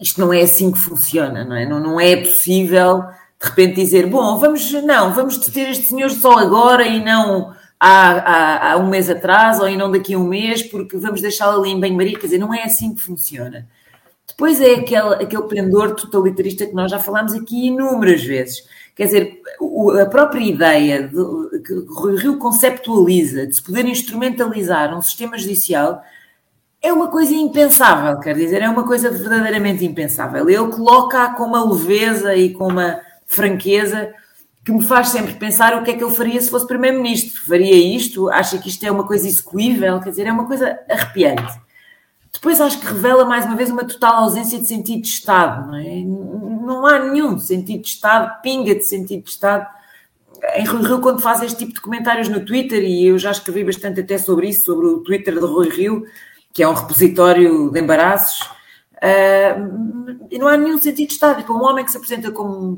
Isto 0.00 0.20
não 0.20 0.32
é 0.32 0.42
assim 0.42 0.72
que 0.72 0.78
funciona, 0.78 1.44
não 1.44 1.56
é? 1.56 1.66
Não, 1.66 1.80
não 1.80 2.00
é 2.00 2.16
possível 2.16 3.04
de 3.40 3.48
repente 3.50 3.74
dizer, 3.74 4.06
bom, 4.06 4.38
vamos, 4.38 4.72
não, 4.84 5.12
vamos 5.12 5.36
deter 5.36 5.68
este 5.70 5.86
senhor 5.86 6.10
só 6.10 6.38
agora 6.38 6.86
e 6.86 7.04
não 7.04 7.52
há, 7.78 8.10
há, 8.10 8.72
há 8.72 8.76
um 8.78 8.88
mês 8.88 9.10
atrás 9.10 9.60
ou 9.60 9.68
e 9.68 9.76
não 9.76 9.90
daqui 9.90 10.14
a 10.14 10.18
um 10.18 10.26
mês, 10.26 10.62
porque 10.62 10.96
vamos 10.96 11.20
deixá-lo 11.20 11.60
ali 11.60 11.70
em 11.70 11.80
banho-maria. 11.80 12.18
Quer 12.18 12.26
dizer, 12.26 12.38
não 12.38 12.54
é 12.54 12.62
assim 12.62 12.94
que 12.94 13.02
funciona. 13.02 13.68
Depois 14.26 14.60
é 14.60 14.74
aquele, 14.76 15.14
aquele 15.22 15.42
pendor 15.42 15.94
totalitarista 15.94 16.66
que 16.66 16.74
nós 16.74 16.90
já 16.90 16.98
falámos 16.98 17.34
aqui 17.34 17.66
inúmeras 17.66 18.24
vezes 18.24 18.64
Quer 18.94 19.06
dizer, 19.06 19.42
a 20.00 20.06
própria 20.06 20.44
ideia 20.44 21.02
de, 21.02 21.58
que 21.62 21.72
o 21.72 22.14
Rio 22.14 22.38
conceptualiza 22.38 23.44
de 23.44 23.56
se 23.56 23.62
poder 23.62 23.84
instrumentalizar 23.86 24.96
um 24.96 25.02
sistema 25.02 25.36
judicial 25.36 26.00
é 26.84 26.92
uma 26.92 27.08
coisa 27.08 27.34
impensável, 27.34 28.20
quer 28.20 28.36
dizer, 28.36 28.60
é 28.60 28.68
uma 28.68 28.84
coisa 28.84 29.10
verdadeiramente 29.10 29.86
impensável. 29.86 30.46
Ele 30.46 30.70
coloca 30.70 31.30
com 31.30 31.44
uma 31.44 31.64
leveza 31.64 32.36
e 32.36 32.52
com 32.52 32.68
uma 32.68 33.00
franqueza 33.26 34.12
que 34.62 34.70
me 34.70 34.84
faz 34.84 35.08
sempre 35.08 35.32
pensar 35.32 35.74
o 35.74 35.82
que 35.82 35.92
é 35.92 35.94
que 35.94 36.04
ele 36.04 36.14
faria 36.14 36.38
se 36.38 36.50
fosse 36.50 36.66
Primeiro-Ministro. 36.66 37.40
Faria 37.46 37.74
isto? 37.74 38.28
Acha 38.28 38.58
que 38.58 38.68
isto 38.68 38.84
é 38.84 38.90
uma 38.90 39.06
coisa 39.06 39.26
execuível? 39.26 39.98
Quer 39.98 40.10
dizer, 40.10 40.26
é 40.26 40.32
uma 40.32 40.46
coisa 40.46 40.78
arrepiante. 40.90 41.58
Depois 42.30 42.60
acho 42.60 42.78
que 42.78 42.86
revela 42.86 43.24
mais 43.24 43.46
uma 43.46 43.56
vez 43.56 43.70
uma 43.70 43.84
total 43.84 44.16
ausência 44.16 44.58
de 44.58 44.66
sentido 44.66 45.00
de 45.00 45.08
Estado, 45.08 45.68
não 45.68 45.76
é? 45.76 46.02
Não 46.66 46.86
há 46.86 46.98
nenhum 46.98 47.38
sentido 47.38 47.80
de 47.80 47.88
Estado, 47.88 48.42
pinga 48.42 48.74
de 48.74 48.84
sentido 48.84 49.22
de 49.22 49.30
Estado. 49.30 49.66
Em 50.54 50.66
Rui 50.66 50.82
Rio, 50.82 51.00
quando 51.00 51.22
faz 51.22 51.40
este 51.42 51.60
tipo 51.60 51.72
de 51.72 51.80
comentários 51.80 52.28
no 52.28 52.44
Twitter, 52.44 52.84
e 52.84 53.06
eu 53.06 53.18
já 53.18 53.30
escrevi 53.30 53.64
bastante 53.64 54.00
até 54.00 54.18
sobre 54.18 54.50
isso, 54.50 54.66
sobre 54.66 54.86
o 54.86 54.98
Twitter 54.98 55.32
de 55.32 55.46
Rui 55.46 55.70
Rio, 55.70 56.04
que 56.54 56.62
é 56.62 56.68
um 56.68 56.72
repositório 56.72 57.68
de 57.70 57.80
embaraços, 57.80 58.40
uh, 58.94 60.28
e 60.30 60.38
não 60.38 60.46
há 60.46 60.56
nenhum 60.56 60.78
sentido 60.78 61.08
de 61.08 61.14
Estado. 61.14 61.42
Para 61.42 61.54
um 61.54 61.64
homem 61.64 61.84
que 61.84 61.90
se 61.90 61.96
apresenta 61.96 62.30
como 62.30 62.76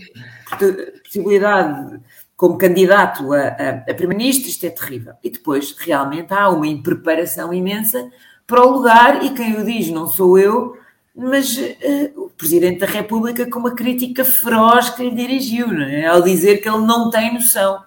possibilidade, 1.05 2.01
como 2.37 2.57
candidato 2.57 3.33
a, 3.35 3.49
a, 3.49 3.71
a 3.91 3.95
Primeiro-Ministro, 3.95 4.49
isto 4.49 4.65
é 4.65 4.71
terrível. 4.71 5.13
E 5.23 5.31
depois, 5.31 5.77
realmente, 5.79 6.33
há 6.33 6.49
uma 6.49 6.67
impreparação 6.67 7.53
imensa 7.53 8.11
para 8.47 8.67
o 8.67 8.73
lugar 8.73 9.23
e 9.23 9.31
quem 9.31 9.61
o 9.61 9.65
diz 9.65 9.91
não 9.91 10.07
sou 10.07 10.39
eu, 10.39 10.79
mas 11.15 11.55
uh, 11.57 12.25
o 12.25 12.31
Presidente 12.31 12.81
da 12.81 12.87
República 12.87 13.49
com 13.51 13.59
uma 13.59 13.75
crítica 13.75 14.25
feroz 14.25 14.89
que 14.91 15.03
lhe 15.03 15.15
dirigiu, 15.15 15.71
é? 15.83 16.07
ao 16.07 16.23
dizer 16.23 16.59
que 16.59 16.69
ele 16.69 16.87
não 16.87 17.11
tem 17.11 17.35
noção. 17.35 17.85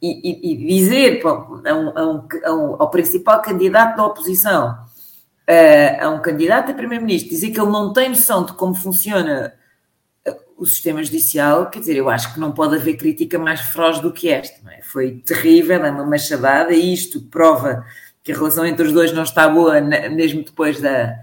E, 0.00 0.50
e, 0.50 0.52
e 0.52 0.78
dizer 0.78 1.22
bom, 1.22 1.62
a 1.64 1.74
um, 1.74 2.24
a 2.44 2.52
um, 2.52 2.76
ao 2.78 2.90
principal 2.90 3.40
candidato 3.40 3.96
da 3.96 4.06
oposição, 4.06 4.76
uh, 5.48 6.04
a 6.04 6.10
um 6.10 6.20
candidato 6.20 6.70
a 6.70 6.74
Primeiro-Ministro, 6.74 7.30
dizer 7.30 7.50
que 7.50 7.60
ele 7.60 7.70
não 7.70 7.92
tem 7.92 8.08
noção 8.08 8.44
de 8.44 8.52
como 8.54 8.74
funciona 8.74 9.52
uh, 10.26 10.34
o 10.56 10.66
sistema 10.66 11.02
judicial, 11.02 11.70
quer 11.70 11.80
dizer, 11.80 11.96
eu 11.96 12.08
acho 12.08 12.32
que 12.34 12.40
não 12.40 12.52
pode 12.52 12.76
haver 12.76 12.96
crítica 12.96 13.38
mais 13.38 13.60
feroz 13.60 14.00
do 14.00 14.12
que 14.12 14.28
esta. 14.28 14.60
É? 14.70 14.82
Foi 14.82 15.22
terrível, 15.24 15.84
é 15.84 15.90
uma 15.90 16.06
machadada, 16.06 16.72
e 16.72 16.92
isto 16.92 17.20
prova 17.22 17.84
que 18.22 18.32
a 18.32 18.36
relação 18.36 18.64
entre 18.64 18.86
os 18.86 18.92
dois 18.92 19.12
não 19.12 19.24
está 19.24 19.48
boa, 19.48 19.80
mesmo 19.80 20.44
depois 20.44 20.80
da, 20.80 21.18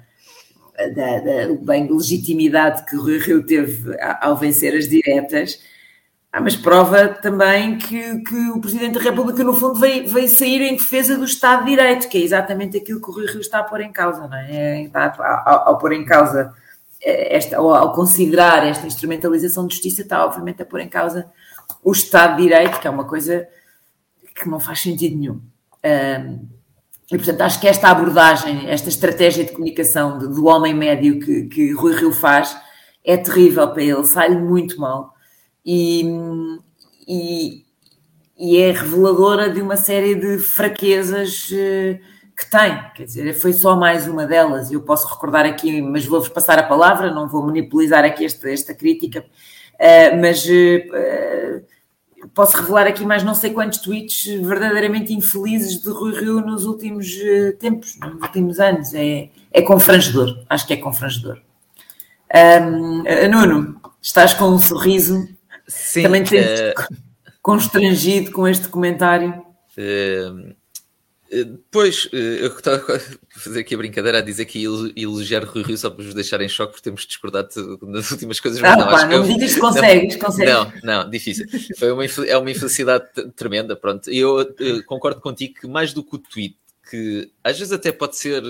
da, 0.96 1.20
da 1.20 1.54
bem 1.62 1.92
legitimidade 1.92 2.86
que 2.86 2.96
o 2.96 3.02
Rui 3.02 3.20
Rio 3.20 3.46
teve 3.46 3.96
ao 4.22 4.36
vencer 4.36 4.76
as 4.76 4.88
diretas, 4.88 5.60
ah, 6.32 6.42
mas 6.42 6.56
prova 6.56 7.08
também 7.08 7.80
que, 7.80 8.20
que, 8.20 8.50
o 8.52 8.62
Presidente 8.62 8.94
da 8.94 9.02
República, 9.02 9.44
no 9.44 9.54
fundo, 9.54 9.80
veio, 9.80 10.08
veio 10.08 10.30
sair 10.30 10.62
em 10.62 10.76
defesa 10.76 11.18
do 11.18 11.26
Estado 11.26 11.66
de 11.66 11.72
Direito, 11.72 12.08
que 12.08 12.20
é 12.20 12.22
exatamente 12.22 12.78
aquilo 12.78 13.02
que 13.02 13.10
o 13.10 13.14
Rui 13.14 13.26
Rio 13.26 13.42
está 13.42 13.60
a 13.60 13.64
pôr 13.64 13.82
em 13.82 13.92
causa, 13.92 14.28
não 14.28 14.38
é? 14.38 14.84
Está 14.84 15.16
ao, 15.46 15.70
ao 15.70 15.78
pôr 15.80 15.92
em 15.94 16.06
causa, 16.06 16.54
eh, 17.02 17.36
esta, 17.36 17.58
ao, 17.58 17.94
considerar 17.94 18.64
esta 18.64 18.86
instrumentalização 18.86 19.66
de 19.66 19.74
justiça, 19.74 20.04
está 20.04 20.24
obviamente 20.24 20.62
a 20.62 20.66
pôr 20.66 20.82
em 20.82 20.88
causa 20.88 21.32
o 21.84 21.92
Estado 21.92 22.38
de 22.38 22.44
Direito, 22.44 22.80
que 22.80 22.88
é 22.88 22.92
uma 22.92 23.06
coisa 23.06 23.48
que 24.36 24.48
não 24.48 24.60
faz 24.60 24.82
sentido 24.82 25.18
nenhum. 25.18 25.42
Um, 25.84 26.48
e, 27.12 27.18
portanto, 27.18 27.42
acho 27.42 27.60
que 27.60 27.68
esta 27.68 27.90
abordagem, 27.90 28.70
esta 28.70 28.88
estratégia 28.88 29.44
de 29.44 29.52
comunicação 29.52 30.20
do 30.20 30.46
homem 30.46 30.76
médio 30.76 31.20
que, 31.20 31.46
que 31.46 31.72
Rui 31.72 31.96
Rio 31.96 32.12
faz 32.12 32.56
é 33.04 33.18
terrível 33.18 33.68
para 33.70 33.82
ele, 33.82 34.04
sai-lhe 34.06 34.38
muito 34.38 34.80
mal 34.80 35.18
e, 35.72 36.60
e, 37.08 37.66
e, 38.36 38.58
é 38.58 38.72
reveladora 38.72 39.52
de 39.52 39.62
uma 39.62 39.78
série 39.78 40.16
de 40.16 40.40
fraquezas 40.40 41.48
eh, 41.54 42.00
que 42.36 42.50
tem. 42.50 42.76
Quer 42.96 43.04
dizer, 43.04 43.34
foi 43.36 43.54
só 43.54 43.76
mais 43.76 44.08
uma 44.08 44.26
delas. 44.26 44.72
Eu 44.72 44.82
posso 44.82 45.08
recordar 45.08 45.46
aqui, 45.46 45.80
mas 45.80 46.08
vou-vos 46.08 46.30
passar 46.30 46.58
a 46.58 46.64
palavra, 46.64 47.14
não 47.14 47.30
vou 47.30 47.44
monopolizar 47.44 48.04
aqui 48.04 48.26
esta, 48.26 48.50
esta 48.50 48.74
crítica, 48.74 49.24
uh, 49.76 50.20
mas. 50.20 50.44
Uh, 50.46 51.64
posso 52.34 52.58
revelar 52.58 52.86
aqui 52.86 53.06
mais 53.06 53.24
não 53.24 53.34
sei 53.34 53.52
quantos 53.52 53.80
tweets 53.80 54.26
verdadeiramente 54.26 55.14
infelizes 55.14 55.82
de 55.82 55.90
Rui 55.90 56.14
Rio 56.20 56.42
nos 56.42 56.66
últimos 56.66 57.16
tempos, 57.60 57.98
nos 57.98 58.22
últimos 58.22 58.60
anos. 58.60 58.94
É, 58.94 59.30
é 59.52 59.62
confrangedor, 59.62 60.44
acho 60.50 60.68
que 60.68 60.74
é 60.74 60.78
confrangedor. 60.78 61.40
Um, 62.62 63.04
Nuno, 63.30 63.80
estás 64.02 64.34
com 64.34 64.46
um 64.50 64.60
sorriso. 64.60 65.39
Sim, 65.70 66.04
Também 66.04 66.24
te 66.24 66.36
uh... 66.36 66.74
constrangido 67.42 68.32
com 68.32 68.48
este 68.48 68.68
comentário. 68.68 69.46
Eh, 69.78 71.46
pois, 71.72 72.10
eu 72.12 72.48
estava 72.48 72.78
a 72.78 73.00
fazer 73.40 73.60
aqui 73.60 73.76
a 73.76 73.78
brincadeira 73.78 74.18
a 74.18 74.22
dizer 74.22 74.46
que 74.46 74.60
ia 74.60 74.68
elogiar 74.96 75.46
Rui 75.46 75.62
Rio 75.64 75.78
só 75.78 75.90
para 75.90 76.04
vos 76.04 76.14
deixar 76.14 76.42
em 76.42 76.50
choque, 76.50 76.74
porque 76.74 76.84
temos 76.84 77.06
discordado 77.06 77.50
nas 77.84 78.10
últimas 78.12 78.40
coisas. 78.40 78.60
Mas 78.60 78.72
ah, 78.72 78.78
não, 78.78 78.88
pá, 78.88 79.06
não 79.06 79.24
me 79.24 79.34
digas 79.36 79.54
que 79.54 79.60
consegues, 79.60 80.16
não, 80.16 80.26
consegues. 80.26 80.54
Não, 80.54 80.74
não, 80.84 81.10
difícil. 81.10 81.46
Foi 81.78 81.92
uma, 81.92 82.04
é 82.06 82.38
uma 82.38 82.52
infelicidade 82.52 83.06
tremenda, 83.36 83.76
pronto. 83.76 84.10
Eu, 84.10 84.56
eu, 84.60 84.84
concordo 84.86 85.22
contigo 85.22 85.54
que 85.62 85.68
mais 85.68 85.94
do 85.94 86.04
que 86.04 86.16
o 86.16 86.20
tweet, 86.20 86.58
que 86.90 87.32
às 87.44 87.58
vezes 87.58 87.72
até 87.72 87.92
pode 87.92 88.18
ser... 88.18 88.42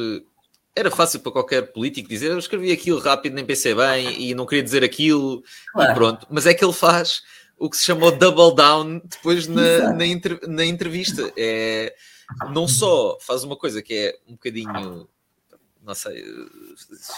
Era 0.79 0.91
fácil 0.91 1.19
para 1.19 1.31
qualquer 1.31 1.71
político 1.73 2.07
dizer, 2.07 2.31
eu 2.31 2.39
escrevi 2.39 2.71
aquilo 2.71 2.99
rápido, 2.99 3.33
nem 3.33 3.45
pensei 3.45 3.75
bem, 3.75 4.21
e 4.21 4.33
não 4.33 4.45
queria 4.45 4.63
dizer 4.63 4.83
aquilo, 4.83 5.43
claro. 5.73 5.91
e 5.91 5.93
pronto. 5.93 6.27
Mas 6.29 6.45
é 6.45 6.53
que 6.53 6.63
ele 6.63 6.73
faz 6.73 7.21
o 7.57 7.69
que 7.69 7.77
se 7.77 7.85
chamou 7.85 8.11
double 8.11 8.55
down 8.55 9.01
depois 9.03 9.47
na, 9.47 9.93
na, 9.93 10.05
na 10.47 10.65
entrevista. 10.65 11.31
É 11.37 11.93
não 12.51 12.67
só 12.67 13.17
faz 13.21 13.43
uma 13.43 13.55
coisa 13.55 13.81
que 13.81 13.93
é 13.93 14.17
um 14.27 14.33
bocadinho 14.33 15.07
não 15.89 15.95
sei, 15.95 16.23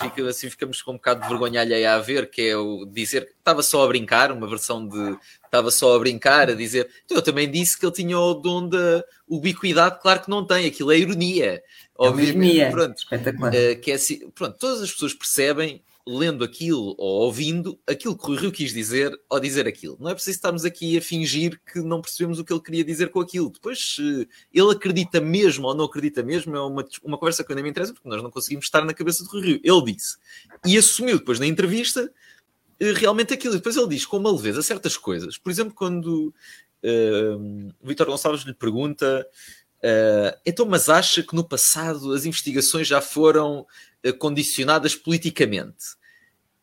fica, 0.02 0.30
assim 0.30 0.50
ficamos 0.50 0.82
com 0.82 0.92
um 0.92 0.96
bocado 0.96 1.22
de 1.22 1.28
vergonha 1.28 1.60
alheia 1.60 1.94
a 1.94 2.00
ver, 2.00 2.30
que 2.30 2.42
é 2.42 2.56
o 2.56 2.86
dizer 2.86 3.26
que 3.26 3.34
estava 3.34 3.62
só 3.62 3.84
a 3.84 3.88
brincar, 3.88 4.32
uma 4.32 4.48
versão 4.48 4.88
de 4.88 5.18
estava 5.44 5.70
só 5.70 5.94
a 5.94 6.00
brincar, 6.00 6.50
a 6.50 6.54
dizer, 6.54 6.90
então, 7.04 7.18
eu 7.18 7.22
também 7.22 7.52
disse 7.52 7.78
que 7.78 7.86
ele 7.86 7.92
tinha 7.92 8.18
o 8.18 8.34
dom 8.34 8.70
da 8.70 9.04
ubiquidade, 9.28 10.00
claro 10.02 10.22
que 10.22 10.30
não 10.30 10.46
tem, 10.48 10.66
aquilo 10.66 10.94
é 10.94 10.98
ironia. 10.98 11.62
É 12.00 12.08
ironia, 12.24 12.72
pronto, 12.72 12.98
espetacular. 12.98 13.54
Uh, 13.54 13.82
que 13.82 13.92
é 13.92 13.96
assim, 13.96 14.30
pronto, 14.30 14.58
todas 14.58 14.82
as 14.82 14.90
pessoas 14.90 15.14
percebem 15.14 15.84
lendo 16.08 16.43
aquilo 16.43 16.95
ou 16.97 17.24
ouvindo 17.24 17.80
aquilo 17.88 18.18
que 18.18 18.30
o 18.30 18.36
Rio 18.36 18.52
quis 18.52 18.74
dizer 18.74 19.12
ao 19.30 19.39
dizer 19.39 19.68
aquilo. 19.68 19.97
Não 19.99 20.10
é 20.10 20.14
preciso 20.14 20.36
estarmos 20.36 20.66
aqui 20.66 20.97
a 20.97 21.02
fingir 21.02 21.60
que 21.72 21.80
não 21.80 22.02
percebemos 22.02 22.39
o 22.39 22.45
que 22.45 22.52
ele 22.52 22.62
queria 22.62 22.84
dizer 22.84 23.10
com 23.10 23.20
aquilo. 23.20 23.49
Depois, 23.49 23.95
se 23.95 24.28
ele 24.54 24.72
acredita 24.72 25.22
mesmo 25.22 25.68
ou 25.68 25.76
não 25.76 25.86
acredita 25.86 26.24
mesmo, 26.24 26.56
é 26.56 26.62
uma, 26.62 26.86
uma 27.04 27.18
conversa 27.18 27.43
que 27.43 27.52
ainda 27.52 27.64
me 27.64 27.70
interessa, 27.70 27.93
porque 27.93 28.10
nós 28.10 28.22
não 28.22 28.32
conseguimos 28.32 28.66
estar 28.66 28.84
na 28.84 28.93
cabeça 28.93 29.24
do 29.24 29.39
Rio. 29.39 29.60
Ele 29.64 29.93
disse. 29.93 30.18
E 30.66 30.78
assumiu 30.78 31.20
depois 31.20 31.39
na 31.39 31.47
entrevista 31.47 32.12
eh, 32.80 32.93
realmente 32.93 33.34
aquilo. 33.34 33.54
E 33.54 33.58
depois 33.58 33.76
ele 33.76 33.89
diz 33.89 34.06
com 34.06 34.18
uma 34.18 34.32
leveza 34.32 34.62
certas 34.62 34.97
coisas. 34.97 35.38
Por 35.38 35.52
exemplo, 35.52 35.74
quando 35.74 36.34
uh, 36.84 37.74
Vítor 37.84 38.08
Gonçalves 38.08 38.43
lhe 38.43 38.54
pergunta. 38.54 39.28
Uh, 39.84 40.38
então, 40.45 40.66
mas 40.66 40.89
acha 40.89 41.24
que 41.24 41.36
no 41.36 41.43
passado 41.43 42.14
as 42.14 42.26
investigações 42.26 42.88
já 42.88 43.02
foram 43.02 43.66
condicionadas 44.20 44.95
politicamente? 44.95 45.95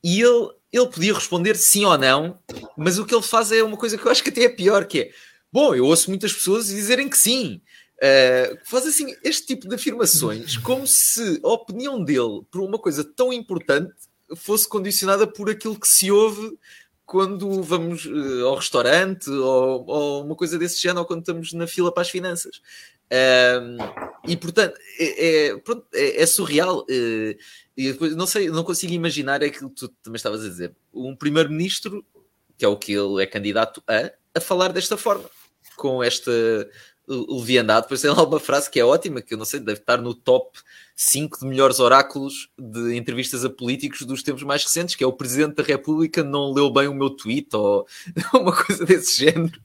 E 0.03 0.20
ele, 0.20 0.51
ele 0.72 0.86
podia 0.89 1.14
responder 1.14 1.57
sim 1.57 1.84
ou 1.84 1.99
não, 1.99 2.39
mas 2.76 2.99
o 2.99 3.05
que 3.05 3.14
ele 3.14 3.22
faz 3.22 3.51
é 3.53 3.62
uma 3.62 3.76
coisa 3.76 3.99
que 3.99 4.07
eu 4.07 4.11
acho 4.11 4.22
que 4.22 4.30
até 4.30 4.45
é 4.45 4.49
pior, 4.49 4.86
que 4.86 5.01
é, 5.01 5.11
bom, 5.53 5.74
eu 5.74 5.86
ouço 5.86 6.11
muitas 6.11 6.32
pessoas 6.32 6.68
dizerem 6.68 7.09
que 7.09 7.18
sim. 7.18 7.61
Uh, 7.97 8.57
faz 8.64 8.86
assim 8.86 9.12
este 9.24 9.45
tipo 9.45 9.68
de 9.68 9.74
afirmações 9.74 10.57
como 10.57 10.86
se 10.86 11.41
a 11.43 11.49
opinião 11.49 12.01
dele 12.05 12.43
por 12.49 12.61
uma 12.61 12.78
coisa 12.78 13.03
tão 13.03 13.32
importante 13.32 13.93
fosse 14.36 14.68
condicionada 14.68 15.26
por 15.26 15.51
aquilo 15.51 15.76
que 15.76 15.89
se 15.89 16.09
ouve 16.09 16.57
quando 17.05 17.61
vamos 17.61 18.05
uh, 18.05 18.47
ao 18.47 18.55
restaurante 18.55 19.28
ou, 19.28 19.84
ou, 19.84 20.24
uma 20.24 20.36
coisa 20.36 20.57
desse 20.57 20.80
género 20.80 21.01
ou 21.01 21.07
quando 21.07 21.20
estamos 21.20 21.53
na 21.55 21.66
fila 21.66 21.93
para 21.93 22.03
as 22.03 22.11
finanças. 22.11 22.61
E 24.27 24.37
portanto 24.37 24.79
é, 24.99 25.49
é, 25.49 25.57
pronto, 25.59 25.87
é, 25.95 26.23
é 26.23 26.27
surreal. 26.27 26.85
Depois, 27.77 28.17
não 28.17 28.27
sei, 28.27 28.49
não 28.49 28.65
consigo 28.65 28.93
imaginar 28.93 29.43
aquilo 29.43 29.71
que 29.71 29.77
tu 29.77 29.89
também 30.03 30.17
estavas 30.17 30.45
a 30.45 30.49
dizer. 30.49 30.75
Um 30.93 31.15
primeiro-ministro, 31.15 32.05
que 32.57 32.65
é 32.65 32.69
o 32.69 32.77
que 32.77 32.93
ele 32.93 33.23
é 33.23 33.27
candidato 33.27 33.83
a, 33.87 34.13
a 34.35 34.41
falar 34.41 34.73
desta 34.73 34.97
forma, 34.97 35.31
com 35.77 36.03
esta 36.03 36.33
leviandade. 37.09 37.83
Depois 37.83 38.03
tem 38.03 38.11
lá 38.11 38.23
uma 38.23 38.41
frase 38.41 38.71
que 38.71 38.79
é 38.79 38.85
ótima, 38.85 39.23
que 39.23 39.35
eu 39.35 39.39
não 39.39 39.45
sei, 39.45 39.61
deve 39.61 39.81
estar 39.81 39.99
no 39.99 40.15
top 40.15 40.59
5 40.95 41.41
de 41.41 41.47
melhores 41.47 41.81
oráculos 41.81 42.51
de 42.59 42.97
entrevistas 42.97 43.45
a 43.45 43.51
políticos 43.51 44.03
dos 44.03 44.23
tempos 44.23 44.43
mais 44.43 44.63
recentes, 44.63 44.95
que 44.95 45.03
é 45.03 45.07
o 45.07 45.13
Presidente 45.13 45.57
da 45.57 45.63
República 45.63 46.23
não 46.23 46.53
leu 46.53 46.71
bem 46.71 46.89
o 46.89 46.95
meu 46.95 47.11
tweet, 47.11 47.55
ou 47.55 47.87
uma 48.35 48.55
coisa 48.55 48.85
desse 48.85 49.25
género 49.25 49.59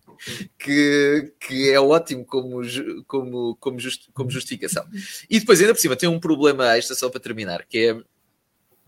que, 0.57 1.33
que 1.39 1.69
é 1.69 1.79
ótimo 1.79 2.25
como, 2.25 2.61
como, 3.07 3.55
como, 3.57 3.79
just, 3.79 4.09
como 4.13 4.29
justificação. 4.29 4.85
E 5.29 5.39
depois, 5.39 5.59
ainda 5.59 5.73
por 5.73 5.79
cima, 5.79 5.95
tem 5.95 6.09
um 6.09 6.19
problema 6.19 6.77
extra 6.77 6.95
só 6.95 7.09
para 7.09 7.19
terminar, 7.19 7.65
que 7.65 7.77
é 7.77 7.97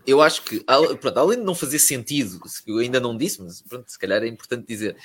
eu 0.05 0.21
acho 0.21 0.43
que, 0.43 0.63
pronto, 1.01 1.17
além 1.17 1.39
de 1.39 1.43
não 1.43 1.55
fazer 1.55 1.79
sentido, 1.79 2.39
eu 2.67 2.77
ainda 2.77 2.99
não 2.99 3.17
disse, 3.17 3.41
mas 3.41 3.61
pronto, 3.61 3.91
se 3.91 3.97
calhar 3.97 4.21
é 4.23 4.27
importante 4.27 4.67
dizer, 4.67 4.95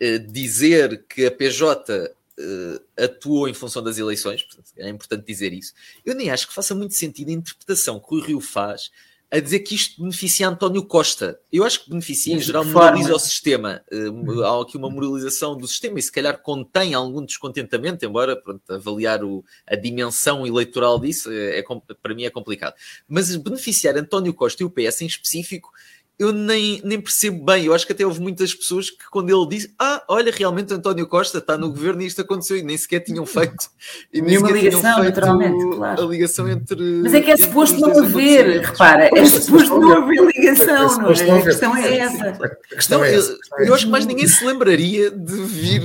uh, 0.00 0.32
dizer 0.32 1.04
que 1.08 1.26
a 1.26 1.30
PJ 1.30 1.92
uh, 2.38 2.84
atuou 2.96 3.48
em 3.48 3.54
função 3.54 3.82
das 3.82 3.98
eleições, 3.98 4.46
é 4.76 4.88
importante 4.88 5.26
dizer 5.26 5.52
isso. 5.52 5.72
Eu 6.04 6.14
nem 6.14 6.30
acho 6.30 6.46
que 6.46 6.54
faça 6.54 6.74
muito 6.74 6.94
sentido 6.94 7.30
a 7.30 7.32
interpretação 7.32 7.98
que 7.98 8.14
o 8.14 8.20
Rio 8.20 8.40
faz 8.40 8.92
a 9.30 9.40
dizer 9.40 9.60
que 9.60 9.74
isto 9.74 10.00
beneficia 10.00 10.48
António 10.48 10.84
Costa. 10.84 11.38
Eu 11.52 11.64
acho 11.64 11.82
que 11.82 11.90
beneficia, 11.90 12.34
em 12.34 12.38
geral, 12.38 12.64
moraliza 12.64 13.14
o 13.14 13.18
sistema. 13.18 13.82
Uh, 13.92 14.42
há 14.42 14.62
aqui 14.62 14.76
uma 14.76 14.88
moralização 14.88 15.56
do 15.56 15.66
sistema 15.66 15.98
e 15.98 16.02
se 16.02 16.12
calhar 16.12 16.40
contém 16.40 16.94
algum 16.94 17.24
descontentamento, 17.24 18.04
embora 18.04 18.36
pronto, 18.36 18.62
avaliar 18.72 19.24
o, 19.24 19.44
a 19.66 19.74
dimensão 19.74 20.46
eleitoral 20.46 21.00
disso 21.00 21.30
é, 21.32 21.58
é, 21.58 21.64
para 22.00 22.14
mim 22.14 22.24
é 22.24 22.30
complicado. 22.30 22.74
Mas 23.08 23.34
beneficiar 23.34 23.96
António 23.96 24.32
Costa 24.32 24.62
e 24.62 24.66
o 24.66 24.70
PS 24.70 25.02
em 25.02 25.06
específico 25.06 25.70
eu 26.18 26.32
nem, 26.32 26.80
nem 26.84 27.00
percebo 27.00 27.44
bem. 27.44 27.64
Eu 27.64 27.74
acho 27.74 27.84
que 27.86 27.92
até 27.92 28.06
houve 28.06 28.20
muitas 28.20 28.54
pessoas 28.54 28.88
que, 28.88 29.08
quando 29.10 29.30
ele 29.30 29.48
disse, 29.48 29.74
ah, 29.78 30.02
olha, 30.08 30.32
realmente 30.32 30.72
António 30.72 31.06
Costa 31.08 31.38
está 31.38 31.58
no 31.58 31.70
governo 31.70 32.02
e 32.02 32.06
isto 32.06 32.20
aconteceu, 32.20 32.56
e 32.56 32.62
nem 32.62 32.76
sequer 32.76 33.00
tinham 33.00 33.26
feito. 33.26 33.68
E 34.12 34.20
nem 34.20 34.30
Nenhuma 34.30 34.52
ligação, 34.52 35.02
naturalmente, 35.02 35.76
claro. 35.76 36.02
A 36.02 36.06
ligação 36.06 36.48
entre. 36.48 37.00
Mas 37.02 37.14
é 37.14 37.20
que 37.20 37.30
é 37.30 37.36
suposto 37.36 37.80
não 37.80 38.04
haver, 38.04 38.60
repara, 38.60 39.10
é 39.12 39.24
suposto 39.26 39.80
não 39.80 40.02
haver 40.02 40.24
ligação, 40.24 40.98
não 40.98 41.10
é? 41.10 41.38
A 41.38 41.42
questão 41.42 41.76
é 41.76 41.98
essa. 41.98 42.28
A 42.28 42.74
questão 42.74 43.04
é 43.04 43.14
essa. 43.14 43.36
Eu, 43.58 43.74
acho 43.74 43.86
que 43.86 43.90
mais 43.90 44.06
ninguém 44.06 44.28
se 44.28 44.44
lembraria 44.44 45.10
de 45.10 45.34
vir 45.42 45.82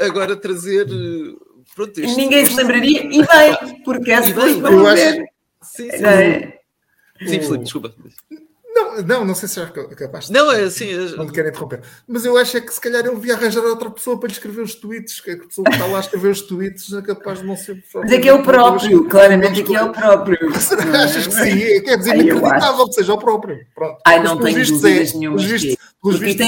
agora 0.00 0.36
trazer. 0.36 0.86
Pronto, 1.74 1.98
este, 2.00 2.16
ninguém 2.16 2.46
se 2.46 2.56
lembraria, 2.56 3.04
e 3.04 3.18
bem, 3.18 3.82
porque 3.84 4.10
é 4.10 4.22
suposto 4.22 4.58
não 4.60 4.86
haver. 4.86 5.26
Sim, 5.62 5.90
sim. 5.90 6.04
É. 6.04 6.58
Sim, 7.18 7.40
Filipe, 7.40 7.64
desculpa. 7.64 7.94
Não, 8.76 9.02
não, 9.02 9.24
não 9.24 9.34
sei 9.34 9.48
se 9.48 9.58
é 9.58 9.66
capaz 9.66 10.26
de. 10.26 10.34
Não, 10.34 10.52
é 10.52 10.64
assim. 10.64 10.92
Não 11.16 11.26
te 11.26 11.32
quero 11.32 11.48
interromper. 11.48 11.80
Mas 12.06 12.26
eu 12.26 12.36
acho 12.36 12.58
é 12.58 12.60
que 12.60 12.72
se 12.74 12.78
calhar 12.78 13.04
ele 13.06 13.16
devia 13.16 13.34
arranjar 13.34 13.64
outra 13.64 13.88
pessoa 13.90 14.20
para 14.20 14.26
lhe 14.26 14.34
escrever 14.34 14.60
os 14.60 14.74
tweets, 14.74 15.18
que 15.18 15.30
a 15.30 15.38
pessoa 15.38 15.64
que 15.64 15.72
está 15.72 15.86
lá 15.86 15.96
a 15.96 16.00
escrever 16.00 16.28
os 16.30 16.42
tweets 16.42 16.92
é 16.92 17.00
capaz 17.00 17.40
de 17.40 17.46
não 17.46 17.56
ser. 17.56 17.82
Mas 17.94 18.12
é 18.12 18.20
que 18.20 18.28
é 18.28 18.34
o 18.34 18.42
próprio, 18.42 19.08
claramente 19.08 19.62
aqui 19.62 19.74
é 19.74 19.82
o 19.82 19.92
próprio. 19.92 20.50
Achas 20.94 21.26
que 21.26 21.32
sim? 21.32 21.82
Quer 21.82 21.96
dizer, 21.96 22.16
inacreditável 22.16 22.86
que 22.86 22.94
seja 22.94 23.14
o 23.14 23.18
próprio. 23.18 23.58
Pronto. 23.74 23.98
Ai, 24.06 24.22
não 24.22 24.38
tenho 24.38 24.62
dúvidas 24.66 25.14
é, 25.14 25.16
nenhuma. 25.16 25.38
Pelos 26.02 26.18
vistos, 26.20 26.46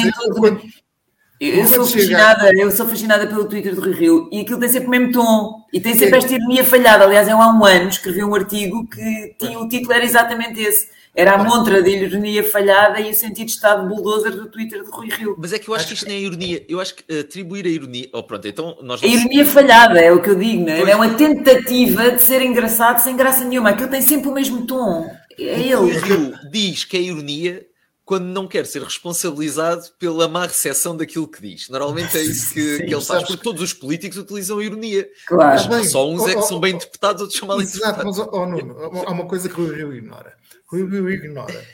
eu, 1.41 1.67
sou 1.67 1.87
fascinada, 1.87 2.53
eu 2.53 2.71
sou 2.71 2.87
fascinada 2.87 3.27
pelo 3.27 3.47
Twitter 3.47 3.75
do 3.75 3.81
Rio 3.81 3.95
Rio 3.95 4.29
e 4.31 4.41
aquilo 4.41 4.61
tem 4.61 4.69
sempre 4.69 4.89
o 4.89 4.91
mesmo 4.91 5.13
tom 5.13 5.65
e 5.73 5.81
tem 5.81 5.95
sempre 5.95 6.19
esta 6.19 6.35
ironia 6.35 6.65
falhada. 6.65 7.05
Aliás, 7.05 7.27
eu 7.27 7.41
há 7.41 7.51
um 7.51 7.65
ano 7.65 7.89
escrevi 7.89 8.23
um 8.23 8.35
artigo 8.35 8.87
que 8.87 9.37
tinha, 9.39 9.59
o 9.59 9.69
título 9.69 9.95
era 9.95 10.05
exatamente 10.05 10.61
esse. 10.61 10.98
Era 11.19 11.35
a 11.35 11.43
montra 11.43 11.83
de 11.83 11.91
ironia 11.91 12.45
falhada 12.45 13.01
e 13.01 13.11
o 13.11 13.15
sentido 13.15 13.47
de 13.47 13.51
estado 13.51 13.83
de 13.83 13.89
bulldozer 13.89 14.37
do 14.37 14.47
Twitter 14.47 14.85
do 14.85 14.91
Rui 14.93 15.09
Rio. 15.09 15.35
Mas 15.37 15.53
é 15.53 15.59
que 15.59 15.69
eu 15.69 15.75
acho 15.75 15.89
que 15.89 15.95
isto 15.95 16.07
nem 16.07 16.17
é 16.17 16.21
ironia. 16.21 16.65
Eu 16.69 16.81
acho 16.81 16.95
que 16.95 17.19
atribuir 17.19 17.67
a 17.67 17.69
ironia. 17.69 18.09
Oh, 18.13 18.23
pronto, 18.23 18.47
então 18.47 18.79
nós 18.83 19.03
A 19.03 19.07
ironia 19.07 19.45
falhada 19.45 20.01
é 20.01 20.13
o 20.13 20.23
que 20.23 20.31
eu 20.31 20.37
digo, 20.37 20.65
não 20.65 20.73
é? 20.73 20.93
É 20.93 20.95
uma 20.95 21.15
tentativa 21.15 22.13
de 22.13 22.23
ser 22.23 22.41
engraçado 22.41 23.01
sem 23.01 23.17
graça 23.17 23.45
nenhuma. 23.45 23.71
Aquilo 23.71 23.91
tem 23.91 24.01
sempre 24.01 24.29
o 24.29 24.33
mesmo 24.33 24.65
tom. 24.65 25.11
É 25.37 25.59
ele. 25.59 25.75
O 25.75 25.81
Rui 25.81 25.99
Rio 25.99 26.35
diz 26.53 26.85
que 26.85 26.97
é 26.97 27.01
ironia 27.01 27.67
quando 28.05 28.27
não 28.27 28.47
quer 28.47 28.65
ser 28.65 28.85
responsabilizado 28.85 29.83
pela 29.99 30.29
má 30.29 30.47
recepção 30.47 30.97
daquilo 30.97 31.27
que 31.27 31.43
diz. 31.43 31.69
Normalmente 31.69 32.17
é 32.17 32.23
isso 32.23 32.55
que, 32.55 32.63
Sim, 32.79 32.87
que 32.87 32.95
ele 32.95 33.05
faz, 33.05 33.25
porque 33.25 33.43
todos 33.43 33.61
os 33.61 33.73
políticos 33.73 34.17
utilizam 34.17 34.61
a 34.61 34.65
ironia. 34.65 35.09
Claro. 35.27 35.69
Mas 35.69 35.91
só 35.91 36.09
uns 36.09 36.29
é 36.29 36.37
que 36.37 36.43
são 36.43 36.61
bem 36.61 36.77
interpretados, 36.77 37.23
outros 37.23 37.39
são 37.41 37.49
mal 37.49 37.61
interpretados. 37.61 38.17
Exato, 38.17 38.31
mas 38.31 38.41
oh, 38.41 38.47
Nuno, 38.47 39.05
há 39.05 39.11
uma 39.11 39.27
coisa 39.27 39.49
que 39.49 39.61
o 39.61 39.75
Rio 39.75 39.93
ignora. 39.93 40.38
O 40.73 40.77
Rio 40.77 41.11
ignora. 41.11 41.65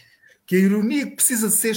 Que 0.47 0.57
a 0.57 0.59
ironia 0.59 1.07
que 1.07 1.17
precisa 1.17 1.49
de 1.49 1.55
ser. 1.55 1.77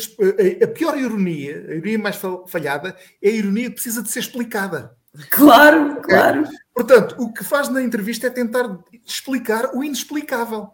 A 0.63 0.67
pior 0.67 0.97
ironia, 0.97 1.65
a 1.69 1.75
ironia 1.75 1.99
mais 1.99 2.19
falhada, 2.47 2.95
é 3.21 3.29
a 3.29 3.33
ironia 3.33 3.69
que 3.69 3.75
precisa 3.75 4.03
de 4.03 4.09
ser 4.09 4.19
explicada. 4.19 4.95
Claro, 5.29 6.01
claro. 6.01 6.43
É? 6.43 6.49
Portanto, 6.73 7.15
o 7.17 7.31
que 7.33 7.43
faz 7.43 7.69
na 7.69 7.81
entrevista 7.81 8.27
é 8.27 8.29
tentar 8.29 8.77
explicar 9.05 9.73
o 9.73 9.83
inexplicável. 9.83 10.69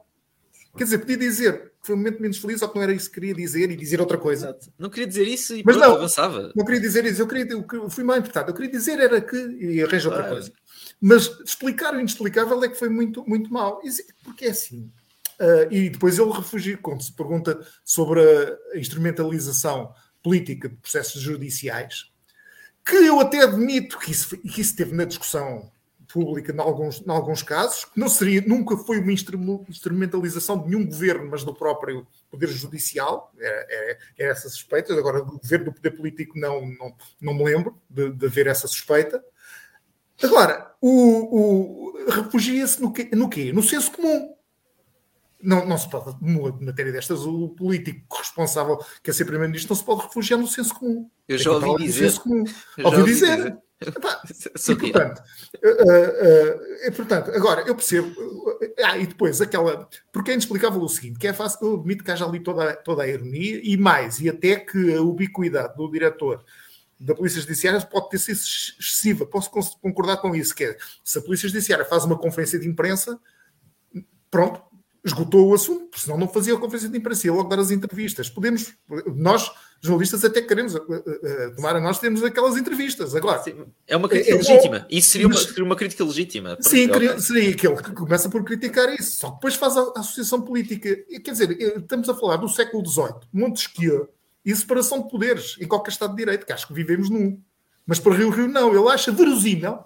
Quer 0.75 0.85
dizer, 0.85 0.97
podia 0.97 1.17
dizer 1.17 1.73
foi 1.83 1.95
um 1.95 1.97
momento 1.97 2.21
menos 2.21 2.37
feliz, 2.37 2.61
ou 2.61 2.69
que 2.69 2.75
não 2.75 2.83
era 2.83 2.93
isso 2.93 3.09
que 3.09 3.15
queria 3.15 3.33
dizer 3.33 3.69
e 3.69 3.75
dizer 3.75 3.99
outra 3.99 4.17
coisa. 4.17 4.47
Exato. 4.47 4.71
Não 4.79 4.89
queria 4.89 5.05
dizer 5.05 5.27
isso 5.27 5.53
e 5.53 5.61
Mas 5.65 5.75
pronto, 5.75 5.89
não, 5.89 5.97
avançava. 5.97 6.51
Não 6.55 6.63
queria 6.63 6.79
dizer 6.79 7.05
isso, 7.05 7.21
eu, 7.21 7.27
queria, 7.27 7.45
eu 7.51 7.89
fui 7.89 8.05
mal 8.05 8.17
interpretado. 8.17 8.51
Eu 8.51 8.55
queria 8.55 8.71
dizer 8.71 8.99
era 8.99 9.19
que, 9.19 9.35
e 9.35 9.83
arranjo 9.83 10.07
claro. 10.07 10.23
outra 10.23 10.29
coisa. 10.29 10.53
Mas 11.01 11.27
explicar 11.45 11.93
o 11.93 11.99
inexplicável 11.99 12.63
é 12.63 12.69
que 12.69 12.79
foi 12.79 12.87
muito, 12.87 13.27
muito 13.27 13.51
mal. 13.51 13.81
Porque 14.23 14.45
é 14.45 14.51
assim. 14.51 14.89
Uh, 15.43 15.67
e 15.69 15.89
depois 15.89 16.17
ele 16.17 16.31
refugia, 16.31 16.77
quando 16.77 17.03
se 17.03 17.11
pergunta 17.11 17.59
sobre 17.83 18.21
a 18.73 18.77
instrumentalização 18.77 19.93
política 20.21 20.69
de 20.69 20.75
processos 20.75 21.21
judiciais, 21.21 22.13
que 22.85 22.95
eu 22.95 23.19
até 23.19 23.41
admito 23.43 23.99
que 23.99 24.11
isso, 24.11 24.37
que 24.37 24.61
isso 24.61 24.73
teve 24.73 24.95
na 24.95 25.03
discussão 25.03 25.69
pública 26.07 26.53
em 26.53 26.59
alguns, 26.59 27.01
em 27.01 27.09
alguns 27.09 27.43
casos, 27.43 27.83
que 27.83 27.99
não 27.99 28.07
seria, 28.07 28.41
nunca 28.45 28.77
foi 28.77 28.99
uma 28.99 29.11
instrumentalização 29.11 30.59
de 30.59 30.69
nenhum 30.69 30.85
governo, 30.85 31.29
mas 31.29 31.43
do 31.43 31.53
próprio 31.53 32.07
Poder 32.31 32.47
Judicial, 32.47 33.33
é, 33.37 33.47
é, 33.47 33.97
é 34.19 34.29
essa 34.29 34.47
suspeita. 34.47 34.93
Agora, 34.93 35.21
do 35.21 35.39
governo 35.39 35.65
do 35.65 35.73
Poder 35.73 35.91
Político, 35.91 36.39
não, 36.39 36.65
não, 36.67 36.95
não 37.19 37.33
me 37.33 37.43
lembro 37.43 37.77
de, 37.89 38.11
de 38.11 38.25
haver 38.27 38.47
essa 38.47 38.67
suspeita. 38.67 39.21
Agora, 40.21 40.73
o, 40.79 41.97
o 41.99 42.11
refugia-se 42.11 42.81
no 42.81 42.93
no 43.13 43.29
quê? 43.29 43.51
No 43.51 43.61
senso 43.61 43.91
comum. 43.91 44.32
Não, 45.43 45.65
não 45.65 45.77
se 45.77 45.89
pode, 45.89 46.15
numa 46.21 46.57
matéria 46.61 46.91
destas, 46.91 47.25
o 47.25 47.49
político 47.49 48.17
responsável, 48.17 48.79
que 49.03 49.09
é 49.09 49.13
ser 49.13 49.25
primeiro-ministro, 49.25 49.73
não 49.73 49.75
se 49.77 49.83
pode 49.83 50.03
refugiar 50.03 50.39
no 50.39 50.47
senso 50.47 50.73
comum. 50.73 51.09
Eu 51.27 51.37
já 51.37 51.51
ouvi 51.51 51.83
dizer. 51.83 52.13
Ouvi 52.81 53.03
dizer. 53.03 53.35
dizer. 53.35 53.57
Epá, 53.85 54.21
e, 54.23 54.75
portanto, 54.75 55.21
uh, 55.61 55.67
uh, 55.67 56.87
uh, 56.87 56.91
portanto, 56.95 57.31
agora 57.31 57.61
eu 57.67 57.75
percebo. 57.75 58.13
ah, 58.81 58.97
e 58.97 59.05
depois 59.05 59.41
aquela. 59.41 59.89
Porque 60.11 60.31
é 60.31 60.33
inexplicável 60.33 60.81
o 60.81 60.87
seguinte: 60.87 61.19
que 61.19 61.27
é 61.27 61.33
fácil, 61.33 61.59
eu 61.61 61.75
admito 61.75 62.03
que 62.03 62.11
haja 62.11 62.25
ali 62.25 62.39
toda, 62.39 62.73
toda 62.77 63.03
a 63.03 63.07
ironia 63.07 63.59
e 63.61 63.75
mais, 63.75 64.21
e 64.21 64.29
até 64.29 64.55
que 64.55 64.95
a 64.95 65.01
ubiquidade 65.01 65.75
do 65.75 65.91
diretor 65.91 66.43
da 66.97 67.13
Polícia 67.13 67.41
Judiciária 67.41 67.81
pode 67.81 68.09
ter 68.09 68.19
sido 68.19 68.37
excessiva. 68.37 69.25
Posso 69.25 69.51
concordar 69.81 70.17
com 70.17 70.33
isso, 70.33 70.55
que 70.55 70.63
é, 70.63 70.77
se 71.03 71.19
a 71.19 71.21
Polícia 71.21 71.49
Judiciária 71.49 71.83
faz 71.83 72.05
uma 72.05 72.17
conferência 72.17 72.57
de 72.57 72.67
imprensa, 72.67 73.19
pronto, 74.31 74.63
esgotou 75.03 75.49
o 75.49 75.53
assunto, 75.53 75.99
senão 75.99 76.17
não 76.17 76.29
fazia 76.29 76.53
a 76.53 76.57
conferência 76.57 76.89
de 76.89 76.97
imprensa, 76.97 77.27
ia 77.27 77.33
logo 77.33 77.49
dar 77.49 77.59
as 77.59 77.71
entrevistas. 77.71 78.29
Podemos, 78.29 78.73
nós, 79.15 79.51
jornalistas, 79.81 80.23
até 80.23 80.41
queremos 80.41 80.75
uh, 80.75 80.79
uh, 80.79 81.55
tomar 81.55 81.75
a 81.75 81.81
nós, 81.81 81.99
temos 81.99 82.23
aquelas 82.23 82.55
entrevistas. 82.55 83.13
Agora, 83.13 83.43
sim, 83.43 83.53
é 83.85 83.97
uma 83.97 84.07
crítica 84.07 84.33
é, 84.33 84.37
legítima. 84.37 84.77
É, 84.77 84.85
isso 84.89 85.09
seria, 85.09 85.27
mas, 85.27 85.57
uma, 85.57 85.65
uma, 85.65 85.75
crítica 85.75 86.03
legítima. 86.05 86.57
Sim, 86.61 86.89
okay. 86.89 87.19
seria 87.19 87.51
aquele 87.51 87.75
que 87.75 87.91
começa 87.91 88.29
por 88.29 88.43
criticar 88.45 88.93
isso, 88.93 89.17
só 89.17 89.29
que 89.29 89.35
depois 89.35 89.55
faz 89.55 89.75
a, 89.75 89.81
a 89.81 89.99
associação 89.99 90.41
política. 90.41 90.95
Quer 90.95 91.31
dizer, 91.31 91.51
estamos 91.59 92.07
a 92.07 92.15
falar 92.15 92.37
do 92.37 92.47
século 92.47 92.87
XVIII, 92.87 93.27
Montesquieu 93.33 94.09
e 94.45 94.55
separação 94.55 95.01
de 95.01 95.09
poderes 95.09 95.57
em 95.59 95.67
qualquer 95.67 95.91
Estado 95.91 96.11
de 96.11 96.17
Direito, 96.17 96.45
que 96.45 96.53
acho 96.53 96.67
que 96.67 96.73
vivemos 96.73 97.09
num. 97.09 97.41
Mas 97.85 97.99
para 97.99 98.15
Rio 98.15 98.29
Rio 98.29 98.47
não, 98.47 98.73
ele 98.73 98.89
acha 98.89 99.11
verosímil 99.11 99.79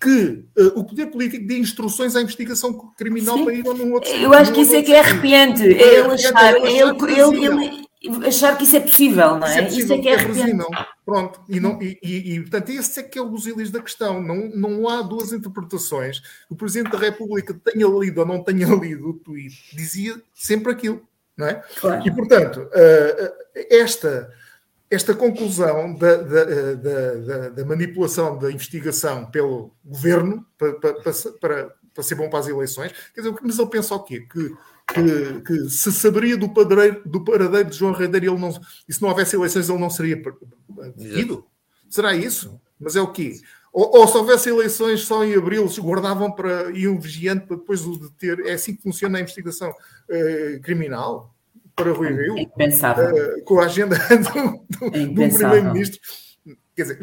que 0.00 0.44
uh, 0.58 0.78
o 0.80 0.84
poder 0.84 1.06
político 1.06 1.46
dê 1.46 1.58
instruções 1.58 2.16
à 2.16 2.22
investigação 2.22 2.72
criminal 2.96 3.36
Sim. 3.36 3.44
para 3.44 3.54
ir 3.54 3.68
ou 3.68 3.74
num 3.74 3.92
outro 3.92 4.10
Eu 4.10 4.32
acho 4.32 4.50
que 4.52 4.62
isso 4.62 4.74
é 4.74 4.82
que 4.82 4.92
é 4.92 5.00
arrepiante. 5.00 5.62
É, 5.62 5.82
é 5.82 5.98
ele 6.00 6.14
achar, 6.14 6.54
é 6.54 6.72
ele, 6.72 6.90
ele, 7.12 7.86
ele, 8.02 8.26
achar 8.26 8.56
que 8.56 8.64
isso 8.64 8.76
é 8.76 8.80
possível, 8.80 9.36
não 9.36 9.46
é? 9.46 9.50
Isso 9.50 9.58
é, 9.58 9.62
possível, 9.64 9.84
isso 9.84 9.92
é 9.92 9.98
que 9.98 10.08
é, 10.08 10.12
é 10.12 10.14
arrepiante. 10.14 10.66
Pronto, 11.04 11.40
e, 11.48 11.60
não, 11.60 11.82
e, 11.82 11.98
e, 12.02 12.34
e, 12.34 12.40
portanto, 12.40 12.70
esse 12.70 13.00
é 13.00 13.02
que 13.02 13.18
é 13.18 13.22
o 13.22 13.36
ilhos 13.36 13.70
da 13.70 13.82
questão. 13.82 14.22
Não, 14.22 14.48
não 14.54 14.88
há 14.88 15.02
duas 15.02 15.34
interpretações. 15.34 16.22
O 16.48 16.56
Presidente 16.56 16.92
da 16.92 16.98
República 16.98 17.52
tenha 17.52 17.86
lido 17.86 18.20
ou 18.20 18.26
não 18.26 18.42
tenha 18.42 18.66
lido 18.68 19.10
o 19.10 19.14
tweet, 19.14 19.76
dizia 19.76 20.14
sempre 20.32 20.72
aquilo, 20.72 21.02
não 21.36 21.46
é? 21.46 21.62
Claro. 21.78 22.06
E, 22.06 22.10
portanto, 22.10 22.60
uh, 22.62 23.32
esta 23.68 24.32
esta 24.90 25.14
conclusão 25.14 25.94
da, 25.94 26.16
da, 26.16 26.44
da, 26.74 27.48
da, 27.50 27.64
manipulação 27.64 28.36
da 28.36 28.50
investigação 28.50 29.30
pelo 29.30 29.72
governo 29.84 30.44
para, 30.58 30.72
para, 30.74 30.94
para, 31.40 31.74
para, 31.94 32.02
ser 32.02 32.16
bom 32.16 32.28
para 32.28 32.40
as 32.40 32.48
eleições, 32.48 32.92
quer 33.14 33.20
dizer, 33.20 33.34
mas 33.40 33.58
ele 33.58 33.70
pensa 33.70 33.94
o 33.94 34.02
quê? 34.02 34.20
Que, 34.20 34.56
que, 34.92 35.40
que 35.42 35.70
se 35.70 35.92
saberia 35.92 36.36
do, 36.36 36.48
padreiro, 36.52 37.02
do 37.08 37.24
paradeiro 37.24 37.70
de 37.70 37.76
João 37.76 37.92
Rendeiro 37.92 38.32
ele 38.32 38.40
não, 38.40 38.50
e 38.88 38.92
se 38.92 39.00
não 39.00 39.10
houvesse 39.10 39.36
eleições 39.36 39.68
ele 39.68 39.78
não 39.78 39.90
seria 39.90 40.20
detido? 40.96 41.46
Será 41.88 42.14
isso? 42.14 42.60
Mas 42.78 42.96
é 42.96 43.00
o 43.00 43.12
quê? 43.12 43.34
Ou, 43.72 43.98
ou, 43.98 44.08
se 44.08 44.16
houvesse 44.16 44.48
eleições 44.48 45.02
só 45.02 45.24
em 45.24 45.36
abril, 45.36 45.68
se 45.68 45.80
guardavam 45.80 46.32
para 46.32 46.70
ir 46.72 46.88
um 46.88 46.98
vigiante 46.98 47.46
para 47.46 47.56
depois 47.56 47.84
o 47.86 47.96
deter. 47.96 48.40
É 48.46 48.54
assim 48.54 48.74
que 48.74 48.82
funciona 48.82 49.18
a 49.18 49.20
investigação 49.20 49.70
uh, 49.70 50.60
criminal? 50.62 51.32
Para 51.82 51.92
Rui 51.92 52.08
Rio, 52.08 52.34
uh, 52.34 53.44
com 53.44 53.60
a 53.60 53.64
agenda 53.64 53.96
do, 54.08 54.90
do, 54.90 54.96
é 54.96 55.06
do 55.06 55.36
primeiro-ministro. 55.36 56.00
Quer 56.74 56.82
dizer, 56.82 56.98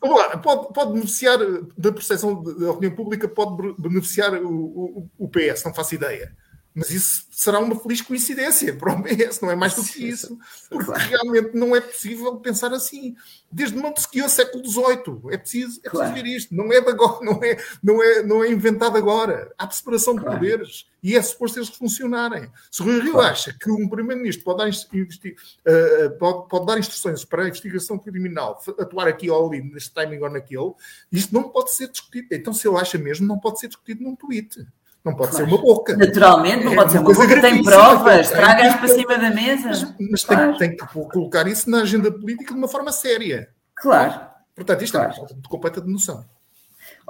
pode, 0.00 0.42
pode, 0.42 0.72
pode, 0.72 0.92
beneficiar 0.92 1.38
da 1.76 1.92
percepção 1.92 2.42
da 2.42 2.70
opinião 2.70 2.94
pública, 2.94 3.28
pode 3.28 3.74
beneficiar 3.78 4.32
o, 4.34 4.48
o, 4.48 5.10
o 5.18 5.28
PS, 5.28 5.64
não 5.64 5.74
faço 5.74 5.94
ideia. 5.94 6.34
Mas 6.72 6.90
isso 6.90 7.26
será 7.32 7.58
uma 7.58 7.78
feliz 7.78 8.00
coincidência 8.00 8.74
para 8.74 8.94
o 8.94 9.02
PS, 9.02 9.40
não 9.40 9.50
é 9.50 9.56
mais 9.56 9.74
do 9.74 9.82
que 9.82 10.08
isso. 10.08 10.38
Porque 10.68 10.92
realmente 10.92 11.54
não 11.54 11.74
é 11.74 11.80
possível 11.80 12.36
pensar 12.36 12.72
assim. 12.72 13.16
Desde 13.50 13.76
Montesquieu, 13.76 14.28
século 14.28 14.64
XVIII, 14.64 15.20
é 15.30 15.36
preciso, 15.36 15.80
é 15.84 15.90
preciso 15.90 16.14
ver 16.14 16.26
isto. 16.26 16.54
Não 16.54 16.72
é, 16.72 16.78
agora, 16.78 17.18
não, 17.24 17.42
é, 17.42 17.56
não, 17.82 18.02
é, 18.02 18.22
não 18.22 18.44
é 18.44 18.50
inventado 18.50 18.96
agora. 18.96 19.52
Há 19.58 19.68
separação 19.68 20.14
de 20.14 20.24
poderes 20.24 20.86
e 21.02 21.16
é 21.16 21.22
suposto 21.22 21.58
eles 21.58 21.68
funcionarem. 21.68 22.50
Se 22.70 22.82
o 22.82 22.84
Rui 22.84 23.00
Rio 23.00 23.20
acha 23.20 23.52
que 23.58 23.70
um 23.70 23.88
primeiro-ministro 23.88 24.44
pode, 24.44 24.70
uh, 24.70 26.18
pode, 26.18 26.48
pode, 26.48 26.66
dar 26.66 26.78
instruções 26.78 27.24
para 27.24 27.44
a 27.44 27.48
investigação 27.48 27.98
criminal, 27.98 28.60
atuar 28.78 29.08
aqui 29.08 29.30
ou 29.30 29.48
ali, 29.48 29.62
neste 29.62 29.92
timing 29.92 30.20
ou 30.20 30.30
naquele, 30.30 30.72
isto 31.10 31.32
não 31.32 31.44
pode 31.44 31.72
ser 31.72 31.88
discutido. 31.88 32.28
Então, 32.32 32.52
se 32.52 32.68
ele 32.68 32.76
acha 32.76 32.98
mesmo, 32.98 33.26
não 33.26 33.38
pode 33.38 33.60
ser 33.60 33.68
discutido 33.68 34.02
num 34.02 34.14
tweet. 34.14 34.66
Não 35.04 35.14
pode 35.14 35.30
claro. 35.30 35.46
ser 35.46 35.50
uma 35.54 35.62
boca. 35.62 35.96
Naturalmente, 35.96 36.64
não 36.64 36.72
é 36.72 36.76
pode 36.76 36.92
ser 36.92 36.98
uma 36.98 37.12
boca. 37.12 37.40
Tem 37.40 37.62
provas, 37.62 38.30
traga-as 38.30 38.76
para 38.76 38.88
cima 38.88 39.18
da 39.18 39.30
mesa. 39.30 39.68
Mas, 39.68 40.10
mas 40.10 40.24
claro. 40.24 40.58
tem, 40.58 40.76
tem, 40.76 40.86
que 40.86 40.92
colocar 40.92 41.46
isso 41.46 41.70
na 41.70 41.82
agenda 41.82 42.12
política 42.12 42.52
de 42.52 42.58
uma 42.58 42.68
forma 42.68 42.92
séria. 42.92 43.48
Claro. 43.74 44.28
Portanto, 44.54 44.84
isto 44.84 44.92
claro. 44.92 45.06
é 45.06 45.10
uma 45.10 45.16
falta 45.16 45.34
de 45.34 45.48
completa 45.48 45.80
de 45.80 45.90
noção. 45.90 46.24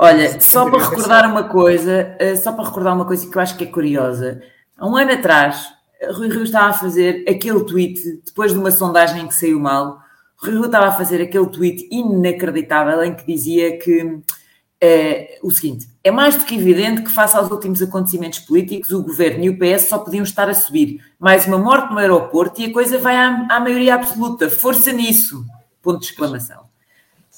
Olha, 0.03 0.41
só 0.41 0.71
para 0.71 0.83
recordar 0.83 1.31
uma 1.31 1.45
coisa, 1.45 2.17
eh, 2.19 2.35
só 2.35 2.53
para 2.53 2.65
recordar 2.65 2.95
uma 2.95 3.05
coisa 3.05 3.29
que 3.29 3.37
eu 3.37 3.43
acho 3.43 3.55
que 3.55 3.65
é 3.65 3.67
curiosa. 3.67 4.43
Há 4.79 4.89
um 4.89 4.97
ano 4.97 5.13
atrás, 5.13 5.67
Rui 6.15 6.29
Rio 6.29 6.43
estava 6.43 6.71
a 6.71 6.73
fazer 6.73 7.23
aquele 7.29 7.63
tweet, 7.65 8.23
depois 8.25 8.51
de 8.51 8.59
uma 8.59 8.71
sondagem 8.71 9.29
que 9.29 9.35
saiu 9.35 9.61
mal, 9.61 9.99
Rui 10.39 10.53
Rio 10.53 10.65
estava 10.65 10.87
a 10.87 10.93
fazer 10.93 11.21
aquele 11.21 11.47
tweet 11.49 11.87
inacreditável 11.93 13.05
em 13.05 13.15
que 13.15 13.27
dizia 13.27 13.77
que 13.77 14.03
uh, 14.03 15.47
o 15.47 15.51
seguinte: 15.51 15.87
é 16.03 16.11
mais 16.11 16.35
do 16.35 16.47
que 16.47 16.55
evidente 16.55 17.03
que, 17.03 17.11
face 17.11 17.37
aos 17.37 17.51
últimos 17.51 17.83
acontecimentos 17.83 18.39
políticos, 18.39 18.93
o 18.93 19.03
governo 19.03 19.45
e 19.45 19.51
o 19.51 19.59
PS 19.59 19.91
só 19.91 19.99
podiam 19.99 20.23
estar 20.23 20.49
a 20.49 20.55
subir. 20.55 21.05
Mais 21.19 21.45
uma 21.45 21.59
morte 21.59 21.93
no 21.93 21.99
aeroporto 21.99 22.59
e 22.63 22.65
a 22.65 22.73
coisa 22.73 22.97
vai 22.97 23.17
à, 23.17 23.47
à 23.51 23.61
maioria 23.61 23.97
absoluta. 23.97 24.49
Força 24.49 24.93
nisso! 24.93 25.45
Ponto 25.83 26.01
de 26.01 26.07
exclamação. 26.07 26.65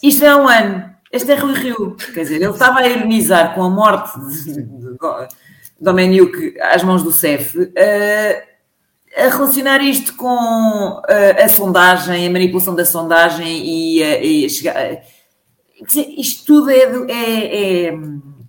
Isto 0.00 0.24
é 0.24 0.28
há 0.28 0.36
um 0.36 0.46
ano. 0.46 0.92
Este 1.12 1.32
é 1.32 1.34
Rui 1.34 1.54
Rio. 1.54 1.94
Quer 2.14 2.22
dizer, 2.22 2.36
ele 2.36 2.46
estava 2.50 2.80
a 2.80 2.88
ironizar 2.88 3.54
com 3.54 3.62
a 3.62 3.70
morte 3.70 4.18
de, 4.18 4.62
de, 4.62 4.98
Domeniuk 5.78 6.58
às 6.60 6.82
mãos 6.82 7.02
do 7.02 7.12
CEF. 7.12 7.58
Uh, 7.58 8.52
a 9.14 9.28
relacionar 9.28 9.82
isto 9.82 10.16
com 10.16 10.30
a, 11.06 11.12
eh, 11.12 11.44
a 11.44 11.48
sondagem, 11.48 12.26
a 12.26 12.30
manipulação 12.30 12.74
da 12.74 12.82
sondagem 12.82 13.62
e, 13.62 14.02
a, 14.02 14.24
e 14.24 14.48
chegar 14.48 15.02
dizer, 15.86 16.06
isto 16.16 16.44
tudo 16.46 16.70
é, 16.70 16.82
é, 17.08 17.88
é, 17.88 17.94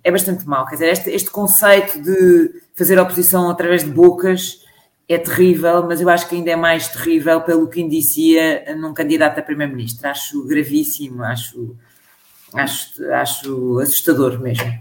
é, 0.04 0.10
bastante 0.10 0.46
mau. 0.46 0.66
Quer 0.66 0.76
dizer, 0.76 0.88
este, 0.88 1.10
este 1.10 1.30
conceito 1.30 2.00
de 2.00 2.62
fazer 2.74 2.98
oposição 2.98 3.50
através 3.50 3.84
de 3.84 3.90
bocas 3.90 4.62
é 5.08 5.18
terrível, 5.18 5.84
mas 5.84 6.00
eu 6.00 6.08
acho 6.08 6.28
que 6.28 6.36
ainda 6.36 6.50
é 6.50 6.56
mais 6.56 6.88
terrível 6.88 7.40
pelo 7.42 7.68
que 7.68 7.80
indicia 7.80 8.74
num 8.76 8.94
candidato 8.94 9.38
a 9.38 9.42
primeiro-ministro. 9.42 10.08
Acho 10.08 10.46
gravíssimo, 10.46 11.22
acho, 11.22 11.76
acho, 12.54 13.04
acho 13.12 13.78
assustador 13.80 14.40
mesmo. 14.40 14.72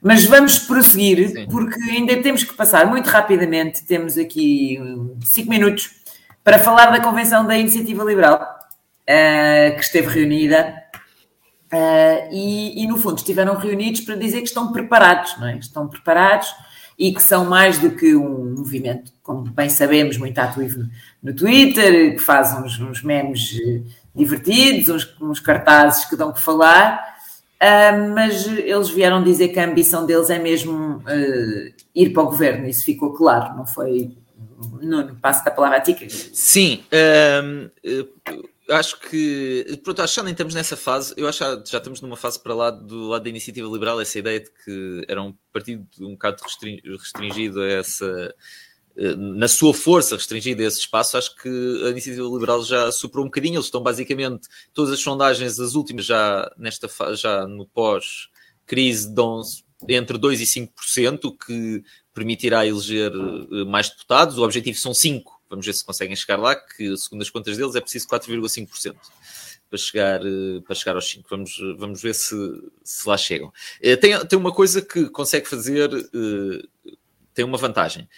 Mas 0.00 0.24
vamos 0.24 0.58
prosseguir, 0.58 1.28
Sim. 1.28 1.46
porque 1.46 1.80
ainda 1.80 2.16
temos 2.22 2.42
que 2.42 2.54
passar 2.54 2.86
muito 2.86 3.06
rapidamente. 3.06 3.84
Temos 3.84 4.18
aqui 4.18 4.78
cinco 5.22 5.50
minutos 5.50 5.90
para 6.42 6.58
falar 6.58 6.86
da 6.86 7.00
convenção 7.00 7.46
da 7.46 7.56
Iniciativa 7.56 8.02
Liberal, 8.02 8.42
uh, 8.42 9.76
que 9.76 9.80
esteve 9.80 10.08
reunida 10.08 10.82
Uh, 11.72 12.28
e, 12.30 12.84
e, 12.84 12.86
no 12.86 12.98
fundo, 12.98 13.16
estiveram 13.16 13.56
reunidos 13.56 14.02
para 14.02 14.14
dizer 14.14 14.42
que 14.42 14.48
estão 14.48 14.70
preparados, 14.70 15.38
não 15.38 15.48
é? 15.48 15.56
Estão 15.56 15.88
preparados 15.88 16.54
e 16.98 17.14
que 17.14 17.22
são 17.22 17.46
mais 17.46 17.78
do 17.78 17.92
que 17.92 18.14
um 18.14 18.54
movimento, 18.54 19.10
como 19.22 19.44
bem 19.44 19.70
sabemos, 19.70 20.18
muito 20.18 20.38
ativo 20.38 20.84
no 21.22 21.34
Twitter, 21.34 22.12
que 22.14 22.18
faz 22.18 22.52
uns, 22.58 22.78
uns 22.78 23.02
memes 23.02 23.58
eh, 23.58 23.80
divertidos, 24.14 24.88
uns, 24.90 25.16
uns, 25.18 25.40
cartazes 25.40 26.04
que 26.04 26.14
dão 26.14 26.30
que 26.30 26.42
falar, 26.42 27.11
uh, 27.62 28.14
mas 28.14 28.46
eles 28.46 28.90
vieram 28.90 29.22
dizer 29.22 29.48
que 29.48 29.60
a 29.60 29.64
ambição 29.64 30.04
deles 30.04 30.30
é 30.30 30.38
mesmo 30.38 30.96
uh, 30.96 31.74
ir 31.94 32.10
para 32.10 32.22
o 32.22 32.26
governo, 32.26 32.66
isso 32.66 32.84
ficou 32.84 33.12
claro, 33.12 33.56
não 33.56 33.66
foi. 33.66 34.16
Nuno, 34.80 35.16
passo 35.20 35.44
da 35.44 35.50
palavra 35.50 35.78
a 35.78 35.80
ti. 35.80 35.96
Sim, 36.10 36.84
acho 38.70 38.98
que. 39.00 39.80
Pronto, 39.82 40.02
acho 40.02 40.14
que 40.14 40.16
já 40.16 40.22
nem 40.22 40.32
estamos 40.32 40.54
nessa 40.54 40.76
fase. 40.76 41.14
Eu 41.16 41.28
acho 41.28 41.38
que 41.62 41.70
já, 41.70 41.78
estamos 41.78 42.00
numa 42.00 42.16
fase 42.16 42.40
para 42.40 42.54
lá 42.54 42.70
do 42.70 43.08
lado 43.08 43.24
da 43.24 43.30
iniciativa 43.30 43.68
liberal, 43.68 44.00
essa 44.00 44.18
ideia 44.18 44.40
de 44.40 44.50
que 44.64 45.04
era 45.08 45.22
um 45.22 45.34
partido 45.52 45.86
um 46.00 46.12
bocado 46.12 46.42
restringido 46.84 47.60
a 47.60 47.66
essa. 47.68 48.34
Eh, 48.96 49.14
na 49.16 49.48
sua 49.48 49.72
força 49.72 50.16
restringida 50.16 50.62
a 50.62 50.66
esse 50.66 50.80
espaço, 50.80 51.16
acho 51.16 51.34
que 51.36 51.48
a 51.84 51.90
iniciativa 51.90 52.28
liberal 52.28 52.62
já 52.64 52.90
superou 52.92 53.24
um 53.24 53.28
bocadinho. 53.28 53.56
Eles 53.56 53.66
estão 53.66 53.82
basicamente, 53.82 54.48
todas 54.72 54.92
as 54.92 55.00
sondagens, 55.00 55.58
as 55.58 55.74
últimas, 55.74 56.04
já, 56.04 56.50
nesta, 56.56 56.88
já 57.14 57.46
no 57.46 57.66
pós-crise, 57.66 59.12
dão 59.12 59.42
entre 59.88 60.18
2% 60.18 60.40
e 60.40 60.46
5%, 60.46 61.24
o 61.24 61.32
que 61.32 61.82
permitirá 62.14 62.66
eleger 62.66 63.12
eh, 63.12 63.64
mais 63.64 63.88
deputados. 63.88 64.38
O 64.38 64.44
objetivo 64.44 64.78
são 64.78 64.92
5%, 64.92 65.24
Vamos 65.48 65.66
ver 65.66 65.74
se 65.74 65.84
conseguem 65.84 66.16
chegar 66.16 66.38
lá, 66.38 66.56
que 66.56 66.96
segundo 66.96 67.20
as 67.20 67.28
contas 67.28 67.58
deles 67.58 67.74
é 67.74 67.80
preciso 67.82 68.08
4,5% 68.08 68.96
para 69.68 69.78
chegar, 69.78 70.20
eh, 70.24 70.60
para 70.64 70.74
chegar 70.74 70.96
aos 70.96 71.08
5. 71.08 71.28
Vamos, 71.28 71.56
vamos 71.76 72.00
ver 72.00 72.14
se, 72.14 72.34
se 72.82 73.06
lá 73.06 73.18
chegam. 73.18 73.52
Tem, 74.00 74.26
tem 74.26 74.38
uma 74.38 74.52
coisa 74.52 74.80
que 74.80 75.10
consegue 75.10 75.46
fazer, 75.46 75.90
tem 77.34 77.44
uma 77.44 77.58
vantagem, 77.58 78.08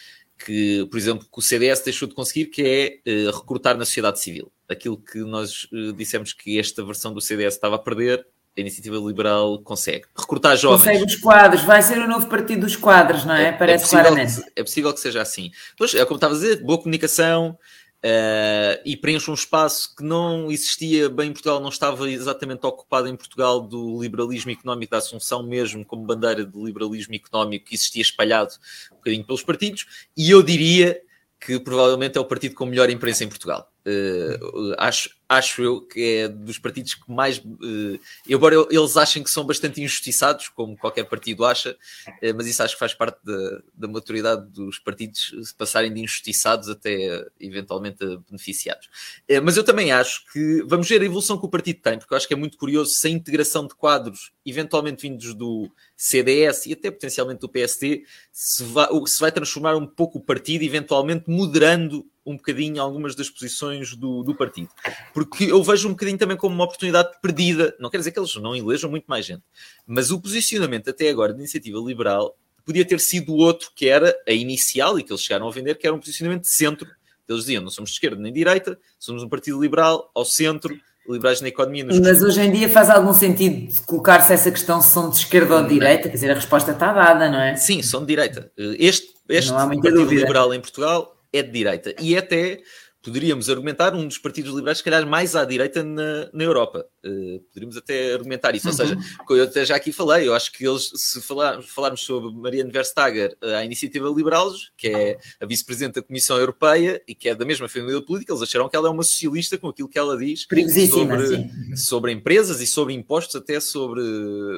que, 0.44 0.86
por 0.90 0.98
exemplo, 0.98 1.24
que 1.24 1.38
o 1.38 1.42
CDS 1.42 1.80
deixou 1.80 2.06
de 2.08 2.14
conseguir, 2.14 2.46
que 2.46 2.62
é 3.06 3.10
recrutar 3.30 3.76
na 3.76 3.84
sociedade 3.84 4.20
civil. 4.20 4.52
Aquilo 4.68 4.96
que 4.96 5.18
nós 5.18 5.68
dissemos 5.96 6.32
que 6.32 6.58
esta 6.58 6.84
versão 6.84 7.12
do 7.14 7.20
CDS 7.20 7.54
estava 7.54 7.76
a 7.76 7.78
perder, 7.78 8.26
a 8.56 8.60
iniciativa 8.60 8.96
liberal 8.96 9.58
consegue. 9.60 10.04
Recrutar 10.16 10.56
jovens. 10.56 10.84
Consegue 10.84 11.04
os 11.04 11.16
quadros, 11.16 11.62
vai 11.64 11.82
ser 11.82 11.98
o 11.98 12.06
novo 12.06 12.26
partido 12.28 12.60
dos 12.60 12.76
quadros, 12.76 13.24
não 13.24 13.34
é? 13.34 13.44
é, 13.44 13.48
é 13.48 13.52
Parece 13.52 13.86
é 13.86 13.88
claramente. 13.88 14.42
Que, 14.42 14.52
é 14.56 14.62
possível 14.62 14.92
que 14.92 15.00
seja 15.00 15.20
assim. 15.20 15.50
Pois, 15.76 15.94
é 15.94 16.04
como 16.04 16.16
estava 16.16 16.34
a 16.34 16.36
dizer, 16.36 16.62
boa 16.62 16.78
comunicação 16.78 17.58
uh, 18.04 18.80
e 18.84 18.96
preenche 18.96 19.30
um 19.30 19.34
espaço 19.34 19.94
que 19.96 20.04
não 20.04 20.50
existia 20.50 21.08
bem 21.08 21.30
em 21.30 21.32
Portugal, 21.32 21.60
não 21.60 21.70
estava 21.70 22.10
exatamente 22.10 22.66
ocupado 22.66 23.08
em 23.08 23.16
Portugal 23.16 23.60
do 23.60 24.00
liberalismo 24.02 24.50
económico, 24.50 24.90
da 24.90 24.98
Assunção 24.98 25.42
mesmo, 25.42 25.84
como 25.84 26.04
bandeira 26.04 26.44
de 26.44 26.62
liberalismo 26.62 27.14
económico 27.14 27.66
que 27.66 27.74
existia 27.74 28.02
espalhado 28.02 28.52
um 28.92 28.96
bocadinho 28.96 29.24
pelos 29.24 29.42
partidos, 29.42 29.86
e 30.16 30.30
eu 30.30 30.42
diria 30.42 31.00
que 31.40 31.58
provavelmente 31.58 32.16
é 32.16 32.20
o 32.20 32.24
partido 32.24 32.54
com 32.54 32.66
melhor 32.66 32.88
imprensa 32.88 33.24
em 33.24 33.28
Portugal. 33.28 33.70
Uh, 33.86 34.74
acho, 34.78 35.10
acho 35.28 35.62
eu 35.62 35.80
que 35.80 36.18
é 36.18 36.28
dos 36.28 36.58
partidos 36.58 36.94
que 36.94 37.10
mais. 37.10 37.38
Uh, 37.38 37.98
embora 38.28 38.56
eles 38.70 38.96
achem 38.96 39.22
que 39.22 39.30
são 39.30 39.44
bastante 39.44 39.80
injustiçados, 39.80 40.48
como 40.48 40.76
qualquer 40.76 41.04
partido 41.04 41.44
acha, 41.44 41.76
uh, 42.08 42.34
mas 42.36 42.46
isso 42.46 42.62
acho 42.62 42.74
que 42.74 42.78
faz 42.78 42.94
parte 42.94 43.18
da, 43.24 43.62
da 43.74 43.88
maturidade 43.88 44.46
dos 44.50 44.78
partidos 44.78 45.34
se 45.42 45.54
passarem 45.54 45.92
de 45.92 46.00
injustiçados 46.00 46.68
até 46.68 47.26
eventualmente 47.40 47.98
beneficiados. 48.28 48.86
Uh, 49.28 49.42
mas 49.42 49.56
eu 49.56 49.64
também 49.64 49.92
acho 49.92 50.24
que 50.32 50.62
vamos 50.66 50.88
ver 50.88 51.00
a 51.00 51.04
evolução 51.04 51.38
que 51.38 51.46
o 51.46 51.50
partido 51.50 51.80
tem, 51.80 51.98
porque 51.98 52.12
eu 52.12 52.16
acho 52.16 52.28
que 52.28 52.34
é 52.34 52.36
muito 52.36 52.58
curioso 52.58 52.92
se 52.92 53.06
a 53.06 53.10
integração 53.10 53.66
de 53.66 53.74
quadros, 53.74 54.32
eventualmente 54.44 55.08
vindos 55.08 55.34
do 55.34 55.70
CDS 55.96 56.66
e 56.66 56.72
até 56.72 56.90
potencialmente 56.90 57.40
do 57.40 57.48
PSD, 57.48 58.04
se 58.32 58.62
vai, 58.64 58.88
se 59.06 59.20
vai 59.20 59.32
transformar 59.32 59.76
um 59.76 59.86
pouco 59.86 60.18
o 60.18 60.20
partido, 60.20 60.62
eventualmente 60.62 61.24
moderando 61.28 62.06
um 62.26 62.36
bocadinho 62.36 62.80
algumas 62.80 63.14
das 63.14 63.28
posições 63.28 63.94
do, 63.94 64.22
do 64.22 64.34
partido. 64.34 64.68
Porque 65.14 65.44
eu 65.44 65.62
vejo 65.62 65.86
um 65.86 65.92
bocadinho 65.92 66.18
também 66.18 66.36
como 66.36 66.52
uma 66.54 66.64
oportunidade 66.64 67.08
perdida. 67.22 67.74
Não 67.78 67.88
quer 67.88 67.98
dizer 67.98 68.10
que 68.10 68.18
eles 68.18 68.34
não 68.34 68.54
elejam 68.54 68.90
muito 68.90 69.04
mais 69.06 69.24
gente, 69.24 69.44
mas 69.86 70.10
o 70.10 70.20
posicionamento 70.20 70.90
até 70.90 71.08
agora 71.08 71.32
da 71.32 71.38
iniciativa 71.38 71.78
liberal 71.78 72.36
podia 72.64 72.84
ter 72.84 72.98
sido 72.98 73.32
outro 73.34 73.70
que 73.76 73.88
era 73.88 74.12
a 74.26 74.32
inicial 74.32 74.98
e 74.98 75.04
que 75.04 75.12
eles 75.12 75.22
chegaram 75.22 75.46
a 75.46 75.50
vender, 75.52 75.76
que 75.76 75.86
era 75.86 75.94
um 75.94 76.00
posicionamento 76.00 76.42
de 76.42 76.48
centro. 76.48 76.90
Eles 77.28 77.42
diziam: 77.42 77.62
não 77.62 77.70
somos 77.70 77.90
de 77.90 77.96
esquerda 77.96 78.20
nem 78.20 78.32
de 78.32 78.38
direita, 78.40 78.76
somos 78.98 79.22
um 79.22 79.28
partido 79.28 79.60
liberal 79.60 80.10
ao 80.12 80.24
centro, 80.24 80.76
liberais 81.08 81.40
na 81.40 81.48
economia. 81.48 81.84
Mas 81.84 82.20
hoje 82.20 82.40
em 82.40 82.50
dia 82.50 82.68
faz 82.68 82.90
algum 82.90 83.12
sentido 83.12 83.72
colocar-se 83.86 84.32
essa 84.32 84.50
questão 84.50 84.82
se 84.82 84.90
são 84.90 85.10
de 85.10 85.16
esquerda 85.18 85.56
ou 85.56 85.62
de 85.62 85.68
direita? 85.68 86.08
Quer 86.08 86.14
dizer, 86.14 86.30
a 86.32 86.34
resposta 86.34 86.72
está 86.72 86.92
dada, 86.92 87.30
não 87.30 87.40
é? 87.40 87.56
Sim, 87.56 87.82
são 87.82 88.00
de 88.00 88.06
direita. 88.06 88.50
Este, 88.56 89.14
este 89.28 89.52
partido 89.52 89.90
dúvida. 89.90 90.22
liberal 90.22 90.52
em 90.52 90.60
Portugal 90.60 91.16
é 91.32 91.42
de 91.42 91.50
direita. 91.50 91.94
E 92.00 92.16
até, 92.16 92.60
poderíamos 93.04 93.50
argumentar, 93.50 93.94
um 93.94 94.08
dos 94.08 94.16
partidos 94.16 94.54
liberais, 94.54 94.78
se 94.78 94.84
calhar, 94.84 95.06
mais 95.06 95.36
à 95.36 95.44
direita 95.44 95.84
na, 95.84 96.30
na 96.32 96.42
Europa. 96.42 96.86
Uh, 97.04 97.38
poderíamos 97.50 97.76
até 97.76 98.14
argumentar 98.14 98.54
isso. 98.54 98.66
Uhum. 98.66 98.72
Ou 98.72 98.76
seja, 98.76 98.98
eu 99.28 99.44
até 99.44 99.64
já 99.66 99.76
aqui 99.76 99.92
falei, 99.92 100.26
eu 100.26 100.34
acho 100.34 100.50
que 100.50 100.66
eles, 100.66 100.90
se 100.94 101.20
falar, 101.20 101.62
falarmos 101.62 102.00
sobre 102.00 102.32
Marianne 102.32 102.72
Verstager, 102.72 103.36
a 103.42 103.62
Iniciativa 103.62 104.08
Liberal, 104.08 104.50
que 104.74 104.88
é 104.88 105.18
a 105.38 105.44
vice-presidente 105.44 105.96
da 105.96 106.02
Comissão 106.02 106.38
Europeia 106.38 107.00
e 107.06 107.14
que 107.14 107.28
é 107.28 107.34
da 107.34 107.44
mesma 107.44 107.68
família 107.68 108.00
política, 108.00 108.32
eles 108.32 108.42
acharam 108.42 108.70
que 108.70 108.76
ela 108.76 108.88
é 108.88 108.90
uma 108.90 109.02
socialista 109.02 109.58
com 109.58 109.68
aquilo 109.68 109.88
que 109.88 109.98
ela 109.98 110.16
diz 110.16 110.46
sobre, 110.90 111.76
sobre 111.76 112.12
empresas 112.12 112.60
e 112.62 112.66
sobre 112.66 112.94
impostos, 112.94 113.36
até 113.36 113.60
sobre, 113.60 114.02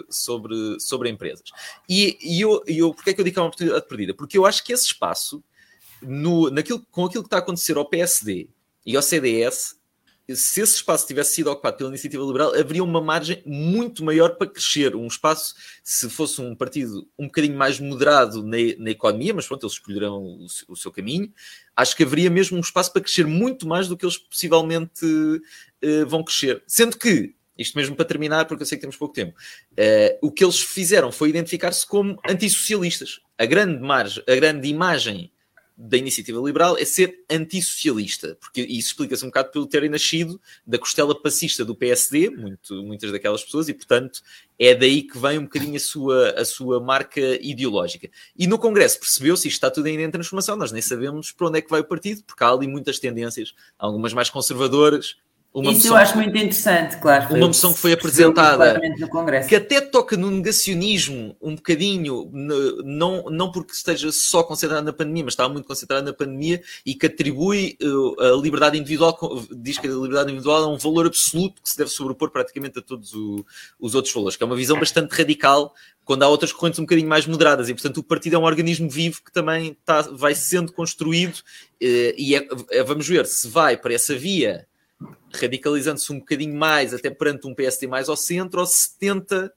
sobre, 0.08 0.78
sobre 0.78 1.10
empresas. 1.10 1.50
E, 1.88 2.16
e 2.22 2.40
eu, 2.40 2.62
eu, 2.66 2.94
porque 2.94 3.10
é 3.10 3.12
que 3.12 3.20
eu 3.20 3.24
digo 3.24 3.34
que 3.34 3.38
é 3.40 3.42
uma 3.42 3.48
oportunidade 3.48 3.88
perdida? 3.88 4.14
Porque 4.14 4.38
eu 4.38 4.46
acho 4.46 4.64
que 4.64 4.72
esse 4.72 4.86
espaço 4.86 5.42
no, 6.02 6.50
naquilo, 6.50 6.84
com 6.90 7.04
aquilo 7.04 7.22
que 7.22 7.28
está 7.28 7.36
a 7.36 7.40
acontecer 7.40 7.76
ao 7.76 7.88
PSD 7.88 8.48
e 8.84 8.96
ao 8.96 9.02
CDS, 9.02 9.76
se 10.34 10.60
esse 10.60 10.76
espaço 10.76 11.06
tivesse 11.06 11.34
sido 11.34 11.50
ocupado 11.50 11.76
pela 11.76 11.90
iniciativa 11.90 12.24
liberal, 12.24 12.52
haveria 12.52 12.82
uma 12.82 13.00
margem 13.00 13.42
muito 13.46 14.04
maior 14.04 14.36
para 14.36 14.48
crescer. 14.48 14.96
Um 14.96 15.06
espaço, 15.06 15.54
se 15.84 16.10
fosse 16.10 16.40
um 16.40 16.54
partido 16.54 17.08
um 17.16 17.26
bocadinho 17.26 17.56
mais 17.56 17.78
moderado 17.78 18.42
na, 18.42 18.56
na 18.78 18.90
economia, 18.90 19.32
mas 19.32 19.46
pronto, 19.46 19.64
eles 19.64 19.74
escolherão 19.74 20.16
o, 20.16 20.46
o, 20.68 20.76
seu 20.76 20.90
caminho, 20.90 21.32
acho 21.76 21.94
que 21.96 22.02
haveria 22.02 22.28
mesmo 22.28 22.56
um 22.56 22.60
espaço 22.60 22.92
para 22.92 23.02
crescer 23.02 23.26
muito 23.26 23.68
mais 23.68 23.86
do 23.86 23.96
que 23.96 24.04
eles 24.04 24.18
possivelmente 24.18 25.06
uh, 25.06 26.06
vão 26.08 26.24
crescer. 26.24 26.62
Sendo 26.66 26.98
que, 26.98 27.34
isto 27.56 27.76
mesmo 27.76 27.94
para 27.94 28.04
terminar, 28.04 28.46
porque 28.46 28.64
eu 28.64 28.66
sei 28.66 28.76
que 28.76 28.82
temos 28.82 28.96
pouco 28.96 29.14
tempo, 29.14 29.32
uh, 29.32 30.18
o 30.20 30.32
que 30.32 30.42
eles 30.42 30.58
fizeram 30.58 31.12
foi 31.12 31.28
identificar-se 31.28 31.86
como 31.86 32.18
antissocialistas. 32.28 33.20
A 33.38 33.46
grande, 33.46 33.80
margem, 33.80 34.24
a 34.26 34.34
grande 34.34 34.66
imagem 34.66 35.30
da 35.76 35.98
iniciativa 35.98 36.40
liberal 36.40 36.78
é 36.78 36.84
ser 36.84 37.24
antissocialista, 37.30 38.36
porque 38.40 38.62
isso 38.62 38.88
explica-se 38.88 39.24
um 39.24 39.28
bocado 39.28 39.50
pelo 39.50 39.66
terem 39.66 39.90
nascido 39.90 40.40
da 40.66 40.78
costela 40.78 41.14
passista 41.20 41.64
do 41.64 41.74
PSD, 41.74 42.30
muito, 42.30 42.82
muitas 42.82 43.12
daquelas 43.12 43.44
pessoas, 43.44 43.68
e 43.68 43.74
portanto 43.74 44.22
é 44.58 44.74
daí 44.74 45.02
que 45.02 45.18
vem 45.18 45.38
um 45.38 45.42
bocadinho 45.42 45.76
a 45.76 45.80
sua, 45.80 46.30
a 46.30 46.44
sua 46.46 46.80
marca 46.80 47.20
ideológica. 47.42 48.08
E 48.34 48.46
no 48.46 48.58
Congresso 48.58 48.98
percebeu-se, 48.98 49.48
isto 49.48 49.56
está 49.56 49.70
tudo 49.70 49.86
ainda 49.86 50.02
em 50.02 50.10
transformação, 50.10 50.56
nós 50.56 50.72
nem 50.72 50.80
sabemos 50.80 51.30
para 51.30 51.48
onde 51.48 51.58
é 51.58 51.62
que 51.62 51.70
vai 51.70 51.80
o 51.80 51.84
partido, 51.84 52.22
porque 52.24 52.42
há 52.42 52.48
ali 52.48 52.66
muitas 52.66 52.98
tendências, 52.98 53.54
algumas 53.78 54.14
mais 54.14 54.30
conservadoras, 54.30 55.16
uma 55.56 55.72
Isso 55.72 55.88
eu 55.88 55.96
acho 55.96 56.14
muito 56.16 56.36
interessante, 56.36 56.98
claro. 56.98 57.34
Uma 57.34 57.46
moção 57.46 57.72
que 57.72 57.78
foi 57.78 57.94
apresentada 57.94 58.78
que 59.48 59.56
até 59.56 59.80
toca 59.80 60.14
no 60.14 60.30
negacionismo 60.30 61.34
um 61.40 61.54
bocadinho, 61.54 62.30
não, 62.84 63.24
não 63.30 63.50
porque 63.50 63.72
esteja 63.72 64.12
só 64.12 64.42
concentrada 64.42 64.82
na 64.82 64.92
pandemia, 64.92 65.24
mas 65.24 65.32
estava 65.32 65.50
muito 65.50 65.66
concentrada 65.66 66.02
na 66.02 66.12
pandemia 66.12 66.60
e 66.84 66.94
que 66.94 67.06
atribui 67.06 67.78
uh, 67.82 68.34
a 68.34 68.36
liberdade 68.36 68.76
individual, 68.76 69.18
diz 69.50 69.78
que 69.78 69.86
a 69.86 69.90
liberdade 69.90 70.30
individual 70.30 70.64
é 70.64 70.66
um 70.66 70.76
valor 70.76 71.06
absoluto 71.06 71.62
que 71.62 71.70
se 71.70 71.78
deve 71.78 71.88
sobrepor 71.88 72.30
praticamente 72.30 72.78
a 72.78 72.82
todos 72.82 73.14
o, 73.14 73.42
os 73.80 73.94
outros 73.94 74.12
valores, 74.12 74.36
que 74.36 74.42
é 74.42 74.46
uma 74.46 74.56
visão 74.56 74.78
bastante 74.78 75.10
radical 75.12 75.72
quando 76.04 76.22
há 76.22 76.28
outras 76.28 76.52
correntes 76.52 76.78
um 76.78 76.82
bocadinho 76.82 77.08
mais 77.08 77.26
moderadas. 77.26 77.70
E, 77.70 77.72
portanto, 77.72 77.96
o 77.96 78.02
partido 78.02 78.36
é 78.36 78.38
um 78.38 78.44
organismo 78.44 78.90
vivo 78.90 79.22
que 79.24 79.32
também 79.32 79.74
está, 79.80 80.02
vai 80.02 80.34
sendo 80.34 80.70
construído 80.70 81.36
uh, 81.36 82.14
e 82.18 82.36
é, 82.36 82.46
é, 82.72 82.82
vamos 82.82 83.08
ver 83.08 83.24
se 83.24 83.48
vai 83.48 83.74
para 83.78 83.94
essa 83.94 84.14
via 84.14 84.66
radicalizando-se 85.34 86.12
um 86.12 86.18
bocadinho 86.18 86.54
mais, 86.54 86.94
até 86.94 87.10
perante 87.10 87.46
um 87.46 87.54
PSD 87.54 87.86
mais 87.86 88.08
ao 88.08 88.16
centro, 88.16 88.60
ou 88.60 88.66
se 88.66 88.98
tenta 88.98 89.52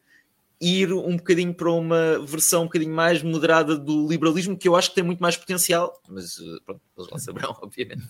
ir 0.61 0.91
um 0.91 1.15
bocadinho 1.15 1.53
para 1.53 1.71
uma 1.71 2.19
versão 2.25 2.63
um 2.63 2.65
bocadinho 2.65 2.93
mais 2.93 3.23
moderada 3.23 3.77
do 3.77 4.07
liberalismo, 4.07 4.57
que 4.57 4.67
eu 4.67 4.75
acho 4.75 4.89
que 4.89 4.95
tem 4.95 5.03
muito 5.03 5.21
mais 5.21 5.37
potencial, 5.37 5.93
mas 6.07 6.37
eh, 6.37 6.59
pronto, 6.65 6.81
eles 6.97 7.09
lá 7.09 7.17
saberão, 7.17 7.55
obviamente. 7.63 8.03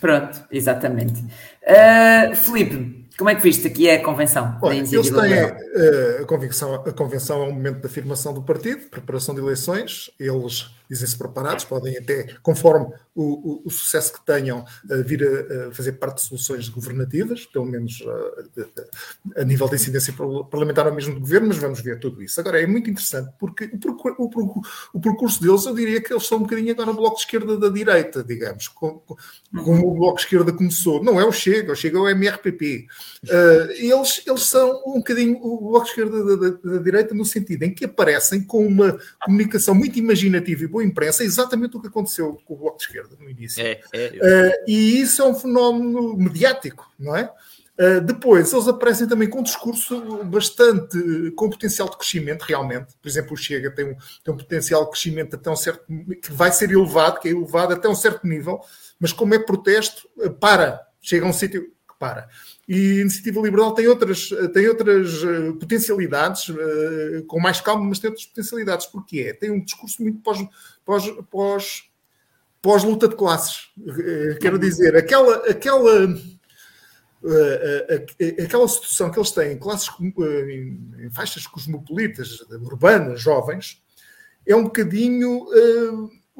Pronto, 0.00 0.44
exatamente. 0.50 1.20
Uh, 1.62 2.34
Filipe, 2.34 3.08
como 3.16 3.30
é 3.30 3.34
que 3.34 3.42
viste 3.42 3.66
aqui 3.66 3.90
a 3.90 4.02
convenção? 4.02 4.58
Olha, 4.62 4.76
eles 4.76 4.90
têm 4.90 5.12
uh, 5.12 6.22
a, 6.22 6.26
convenção, 6.26 6.74
a 6.74 6.92
convenção 6.92 7.42
é 7.42 7.46
um 7.46 7.52
momento 7.52 7.80
de 7.80 7.86
afirmação 7.86 8.32
do 8.32 8.42
partido, 8.42 8.88
preparação 8.88 9.34
de 9.34 9.40
eleições, 9.40 10.10
eles 10.18 10.70
dizem-se 10.90 11.16
preparados, 11.16 11.64
podem 11.64 11.96
até, 11.96 12.34
conforme 12.42 12.92
o, 13.14 13.22
o, 13.22 13.62
o 13.66 13.70
sucesso 13.70 14.12
que 14.12 14.26
tenham, 14.26 14.60
uh, 14.60 15.04
vir 15.04 15.22
a, 15.22 15.68
a, 15.68 15.72
fazer 15.72 15.92
parte 15.92 16.16
de 16.16 16.28
soluções 16.28 16.68
governativas, 16.68 17.46
pelo 17.46 17.64
menos 17.64 18.00
uh, 18.00 18.66
a, 19.36 19.44
nível 19.44 19.68
de 19.68 19.76
incidência 19.76 20.12
parlamentar 20.50 20.88
ou 20.88 20.94
mesmo 20.94 21.14
do 21.14 21.20
governo, 21.20 21.48
mas 21.48 21.58
vamos 21.58 21.80
ver 21.80 22.00
tudo 22.00 22.20
isso. 22.22 22.40
Agora, 22.40 22.60
é 22.60 22.66
muito 22.66 22.90
interessante, 22.90 23.30
porque 23.38 23.70
o, 24.18 24.70
o 24.92 25.00
percurso 25.00 25.40
deles, 25.40 25.64
eu 25.64 25.74
diria 25.74 26.00
que 26.00 26.12
eles 26.12 26.26
são 26.26 26.38
um 26.38 26.42
bocadinho 26.42 26.72
agora 26.72 26.90
o 26.90 26.94
bloco 26.94 27.16
de 27.16 27.22
esquerda 27.22 27.56
da 27.56 27.68
direita, 27.68 28.24
digamos, 28.24 28.66
como, 28.66 29.02
o 29.52 29.94
bloco 29.94 30.16
de 30.16 30.22
esquerda 30.22 30.52
começou. 30.52 31.02
Não 31.04 31.20
é 31.20 31.24
o 31.24 31.30
Chega, 31.30 31.72
o 31.72 31.76
Chega 31.76 31.98
é 31.98 32.00
o 32.00 32.08
MRPP. 32.08 32.86
Uh, 33.24 33.70
eles, 33.72 34.22
eles 34.26 34.42
são 34.42 34.82
um 34.86 34.98
bocadinho 34.98 35.38
o 35.40 35.70
bloco 35.70 35.84
de 35.84 35.90
esquerda 35.90 36.24
da, 36.24 36.50
da, 36.50 36.76
da 36.76 36.82
direita 36.82 37.14
no 37.14 37.24
sentido 37.24 37.62
em 37.62 37.72
que 37.72 37.84
aparecem 37.84 38.42
com 38.42 38.66
uma 38.66 38.98
comunicação 39.24 39.74
muito 39.74 39.98
imaginativa 39.98 40.64
e 40.64 40.66
boa 40.66 40.79
imprensa, 40.82 41.22
é 41.22 41.26
exatamente 41.26 41.76
o 41.76 41.80
que 41.80 41.88
aconteceu 41.88 42.40
com 42.44 42.54
o 42.54 42.56
Bloco 42.56 42.78
de 42.78 42.84
Esquerda 42.84 43.16
no 43.18 43.28
início. 43.28 43.62
É, 43.62 43.80
é, 43.92 44.08
uh, 44.08 44.64
e 44.66 45.00
isso 45.00 45.22
é 45.22 45.24
um 45.24 45.34
fenómeno 45.34 46.16
mediático, 46.16 46.90
não 46.98 47.16
é? 47.16 47.32
Uh, 47.80 48.00
depois, 48.02 48.52
eles 48.52 48.68
aparecem 48.68 49.08
também 49.08 49.28
com 49.28 49.40
um 49.40 49.42
discurso 49.42 50.22
bastante 50.24 51.30
com 51.30 51.48
potencial 51.48 51.88
de 51.88 51.96
crescimento, 51.96 52.42
realmente. 52.42 52.94
Por 53.00 53.08
exemplo, 53.08 53.32
o 53.32 53.36
Chega 53.36 53.70
tem 53.70 53.86
um, 53.86 53.96
tem 54.22 54.34
um 54.34 54.36
potencial 54.36 54.84
de 54.84 54.90
crescimento 54.90 55.36
até 55.36 55.50
um 55.50 55.56
certo 55.56 55.84
que 56.22 56.30
vai 56.30 56.52
ser 56.52 56.70
elevado, 56.70 57.20
que 57.20 57.28
é 57.28 57.30
elevado 57.30 57.72
até 57.72 57.88
um 57.88 57.94
certo 57.94 58.26
nível, 58.26 58.60
mas 58.98 59.12
como 59.12 59.34
é 59.34 59.38
protesto, 59.38 60.06
uh, 60.18 60.30
para, 60.30 60.86
chega 61.00 61.24
a 61.24 61.28
um 61.28 61.32
sítio 61.32 61.72
que 62.00 62.06
para. 62.06 62.28
E 62.66 62.98
a 62.98 63.00
Iniciativa 63.02 63.40
Liberal 63.40 63.74
tem 63.74 63.86
outras, 63.86 64.30
tem 64.54 64.66
outras 64.66 65.22
uh, 65.22 65.54
potencialidades, 65.54 66.48
uh, 66.48 67.24
com 67.26 67.38
mais 67.38 67.60
calma, 67.60 67.84
mas 67.84 67.98
tem 67.98 68.08
outras 68.08 68.26
potencialidades. 68.26 68.86
Porque 68.86 69.20
é? 69.20 69.34
Tem 69.34 69.50
um 69.50 69.62
discurso 69.62 70.02
muito 70.02 70.20
pós, 70.20 70.38
pós, 70.84 71.04
pós, 71.30 71.84
pós 72.62 72.82
luta 72.82 73.06
de 73.06 73.14
classes. 73.14 73.68
Uh, 73.78 74.38
quero 74.40 74.58
dizer, 74.58 74.96
aquela, 74.96 75.36
aquela, 75.48 76.14
aquela 78.42 78.68
situação 78.68 79.10
que 79.10 79.18
eles 79.18 79.30
têm 79.30 79.52
em 79.52 79.58
classes, 79.58 79.88
em 80.00 81.10
faixas 81.10 81.46
cosmopolitas, 81.46 82.40
urbanas, 82.50 83.20
jovens, 83.20 83.82
é 84.46 84.56
um 84.56 84.64
bocadinho 84.64 85.46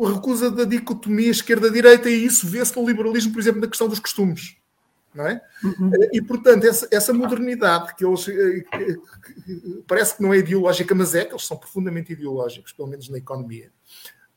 a 0.02 0.14
recusa 0.14 0.50
da 0.50 0.64
dicotomia 0.64 1.30
esquerda-direita 1.30 2.08
e 2.08 2.24
isso 2.24 2.46
vê-se 2.46 2.74
no 2.74 2.88
liberalismo, 2.88 3.34
por 3.34 3.38
exemplo, 3.38 3.60
na 3.60 3.66
questão 3.66 3.86
dos 3.86 4.00
costumes 4.00 4.59
não 5.14 5.26
é? 5.26 5.40
Uhum. 5.62 5.90
E, 6.12 6.22
portanto, 6.22 6.64
essa, 6.64 6.88
essa, 6.90 7.12
modernidade 7.12 7.94
que 7.94 8.04
eles 8.04 8.28
eh, 8.28 8.64
que, 8.70 9.82
parece 9.86 10.16
que 10.16 10.22
não 10.22 10.32
é 10.32 10.38
ideológica, 10.38 10.94
mas 10.94 11.14
é 11.14 11.24
que 11.24 11.32
eles 11.32 11.46
são 11.46 11.56
profundamente 11.56 12.12
ideológicos, 12.12 12.72
pelo 12.72 12.88
menos 12.88 13.08
na 13.08 13.18
economia, 13.18 13.70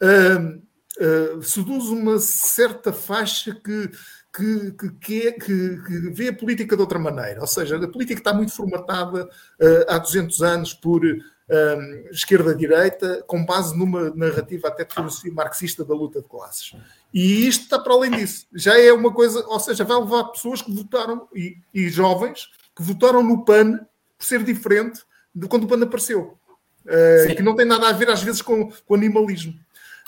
uh, 0.01 1.37
uh, 1.37 1.43
seduz 1.43 1.85
uma 1.85 2.19
certa 2.19 2.91
faixa 2.91 3.53
que, 3.53 3.91
que, 4.35 4.71
que, 4.71 5.31
que, 5.33 5.77
que, 5.83 6.09
vê 6.11 6.29
a 6.29 6.33
política 6.33 6.75
de 6.75 6.81
outra 6.81 6.97
maneira. 6.97 7.41
Ou 7.41 7.47
seja, 7.47 7.77
a 7.77 7.87
política 7.87 8.19
está 8.19 8.33
muito 8.33 8.51
formatada 8.51 9.25
uh, 9.25 9.85
há 9.87 9.97
200 9.99 10.41
anos 10.41 10.73
por 10.73 11.03
um, 11.05 12.09
esquerda-direita, 12.11 13.23
com 13.27 13.45
base 13.45 13.77
numa 13.77 14.09
narrativa 14.11 14.67
até 14.67 14.83
de 14.85 14.93
filosofia 14.93 15.33
marxista 15.33 15.83
da 15.83 15.93
luta 15.93 16.21
de 16.21 16.27
classes. 16.27 16.75
E 17.13 17.47
isto 17.47 17.63
está 17.63 17.77
para 17.77 17.93
além 17.93 18.11
disso. 18.11 18.47
Já 18.53 18.77
é 18.79 18.91
uma 18.91 19.13
coisa, 19.13 19.45
ou 19.45 19.59
seja, 19.59 19.83
vai 19.83 19.97
levar 19.97 20.23
pessoas 20.25 20.61
que 20.61 20.73
votaram, 20.73 21.27
e, 21.33 21.57
e 21.73 21.87
jovens, 21.87 22.49
que 22.75 22.81
votaram 22.81 23.21
no 23.21 23.45
PAN 23.45 23.79
por 24.17 24.25
ser 24.25 24.43
diferente 24.43 25.01
de 25.33 25.47
quando 25.47 25.65
o 25.65 25.67
PAN 25.67 25.83
apareceu. 25.83 26.37
Uh, 26.85 27.35
que 27.35 27.43
não 27.43 27.55
tem 27.55 27.65
nada 27.65 27.87
a 27.87 27.93
ver, 27.93 28.09
às 28.09 28.23
vezes, 28.23 28.41
com, 28.41 28.69
com 28.85 28.95
animalismo. 28.95 29.53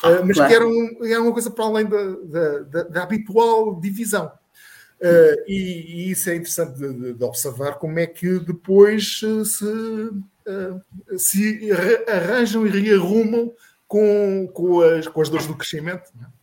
Uh, 0.03 0.25
mas 0.25 0.35
claro. 0.35 0.49
que 0.49 0.55
era, 0.55 0.67
um, 0.67 1.05
era, 1.05 1.21
uma 1.21 1.31
coisa 1.31 1.51
para 1.51 1.65
além 1.65 1.85
da, 1.85 2.03
da, 2.23 2.59
da, 2.59 2.83
da 2.83 3.03
habitual 3.03 3.79
divisão. 3.79 4.31
Uh, 4.99 5.43
e, 5.47 6.07
e, 6.07 6.11
isso 6.11 6.29
é 6.29 6.35
interessante 6.35 6.77
de, 6.77 7.13
de, 7.13 7.23
observar 7.23 7.75
como 7.75 7.99
é 7.99 8.07
que 8.07 8.39
depois 8.39 9.19
se 9.19 9.45
se 11.17 11.69
arranjam 12.07 12.65
e 12.65 12.69
rearrumam 12.69 13.51
com, 13.87 14.47
com, 14.53 14.81
as, 14.81 15.07
com 15.07 15.21
as 15.21 15.29
dores 15.29 15.47
do 15.47 15.55
crescimento. 15.55 16.11
É? 16.21 16.34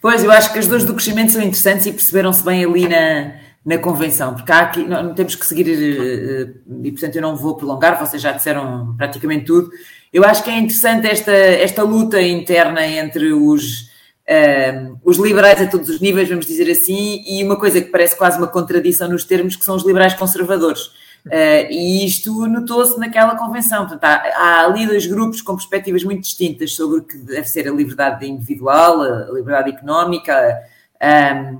Pois, 0.00 0.22
eu 0.22 0.30
acho 0.30 0.52
que 0.52 0.58
as 0.58 0.66
dores 0.66 0.84
do 0.84 0.94
crescimento 0.94 1.32
são 1.32 1.42
interessantes 1.42 1.86
e 1.86 1.92
perceberam-se 1.92 2.44
bem 2.44 2.64
ali 2.64 2.88
na, 2.88 3.34
na 3.64 3.78
convenção, 3.78 4.34
porque 4.34 4.52
há 4.52 4.60
aqui, 4.60 4.84
não, 4.86 5.14
temos 5.14 5.34
que 5.34 5.44
seguir, 5.44 5.68
eh, 5.68 6.48
e 6.84 6.92
portanto 6.92 7.16
eu 7.16 7.22
não 7.22 7.36
vou 7.36 7.56
prolongar, 7.56 7.98
vocês 7.98 8.22
já 8.22 8.32
disseram 8.32 8.94
praticamente 8.96 9.44
tudo. 9.44 9.70
Eu 10.12 10.24
acho 10.24 10.42
que 10.44 10.50
é 10.50 10.58
interessante 10.58 11.06
esta, 11.06 11.32
esta 11.32 11.82
luta 11.82 12.20
interna 12.22 12.86
entre 12.86 13.32
os, 13.32 13.82
um, 13.82 13.86
eh, 14.26 14.92
os 15.04 15.18
liberais 15.18 15.60
a 15.60 15.66
todos 15.66 15.88
os 15.88 16.00
níveis, 16.00 16.28
vamos 16.28 16.46
dizer 16.46 16.70
assim, 16.70 17.24
e 17.26 17.42
uma 17.42 17.56
coisa 17.56 17.80
que 17.80 17.90
parece 17.90 18.16
quase 18.16 18.38
uma 18.38 18.46
contradição 18.46 19.08
nos 19.08 19.24
termos, 19.24 19.56
que 19.56 19.64
são 19.64 19.74
os 19.74 19.84
liberais 19.84 20.14
conservadores 20.14 20.90
Uh, 21.26 21.66
e 21.70 22.06
isto 22.06 22.46
notou-se 22.46 22.98
naquela 23.00 23.34
convenção. 23.34 23.86
Portanto, 23.86 24.04
há, 24.04 24.22
há, 24.36 24.64
ali 24.64 24.86
dois 24.86 25.06
grupos 25.06 25.42
com 25.42 25.56
perspectivas 25.56 26.04
muito 26.04 26.20
distintas 26.20 26.72
sobre 26.72 26.98
o 27.00 27.02
que 27.02 27.18
deve 27.18 27.48
ser 27.48 27.68
a 27.68 27.72
liberdade 27.72 28.26
individual, 28.26 29.02
a, 29.02 29.32
liberdade 29.32 29.70
económica, 29.70 30.62
a, 31.00 31.54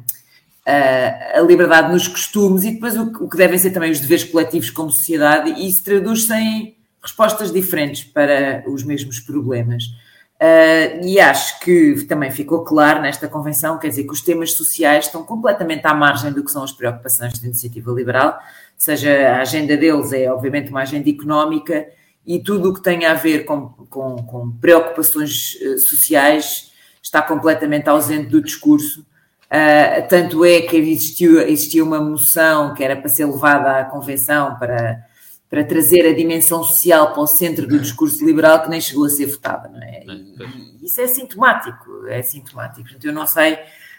a, 0.64 1.38
a, 1.38 1.40
liberdade 1.40 1.92
nos 1.92 2.06
costumes 2.06 2.62
e 2.62 2.72
depois 2.72 2.96
o, 2.96 3.10
o, 3.24 3.28
que 3.28 3.36
devem 3.36 3.58
ser 3.58 3.70
também 3.70 3.90
os 3.90 3.98
deveres 3.98 4.22
coletivos 4.22 4.70
como 4.70 4.90
sociedade, 4.90 5.50
e 5.50 5.68
isso 5.68 5.82
traduz-se 5.82 6.32
em 6.32 6.76
respostas 7.02 7.52
diferentes 7.52 8.04
para 8.04 8.62
os 8.68 8.84
mesmos 8.84 9.18
problemas. 9.18 9.84
Uh, 10.36 11.02
e 11.02 11.18
acho 11.18 11.58
que 11.60 12.04
também 12.04 12.30
ficou 12.30 12.62
claro 12.62 13.00
nesta 13.00 13.26
convenção, 13.26 13.78
quer 13.78 13.88
dizer, 13.88 14.04
que 14.04 14.12
os 14.12 14.20
temas 14.20 14.52
sociais 14.52 15.06
estão 15.06 15.24
completamente 15.24 15.86
à 15.86 15.94
margem 15.94 16.30
do 16.30 16.44
que 16.44 16.50
são 16.52 16.62
as 16.62 16.72
preocupações 16.72 17.38
da 17.38 17.46
iniciativa 17.46 17.90
liberal, 17.90 18.38
seja 18.76 19.30
a 19.30 19.40
agenda 19.40 19.76
deles 19.76 20.12
é 20.12 20.30
obviamente 20.30 20.70
uma 20.70 20.82
agenda 20.82 21.08
económica 21.08 21.86
e 22.26 22.40
tudo 22.40 22.70
o 22.70 22.74
que 22.74 22.82
tem 22.82 23.04
a 23.06 23.14
ver 23.14 23.44
com, 23.44 23.68
com, 23.88 24.16
com 24.16 24.50
preocupações 24.52 25.56
eh, 25.62 25.78
sociais 25.78 26.72
está 27.00 27.22
completamente 27.22 27.88
ausente 27.88 28.30
do 28.30 28.42
discurso. 28.42 29.06
Uh, 29.46 30.08
tanto 30.08 30.44
é 30.44 30.62
que 30.62 30.76
existiu, 30.76 31.40
existia 31.40 31.84
uma 31.84 32.00
moção 32.00 32.74
que 32.74 32.82
era 32.82 32.96
para 32.96 33.08
ser 33.08 33.26
levada 33.26 33.78
à 33.78 33.84
convenção 33.84 34.58
para, 34.58 35.06
para 35.48 35.62
trazer 35.62 36.04
a 36.04 36.12
dimensão 36.12 36.64
social 36.64 37.12
para 37.12 37.22
o 37.22 37.26
centro 37.28 37.64
do 37.64 37.78
discurso 37.78 38.26
liberal 38.26 38.60
que 38.64 38.68
nem 38.68 38.80
chegou 38.80 39.04
a 39.04 39.08
ser 39.08 39.26
votada, 39.26 39.68
não 39.68 39.80
é? 39.80 40.02
E, 40.04 40.82
e 40.82 40.86
isso 40.86 41.00
é 41.00 41.06
sintomático, 41.06 42.08
é 42.08 42.22
sintomático. 42.22 42.82
Portanto, 42.82 43.04
eu 43.04 43.12
não 43.12 43.24
sei 43.24 43.56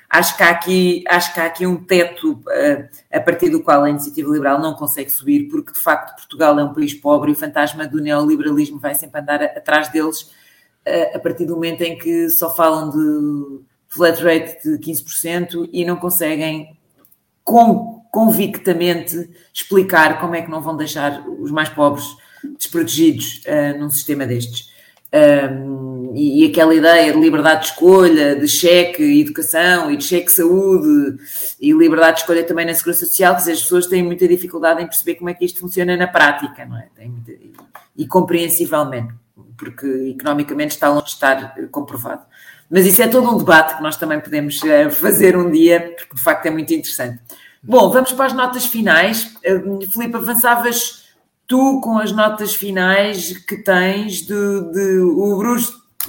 Acho 0.09 0.37
que 0.37 0.43
há 0.43 0.49
aqui, 0.49 1.03
acho 1.07 1.33
que 1.33 1.39
há 1.39 1.45
aqui 1.45 1.67
um 1.67 1.83
teto 1.83 2.33
uh, 2.33 2.89
a 3.11 3.19
partir 3.19 3.49
do 3.49 3.61
qual 3.61 3.83
a 3.83 3.89
iniciativa 3.89 4.31
liberal 4.31 4.59
não 4.59 4.73
consegue 4.73 5.09
subir, 5.09 5.49
porque 5.49 5.73
de 5.73 5.79
facto 5.79 6.15
Portugal 6.15 6.57
é 6.57 6.63
um 6.63 6.73
país 6.73 6.93
pobre 6.93 7.31
e 7.31 7.33
o 7.33 7.37
fantasma 7.37 7.85
do 7.85 7.99
neoliberalismo 7.99 8.79
vai 8.79 8.95
sempre 8.95 9.19
andar 9.19 9.43
atrás 9.43 9.89
deles 9.89 10.21
uh, 10.21 11.15
a 11.15 11.19
partir 11.19 11.45
do 11.45 11.55
momento 11.55 11.81
em 11.81 11.97
que 11.97 12.29
só 12.29 12.53
falam 12.55 12.89
de 12.89 13.59
flat 13.89 14.21
rate 14.23 14.63
de 14.63 14.77
15% 14.77 15.69
e 15.73 15.83
não 15.83 15.97
conseguem 15.97 16.77
com, 17.43 18.05
convictamente 18.11 19.29
explicar 19.53 20.19
como 20.19 20.35
é 20.35 20.41
que 20.41 20.49
não 20.49 20.61
vão 20.61 20.77
deixar 20.77 21.27
os 21.27 21.51
mais 21.51 21.69
pobres 21.69 22.05
desprotegidos 22.57 23.41
uh, 23.45 23.77
num 23.77 23.89
sistema 23.89 24.25
destes. 24.25 24.71
Um, 25.13 25.96
e, 26.17 26.43
e, 26.43 26.49
aquela 26.49 26.73
ideia 26.73 27.13
de 27.13 27.19
liberdade 27.19 27.61
de 27.61 27.67
escolha, 27.67 28.35
de 28.35 28.47
cheque 28.47 29.21
educação 29.21 29.91
e 29.91 29.97
de 29.97 30.03
cheque 30.03 30.31
saúde 30.31 31.17
e 31.61 31.71
liberdade 31.71 32.15
de 32.15 32.21
escolha 32.21 32.43
também 32.43 32.65
na 32.65 32.73
segurança 32.73 33.05
social, 33.05 33.35
as 33.35 33.45
pessoas 33.45 33.85
têm 33.85 34.03
muita 34.03 34.27
dificuldade 34.27 34.81
em 34.81 34.87
perceber 34.87 35.15
como 35.15 35.29
é 35.29 35.35
que 35.35 35.45
isto 35.45 35.59
funciona 35.59 35.95
na 35.95 36.07
prática, 36.07 36.65
não 36.65 36.77
é? 36.77 36.87
Muita, 37.05 37.31
e, 37.31 37.53
e 37.95 38.07
compreensivelmente, 38.07 39.13
porque 39.55 39.85
economicamente 40.15 40.73
está 40.73 40.89
longe 40.89 41.05
de 41.05 41.11
estar 41.11 41.55
comprovado. 41.69 42.23
Mas 42.67 42.87
isso 42.87 43.01
é 43.03 43.07
todo 43.07 43.29
um 43.29 43.37
debate 43.37 43.77
que 43.77 43.83
nós 43.83 43.95
também 43.95 44.19
podemos 44.19 44.63
eh, 44.63 44.89
fazer 44.89 45.37
um 45.37 45.51
dia, 45.51 45.93
porque 45.97 46.15
de 46.15 46.21
facto 46.21 46.47
é 46.47 46.49
muito 46.49 46.73
interessante. 46.73 47.19
Bom, 47.61 47.89
vamos 47.91 48.11
para 48.11 48.25
as 48.25 48.33
notas 48.33 48.65
finais. 48.65 49.35
Uh, 49.45 49.87
Filipe, 49.91 50.15
avançavas 50.15 51.05
tu 51.47 51.79
com 51.81 51.97
as 51.97 52.11
notas 52.11 52.55
finais 52.55 53.37
que 53.37 53.57
tens 53.57 54.21
de, 54.21 54.71
de 54.71 54.99
o 54.99 55.37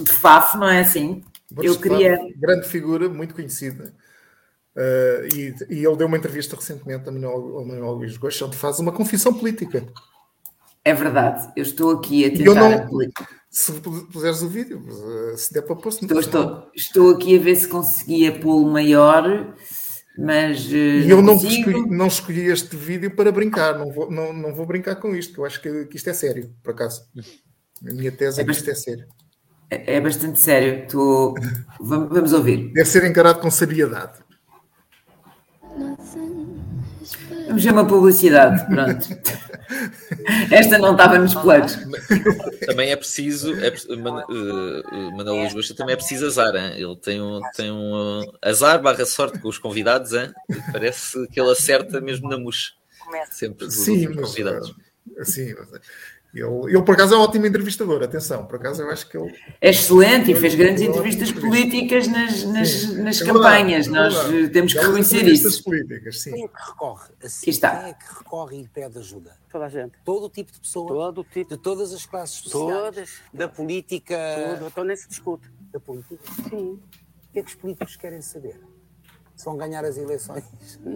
de 0.03 0.11
Faf, 0.11 0.57
não 0.57 0.69
é 0.69 0.81
assim? 0.81 1.23
Bruce 1.51 1.69
Eu 1.69 1.81
queria. 1.81 2.19
Grande 2.37 2.67
figura, 2.69 3.09
muito 3.09 3.35
conhecida. 3.35 3.95
Uh, 4.77 5.35
e, 5.35 5.55
e, 5.71 5.85
ele 5.85 5.97
deu 5.97 6.07
uma 6.07 6.17
entrevista 6.17 6.55
recentemente 6.55 7.09
ao 7.09 7.13
Manuel, 7.13 7.67
Manuel 7.67 7.93
Luís 7.95 8.17
Gosto, 8.17 8.47
onde 8.47 8.57
faz 8.57 8.79
uma 8.79 8.93
confissão 8.93 9.35
política. 9.35 9.85
É 10.85 10.95
verdade, 10.95 11.53
eu 11.57 11.63
estou 11.63 11.91
aqui 11.91 12.25
a 12.25 12.31
tentar. 12.31 12.87
Não, 12.87 13.01
se 13.51 13.73
puseres 14.13 14.43
o 14.43 14.49
vídeo, 14.49 14.85
se 15.37 15.53
der 15.53 15.63
para 15.63 15.75
pôr, 15.75 15.91
se 15.91 16.05
estou, 16.05 16.21
estou, 16.21 16.71
estou 16.75 17.11
aqui 17.11 17.37
a 17.37 17.43
ver 17.43 17.57
se 17.57 17.67
conseguia 17.67 18.39
pô-lo 18.39 18.71
maior 18.71 19.55
mas 20.19 20.67
uh, 20.67 20.75
e 20.75 21.09
eu 21.09 21.23
não, 21.23 21.37
escolhi, 21.37 21.89
não 21.89 22.09
escolhi 22.09 22.47
este 22.47 22.75
vídeo 22.77 23.15
para 23.15 23.31
brincar, 23.31 23.79
não 23.79 23.93
vou, 23.93 24.11
não, 24.11 24.33
não 24.33 24.53
vou 24.53 24.67
brincar 24.67 24.97
com 24.97 25.15
isto, 25.15 25.41
eu 25.41 25.45
acho 25.47 25.63
que, 25.63 25.85
que 25.87 25.97
isto 25.97 26.11
é 26.11 26.13
sério, 26.13 26.53
por 26.61 26.73
acaso. 26.73 27.05
A 27.89 27.95
minha 27.95 28.11
tese 28.11 28.41
é, 28.41 28.43
é 28.43 28.45
que 28.45 28.51
isto 28.51 28.69
é 28.69 28.75
sério. 28.75 29.07
É, 29.71 29.97
é 29.97 30.01
bastante 30.01 30.41
sério. 30.41 30.87
Tu... 30.89 31.35
vamos, 31.81 32.33
ouvir. 32.33 32.73
Deve 32.73 32.89
ser 32.89 33.05
encarado 33.05 33.41
com 33.41 33.51
seriedade. 33.51 34.19
Vamos 37.47 37.65
ver 37.65 37.73
uma 37.73 37.87
publicidade, 37.87 38.67
pronto. 38.67 39.09
Esta 40.51 40.79
não 40.79 40.93
estava 40.93 41.19
nos 41.19 41.35
planos. 41.35 41.79
Também 42.67 42.91
é 42.91 42.97
preciso, 42.97 43.55
é, 43.55 43.69
uh, 43.69 45.17
Manuel 45.17 45.37
Luís 45.37 45.55
Baixa 45.55 45.75
também 45.75 45.95
é 45.95 45.97
preciso 45.97 46.27
azar, 46.27 46.55
hein? 46.55 46.73
ele 46.77 46.97
tem 46.97 47.21
um, 47.21 47.41
tem 47.55 47.71
um 47.71 48.23
azar 48.43 48.81
barra 48.81 49.05
sorte 49.07 49.39
com 49.39 49.49
os 49.49 49.59
convidados, 49.59 50.13
hein? 50.13 50.33
parece 50.73 51.27
que 51.29 51.41
ele 51.41 51.51
acerta 51.51 52.01
mesmo 52.01 52.29
na 52.29 52.39
mousse. 52.39 52.73
Sempre 53.31 53.71
Sim, 53.71 54.09
mas, 54.09 54.29
convidados. 54.29 54.75
Sim, 55.23 55.55
mas, 55.59 55.81
ele, 56.35 56.45
ele, 56.69 56.83
por 56.83 56.95
acaso, 56.95 57.15
é 57.15 57.19
um 57.19 57.23
ótimo 57.23 57.47
entrevistador, 57.47 58.03
atenção, 58.03 58.45
por 58.47 58.57
acaso 58.57 58.83
eu 58.83 58.91
acho 58.91 59.09
que 59.09 59.17
ele... 59.17 59.35
É 59.61 59.71
excelente 59.71 60.31
e 60.31 60.35
fez 60.35 60.55
grandes 60.55 60.83
entrevistas 60.83 61.33
políticas 61.33 62.07
nas, 62.07 62.45
nas, 62.45 62.69
sim, 62.69 63.03
nas 63.03 63.21
é 63.21 63.25
campanhas, 63.25 63.87
verdade, 63.87 64.15
nós 64.15 64.45
é 64.45 64.49
temos 64.49 64.75
que 64.75 64.79
reconhecer 64.79 65.27
isso. 65.27 65.65
políticas, 65.65 66.21
sim. 66.21 66.33
Quem 66.33 66.45
é 66.45 66.49
que 66.49 66.67
recorre 66.67 67.09
assim? 67.25 67.51
está. 67.51 67.77
Quem 67.79 67.91
é 67.91 67.95
que 67.95 68.19
recorre 68.19 68.61
e 68.61 68.69
pede 68.69 68.99
ajuda? 68.99 69.37
Toda 69.51 69.65
a 69.65 69.69
gente. 69.69 69.93
Todo 70.05 70.27
o 70.27 70.29
tipo 70.29 70.53
de 70.53 70.61
pessoas? 70.61 70.89
Todo 70.89 71.21
o 71.23 71.25
tipo. 71.25 71.51
De 71.51 71.57
todas 71.57 71.93
as 71.95 72.05
classes 72.05 72.37
sociais? 72.37 72.83
Todas. 72.83 73.11
Da 73.33 73.49
política? 73.49 74.17
Tudo, 74.55 74.67
então 74.67 74.85
nem 74.85 74.97
se 74.97 75.09
discute. 75.09 75.49
Da 75.73 75.81
política? 75.81 76.23
Sim. 76.51 76.79
O 77.29 77.33
que 77.33 77.39
é 77.39 77.43
que 77.43 77.49
os 77.49 77.55
políticos 77.55 77.97
querem 77.97 78.21
saber? 78.21 78.61
Se 79.39 79.45
vão 79.45 79.57
ganhar 79.57 79.85
as 79.85 79.97
eleições. 79.97 80.45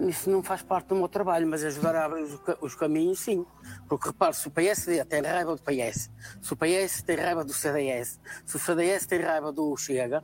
Isso 0.07 0.29
não 0.29 0.43
faz 0.43 0.61
parte 0.61 0.87
do 0.87 0.95
meu 0.95 1.07
trabalho, 1.07 1.47
mas 1.47 1.63
ajudar 1.63 1.95
a 1.95 2.05
abrir 2.05 2.23
os, 2.23 2.37
os 2.59 2.75
caminhos, 2.75 3.19
sim. 3.19 3.45
Porque 3.87 4.09
repare, 4.09 4.35
se 4.35 4.45
o 4.49 4.51
PSD 4.51 5.03
tem 5.05 5.21
raiva 5.21 5.55
do 5.55 5.61
PS, 5.61 6.11
se 6.41 6.53
o 6.53 6.57
PS 6.57 7.01
tem 7.03 7.15
raiva 7.15 7.45
do 7.45 7.53
CDS, 7.53 8.19
se 8.45 8.57
o 8.57 8.59
CDS 8.59 9.07
tem 9.07 9.21
raiva 9.21 9.49
do 9.53 9.75
Chega, 9.77 10.21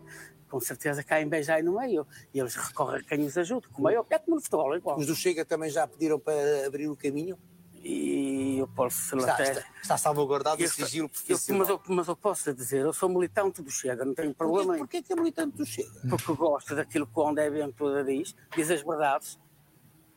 com 0.50 0.60
certeza 0.60 1.02
caem 1.02 1.30
já 1.42 1.56
aí 1.56 1.64
no 1.64 1.80
meio. 1.80 2.06
E 2.34 2.40
eles 2.40 2.56
recorrem 2.56 3.00
a 3.00 3.04
quem 3.04 3.26
os 3.26 3.38
ajude, 3.38 3.70
como 3.70 3.90
eu, 3.90 4.06
é 4.10 4.20
como 4.20 4.36
no 4.36 4.42
futebol, 4.42 4.74
é 4.74 4.78
igual. 4.78 4.98
Os 4.98 5.06
do 5.06 5.16
Chega 5.16 5.46
também 5.46 5.70
já 5.70 5.88
pediram 5.88 6.20
para 6.20 6.68
abrir 6.68 6.90
o 6.90 6.98
caminho? 6.98 7.38
E 7.84 8.58
eu 8.60 8.68
posso 8.68 9.18
está, 9.18 9.34
até... 9.34 9.52
está, 9.52 9.66
está 9.82 9.98
salvaguardado 9.98 10.64
o 10.64 10.68
sigilo 10.68 11.10
profissional. 11.10 11.60
Mas 11.60 11.70
eu, 11.70 11.82
mas 11.88 12.08
eu 12.08 12.16
posso 12.16 12.54
dizer, 12.54 12.82
eu 12.82 12.94
sou 12.94 13.10
militante 13.10 13.62
do 13.62 13.72
Chega, 13.72 14.06
não 14.06 14.14
tenho 14.14 14.34
problema. 14.34 14.78
Porquê, 14.78 14.98
porquê 14.98 15.04
que 15.04 15.14
é 15.14 15.16
militante 15.16 15.58
do 15.58 15.66
Chega? 15.66 15.90
Porque 16.10 16.34
gosto 16.34 16.76
daquilo 16.76 17.08
que 17.08 17.20
o 17.20 17.28
André 17.28 17.50
Ventura 17.50 18.04
diz, 18.04 18.36
diz 18.56 18.70
as 18.70 18.82
verdades 18.82 19.38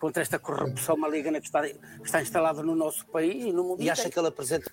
contra 0.03 0.21
esta 0.21 0.37
corrupção 0.37 0.97
maligna 0.97 1.41
que 1.41 1.47
está, 1.47 1.63
que 1.63 1.79
está 2.05 2.21
instalada 2.21 2.61
no 2.61 2.75
nosso 2.75 3.07
país 3.07 3.45
e 3.45 3.53
no 3.53 3.63
mundo 3.63 3.81
E 3.81 3.89
acha 3.89 4.11
que 4.11 4.19
ele 4.19 4.27
apresenta... 4.27 4.69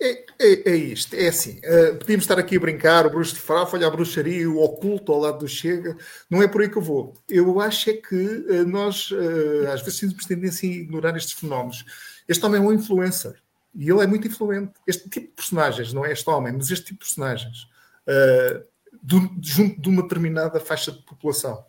É, 0.00 0.24
é, 0.38 0.70
é 0.70 0.76
isto, 0.76 1.16
é 1.16 1.26
assim, 1.26 1.58
uh, 1.58 1.96
podíamos 1.98 2.22
estar 2.22 2.38
aqui 2.38 2.56
a 2.56 2.60
brincar, 2.60 3.04
o 3.04 3.10
bruxo 3.10 3.34
de 3.34 3.42
olha 3.50 3.88
a 3.88 3.90
bruxaria, 3.90 4.48
o 4.48 4.62
oculto 4.62 5.12
ao 5.12 5.18
lado 5.18 5.40
do 5.40 5.48
Chega, 5.48 5.96
não 6.30 6.40
é 6.40 6.46
por 6.46 6.60
aí 6.60 6.68
que 6.68 6.78
eu 6.78 6.82
vou. 6.82 7.12
Eu 7.28 7.60
acho 7.60 7.90
é 7.90 7.94
que 7.94 8.14
uh, 8.14 8.64
nós, 8.64 9.10
uh, 9.10 9.66
às 9.72 9.82
vezes, 9.82 9.98
temos 9.98 10.26
tendência 10.26 10.68
a 10.68 10.72
ignorar 10.72 11.16
estes 11.16 11.32
fenómenos. 11.32 11.84
Este 12.28 12.44
homem 12.44 12.60
é 12.60 12.64
um 12.64 12.72
influencer 12.72 13.42
e 13.74 13.90
ele 13.90 14.02
é 14.02 14.06
muito 14.06 14.26
influente. 14.26 14.72
Este 14.86 15.08
tipo 15.08 15.28
de 15.28 15.32
personagens, 15.34 15.92
não 15.92 16.04
é 16.04 16.12
este 16.12 16.28
homem, 16.28 16.52
mas 16.52 16.70
este 16.70 16.86
tipo 16.86 17.00
de 17.00 17.06
personagens, 17.06 17.68
uh, 18.06 18.64
do, 19.02 19.30
junto 19.40 19.80
de 19.80 19.88
uma 19.88 20.02
determinada 20.02 20.60
faixa 20.60 20.92
de 20.92 21.02
população. 21.02 21.64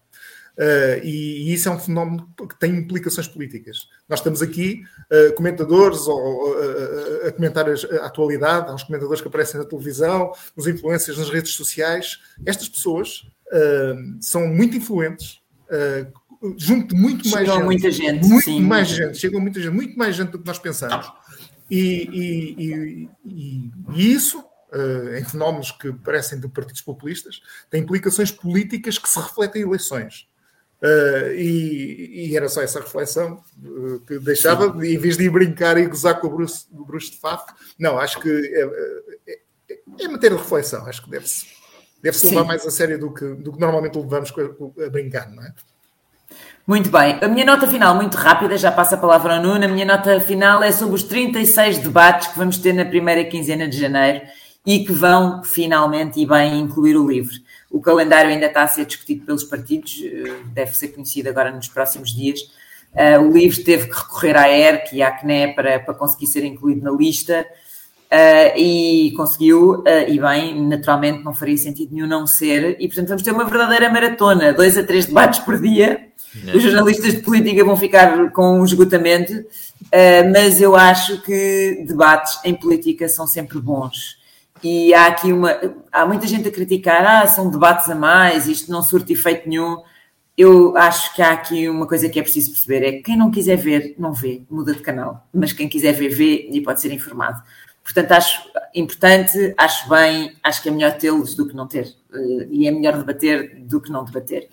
Uh, 0.58 1.02
e, 1.04 1.50
e, 1.50 1.54
isso 1.54 1.68
é 1.68 1.72
um 1.72 1.80
fenómeno 1.80 2.30
que 2.38 2.60
tem 2.60 2.76
implicações 2.76 3.28
políticas. 3.28 3.88
Nós 4.08 4.20
estamos 4.20 4.42
aqui, 4.42 4.84
uh, 5.12 5.34
comentadores, 5.34 6.08
ou, 6.08 6.52
uh, 6.52 7.28
a 7.28 7.32
comentar 7.32 7.66
a 7.68 8.06
atualidade, 8.06 8.72
uns 8.72 8.84
comentadores 8.84 9.20
que 9.20 9.28
aparecem 9.28 9.60
na 9.60 9.66
televisão, 9.66 10.32
os 10.56 10.68
influencers 10.68 11.18
nas 11.18 11.30
redes 11.30 11.54
sociais. 11.54 12.20
Estas 12.46 12.70
pessoas 12.70 13.28
são 14.20 14.48
muito 14.48 14.76
influentes, 14.76 15.40
junto 16.58 16.96
muito 16.96 17.30
mais 17.30 17.48
gente, 17.48 17.64
muita 17.64 17.92
gente, 17.92 18.28
muito 18.28 18.46
sim, 18.46 18.62
mais 18.62 18.88
gente, 18.90 19.18
chegam 19.18 19.40
muita 19.40 19.62
gente, 19.62 19.74
muito 19.74 19.98
mais 19.98 20.16
gente 20.16 20.32
do 20.32 20.40
que 20.40 20.48
nós 20.48 20.60
pensamos. 20.60 21.12
E, 21.70 22.10
e, 22.12 23.10
e, 23.26 23.72
e 23.94 24.14
isso, 24.14 24.40
uh, 24.40 25.16
em 25.16 25.24
fenómenos 25.24 25.72
que 25.72 25.92
parecem 25.94 26.40
de 26.40 26.48
partidos 26.48 26.82
populistas, 26.82 27.42
tem 27.70 27.82
implicações 27.82 28.32
políticas 28.32 28.98
que 28.98 29.08
se 29.08 29.20
refletem 29.20 29.62
em 29.62 29.66
eleições. 29.66 30.28
Uh, 30.82 31.34
e, 31.34 32.36
era 32.36 32.50
só 32.50 32.62
essa 32.62 32.82
reflexão 32.82 33.42
uh, 33.64 34.00
que 34.02 34.20
deixava, 34.20 34.86
em 34.86 34.98
vez 34.98 35.16
de 35.16 35.24
ir 35.24 35.30
brincar 35.30 35.78
e 35.78 35.88
gozar 35.88 36.20
com 36.20 36.28
o 36.28 36.36
Bruce, 36.36 36.66
o 36.74 36.84
Bruce 36.84 37.12
de 37.12 37.18
Faf, 37.18 37.54
não, 37.80 37.98
acho 37.98 38.20
que 38.20 38.30
é, 38.30 39.32
é, 39.32 39.40
é 40.02 40.08
matéria 40.10 40.36
de 40.36 40.44
reflexão, 40.44 40.86
acho 40.86 41.02
que 41.04 41.10
deve-se 41.10 41.46
deve 42.02 42.18
-se 42.18 42.28
levar 42.28 42.44
mais 42.44 42.68
a 42.68 42.70
sério 42.70 43.00
do 43.00 43.14
que, 43.14 43.26
do 43.36 43.54
que 43.54 43.60
normalmente 43.62 43.98
levamos 43.98 44.34
a, 44.38 44.86
a 44.86 44.90
brincar, 44.90 45.32
não 45.32 45.42
é? 45.42 45.54
Muito 46.66 46.90
bem. 46.90 47.20
A 47.22 47.28
minha 47.28 47.46
nota 47.46 47.68
final, 47.68 47.94
muito 47.94 48.16
rápida, 48.16 48.58
já 48.58 48.72
passa 48.72 48.96
a 48.96 48.98
palavra 48.98 49.36
ao 49.36 49.44
Nuno. 49.44 49.66
A 49.66 49.68
minha 49.68 49.84
nota 49.84 50.18
final 50.22 50.64
é 50.64 50.72
sobre 50.72 50.96
os 50.96 51.04
36 51.04 51.80
debates 51.80 52.30
que 52.30 52.38
vamos 52.38 52.58
ter 52.58 52.72
na 52.72 52.86
primeira 52.86 53.26
quinzena 53.26 53.68
de 53.68 53.78
janeiro 53.78 54.22
e 54.66 54.80
que 54.86 54.94
vão 54.94 55.44
finalmente 55.44 56.22
e 56.22 56.26
bem 56.26 56.62
incluir 56.62 56.96
o 56.96 57.06
livro. 57.06 57.34
O 57.70 57.82
calendário 57.82 58.32
ainda 58.32 58.46
está 58.46 58.64
a 58.64 58.68
ser 58.70 58.86
discutido 58.86 59.26
pelos 59.26 59.44
partidos, 59.44 60.02
eh, 60.06 60.42
deve 60.54 60.74
ser 60.74 60.88
conhecido 60.90 61.28
agora 61.28 61.52
nos 61.52 61.68
próximos 61.68 62.16
dias. 62.16 62.40
Uh, 62.94 63.20
o 63.28 63.34
livro 63.34 63.62
teve 63.62 63.90
que 63.90 64.00
recorrer 64.00 64.38
à 64.38 64.48
ERC 64.48 64.96
e 64.96 65.02
à 65.02 65.12
CNE 65.12 65.54
para, 65.56 65.80
para 65.80 65.94
conseguir 65.96 66.28
ser 66.28 66.46
incluído 66.46 66.82
na 66.82 66.92
lista 66.92 67.46
uh, 68.10 68.58
e 68.58 69.12
conseguiu, 69.18 69.84
e 70.08 70.18
bem, 70.18 70.62
naturalmente 70.66 71.24
não 71.26 71.34
faria 71.34 71.58
sentido 71.58 71.94
nenhum 71.94 72.08
não 72.08 72.28
ser, 72.28 72.78
e 72.80 72.88
portanto 72.88 73.10
vamos 73.10 73.24
ter 73.24 73.32
uma 73.32 73.46
verdadeira 73.46 73.90
maratona, 73.90 74.54
dois 74.54 74.78
a 74.78 74.84
três 74.84 75.08
debates 75.08 75.40
por 75.40 75.60
dia, 75.60 76.13
os 76.54 76.64
jornalistas 76.64 77.14
de 77.14 77.22
política 77.22 77.64
vão 77.64 77.78
ficar 77.78 78.32
com 78.32 78.60
um 78.60 78.66
esgotamento, 78.66 79.34
uh, 79.34 80.32
mas 80.32 80.62
eu 80.62 80.76
acho 80.76 81.22
que 81.22 81.84
debates 81.88 82.40
em 82.44 82.56
política 82.56 83.08
são 83.08 83.28
sempre 83.28 83.60
bons. 83.60 84.18
E 84.64 84.94
há 84.94 85.08
aqui 85.08 85.34
uma. 85.34 85.60
Há 85.92 86.06
muita 86.06 86.26
gente 86.26 86.48
a 86.48 86.52
criticar, 86.52 87.06
ah, 87.06 87.28
são 87.28 87.50
debates 87.50 87.90
a 87.90 87.96
mais, 87.96 88.48
isto 88.48 88.72
não 88.72 88.82
surte 88.82 89.12
efeito 89.12 89.48
nenhum. 89.48 89.78
Eu 90.38 90.76
acho 90.78 91.14
que 91.14 91.22
há 91.22 91.32
aqui 91.32 91.70
uma 91.70 91.86
coisa 91.86 92.10
que 92.10 92.18
é 92.18 92.24
preciso 92.24 92.52
perceber: 92.52 92.88
é 92.88 92.92
que 92.94 93.04
quem 93.04 93.18
não 93.18 93.30
quiser 93.30 93.58
ver, 93.58 93.94
não 94.00 94.14
vê, 94.14 94.44
muda 94.50 94.74
de 94.74 94.82
canal. 94.82 95.28
Mas 95.34 95.52
quem 95.52 95.68
quiser 95.68 95.92
ver, 95.92 96.10
vê 96.10 96.50
e 96.50 96.62
pode 96.62 96.82
ser 96.82 96.94
informado. 96.94 97.44
Portanto, 97.84 98.14
acho 98.14 98.50
importante, 98.74 99.54
acho 99.58 99.90
bem, 99.90 100.34
acho 100.42 100.64
que 100.64 100.70
é 100.70 100.72
melhor 100.72 100.94
tê-los 100.94 101.36
do 101.36 101.46
que 101.46 101.56
não 101.56 101.68
ter. 101.68 101.94
Eh, 102.14 102.48
e 102.50 102.68
é 102.68 102.72
melhor 102.72 102.98
debater 102.98 103.60
do 103.60 103.82
que 103.82 103.92
não 103.92 104.06
debater. 104.06 104.48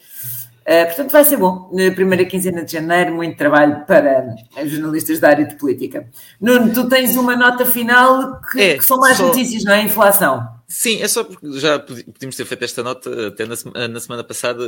Uh, 0.71 0.87
portanto, 0.87 1.11
vai 1.11 1.25
ser 1.25 1.37
bom. 1.37 1.69
Na 1.73 1.91
primeira 1.91 2.25
quinzena 2.25 2.65
de 2.65 2.71
janeiro, 2.71 3.13
muito 3.13 3.37
trabalho 3.37 3.85
para 3.87 4.37
jornalistas 4.67 5.19
da 5.19 5.31
área 5.31 5.45
de 5.45 5.57
política. 5.57 6.09
Nuno, 6.41 6.73
tu 6.73 6.89
tens 6.89 7.17
uma 7.17 7.35
nota 7.35 7.67
final 7.67 8.41
que, 8.41 8.61
é, 8.61 8.79
que 8.79 8.85
são 8.85 8.97
mais 9.01 9.17
só... 9.17 9.27
notícias, 9.27 9.65
não 9.65 9.73
é? 9.73 9.83
Inflação. 9.83 10.47
Sim, 10.69 11.03
é 11.03 11.09
só 11.09 11.25
porque 11.25 11.59
já 11.59 11.81
podíamos 11.81 12.37
ter 12.37 12.45
feito 12.45 12.63
esta 12.63 12.85
nota 12.85 13.27
até 13.27 13.45
na, 13.45 13.89
na 13.89 13.99
semana 13.99 14.23
passada 14.23 14.65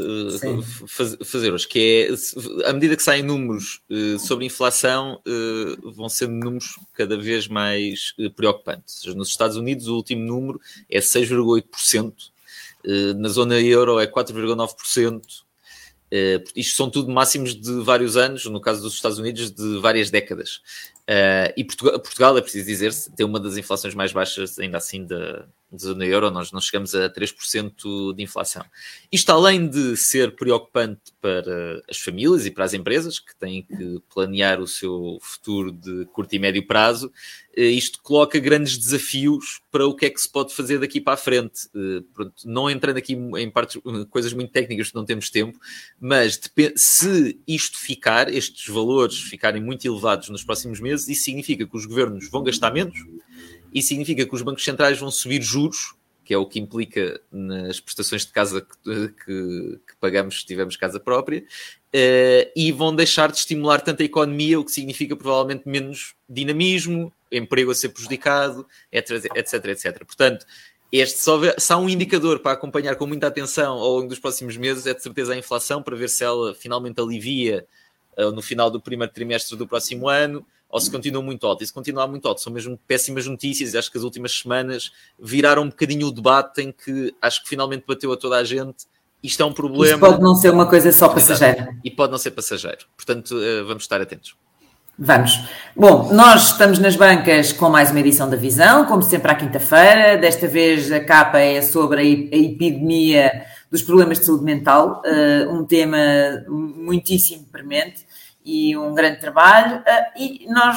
faz, 0.89 1.17
fazer 1.25 1.53
hoje, 1.53 1.69
que 1.69 2.11
é 2.11 2.69
à 2.69 2.73
medida 2.73 2.97
que 2.97 3.03
saem 3.05 3.23
números 3.23 3.81
uh, 3.89 4.19
sobre 4.19 4.45
inflação, 4.45 5.21
uh, 5.25 5.93
vão 5.93 6.09
sendo 6.09 6.33
números 6.33 6.77
cada 6.95 7.17
vez 7.17 7.47
mais 7.47 8.13
uh, 8.19 8.29
preocupantes. 8.33 9.05
Nos 9.15 9.29
Estados 9.29 9.57
Unidos, 9.57 9.87
o 9.87 9.95
último 9.95 10.25
número 10.25 10.61
é 10.91 10.99
6,8%, 10.99 12.13
na 13.17 13.29
zona 13.29 13.61
euro 13.61 14.01
é 14.01 14.07
4,9%. 14.09 15.23
Uh, 16.13 16.45
isto 16.55 16.77
são 16.77 16.91
tudo 16.91 17.11
máximos 17.11 17.59
de 17.59 17.81
vários 17.83 18.19
anos, 18.19 18.45
no 18.45 18.61
caso 18.61 18.83
dos 18.83 18.93
Estados 18.93 19.19
Unidos, 19.19 19.51
de 19.51 19.81
várias 19.81 20.11
décadas. 20.11 20.61
Uh, 21.13 21.53
e 21.57 21.65
Portugal, 21.65 22.01
Portugal, 22.01 22.39
é 22.39 22.41
preciso 22.41 22.67
dizer-se, 22.67 23.13
tem 23.13 23.27
uma 23.27 23.39
das 23.39 23.59
inflações 23.59 23.95
mais 23.95 24.13
baixas, 24.13 24.59
ainda 24.59 24.79
assim, 24.79 25.05
da, 25.05 25.47
zona 25.79 26.05
euro, 26.05 26.31
nós 26.31 26.53
não 26.53 26.61
chegamos 26.61 26.95
a 26.95 27.09
3% 27.09 28.15
de 28.15 28.23
inflação. 28.23 28.65
Isto, 29.11 29.31
além 29.31 29.69
de 29.69 29.97
ser 29.97 30.35
preocupante 30.35 31.13
para 31.21 31.83
as 31.89 31.99
famílias 31.99 32.47
e 32.47 32.51
para 32.51 32.65
as 32.65 32.75
empresas, 32.75 33.19
que 33.19 33.35
têm 33.37 33.63
que 33.63 34.01
planear 34.13 34.61
o 34.61 34.67
seu 34.67 35.19
futuro 35.23 35.73
de 35.73 36.05
curto 36.07 36.35
e 36.35 36.39
médio 36.39 36.67
prazo, 36.67 37.11
eh, 37.57 37.65
isto 37.65 38.01
coloca 38.03 38.39
grandes 38.39 38.77
desafios 38.77 39.61
para 39.71 39.87
o 39.87 39.95
que 39.95 40.07
é 40.07 40.11
que 40.11 40.21
se 40.21 40.31
pode 40.31 40.55
fazer 40.55 40.79
daqui 40.79 41.01
para 41.01 41.15
a 41.15 41.17
frente. 41.17 41.69
Eh, 41.75 42.03
pronto, 42.13 42.35
não 42.45 42.69
entrando 42.69 42.97
aqui 42.99 43.15
em 43.15 43.51
partes, 43.51 43.81
coisas 44.11 44.33
muito 44.33 44.53
técnicas, 44.53 44.91
que 44.91 44.95
não 44.95 45.05
temos 45.05 45.31
tempo, 45.31 45.59
mas 45.99 46.41
se 46.77 47.41
isto 47.47 47.79
ficar, 47.79 48.33
estes 48.33 48.67
valores 48.73 49.19
ficarem 49.19 49.63
muito 49.63 49.87
elevados 49.87 50.29
nos 50.29 50.45
próximos 50.45 50.81
meses, 50.81 51.02
isso 51.09 51.25
significa 51.25 51.67
que 51.67 51.77
os 51.77 51.87
governos 51.87 52.29
vão 52.31 52.43
gastar 52.43 52.73
menos 52.73 52.99
isso 53.73 53.89
significa 53.89 54.27
que 54.27 54.35
os 54.35 54.43
bancos 54.43 54.65
centrais 54.65 54.99
vão 54.99 55.11
subir 55.11 55.41
juros, 55.41 55.95
que 56.25 56.35
é 56.35 56.39
o 56.39 56.47
que 56.47 56.61
implica 56.61 57.21
nas 57.31 57.81
prestações 57.81 58.27
de 58.27 58.33
casa 58.33 58.61
que, 58.61 59.09
que, 59.09 59.81
que 59.87 59.97
pagamos 60.01 60.41
se 60.41 60.47
tivermos 60.47 60.77
casa 60.77 61.01
própria, 61.01 61.41
uh, 61.41 62.53
e 62.55 62.71
vão 62.71 62.95
deixar 62.95 63.33
de 63.33 63.39
estimular 63.39 63.81
tanto 63.81 64.03
a 64.03 64.07
economia, 64.07 64.61
o 64.61 64.65
que 64.65 64.71
significa 64.71 65.17
provavelmente 65.17 65.67
menos 65.67 66.15
dinamismo, 66.29 67.13
emprego 67.31 67.71
a 67.71 67.75
ser 67.75 67.89
prejudicado, 67.89 68.67
etc, 68.93 69.25
etc, 69.35 69.65
etc. 69.67 70.05
Portanto, 70.05 70.47
este 70.93 71.19
só, 71.19 71.41
há 71.71 71.79
um 71.79 71.89
indicador 71.89 72.41
para 72.41 72.53
acompanhar 72.53 72.97
com 72.97 73.07
muita 73.07 73.27
atenção 73.27 73.79
ao 73.79 73.97
longo 73.97 74.09
dos 74.09 74.19
próximos 74.19 74.57
meses, 74.59 74.87
é 74.87 74.93
de 74.93 75.03
certeza 75.03 75.33
a 75.33 75.37
inflação, 75.37 75.83
para 75.83 75.97
ver 75.97 76.11
se 76.11 76.23
ela 76.23 76.55
finalmente 76.55 77.01
alivia 77.01 77.67
uh, 78.19 78.31
no 78.31 78.43
final 78.43 78.71
do 78.71 78.81
primeiro 78.81 79.13
trimestre 79.13 79.57
do 79.57 79.67
próximo 79.67 80.09
ano, 80.09 80.47
ou 80.73 80.81
se 80.81 80.91
continua 80.91 81.23
muito 81.23 81.47
alto. 81.47 81.63
E 81.63 81.67
se 81.67 81.73
continuar 81.73 82.09
muito 82.09 82.27
alto, 82.27 82.41
são 82.41 82.51
mesmo 82.51 82.79
péssimas 82.89 83.27
notícias. 83.27 83.75
Acho 83.75 83.93
que 83.93 83.99
as 83.99 84.05
últimas 84.05 84.33
semanas 84.33 84.91
viraram 85.21 85.65
um 85.65 85.69
bocadinho 85.69 86.07
o 86.07 86.11
debate 86.11 86.63
em 86.63 86.73
que 86.73 87.15
acho 87.21 87.43
que 87.43 87.49
finalmente 87.51 87.85
bateu 87.87 88.11
a 88.11 88.17
toda 88.17 88.37
a 88.37 88.43
gente. 88.43 88.87
Isto 89.23 89.43
é 89.43 89.47
um 89.47 89.53
problema. 89.53 89.95
Isto 89.95 90.01
pode 90.01 90.23
não 90.23 90.35
ser 90.35 90.51
uma 90.51 90.67
coisa 90.67 90.91
só 90.91 91.11
passageira. 91.11 91.77
E 91.85 91.91
pode 91.91 92.11
não 92.11 92.19
ser 92.19 92.31
passageiro. 92.31 92.87
Portanto, 92.97 93.39
eh, 93.39 93.63
vamos 93.63 93.83
estar 93.83 94.01
atentos. 94.01 94.35
Vamos. 94.99 95.39
Bom, 95.77 96.13
nós 96.13 96.53
estamos 96.53 96.79
nas 96.79 96.97
bancas 96.97 97.53
com 97.53 97.69
mais 97.69 97.91
uma 97.91 98.01
edição 98.01 98.29
da 98.29 98.37
Visão, 98.37 98.87
como 98.87 99.03
sempre 99.03 99.31
à 99.31 99.35
quinta-feira. 99.35 100.17
Desta 100.17 100.49
vez 100.49 100.91
a 100.91 101.01
capa 101.01 101.39
é 101.39 101.61
sobre 101.61 102.01
a 102.01 102.05
epidemia 102.37 103.45
dos 103.71 103.83
problemas 103.83 104.19
de 104.19 104.25
saúde 104.25 104.45
mental, 104.45 105.03
eh, 105.05 105.47
um 105.51 105.65
tema 105.65 105.99
muitíssimo 106.49 107.47
premente 107.53 108.07
e 108.45 108.77
um 108.77 108.95
grande 108.95 109.21
trabalho. 109.21 109.79
Uh, 109.79 110.19
e 110.19 110.47
nós 110.49 110.77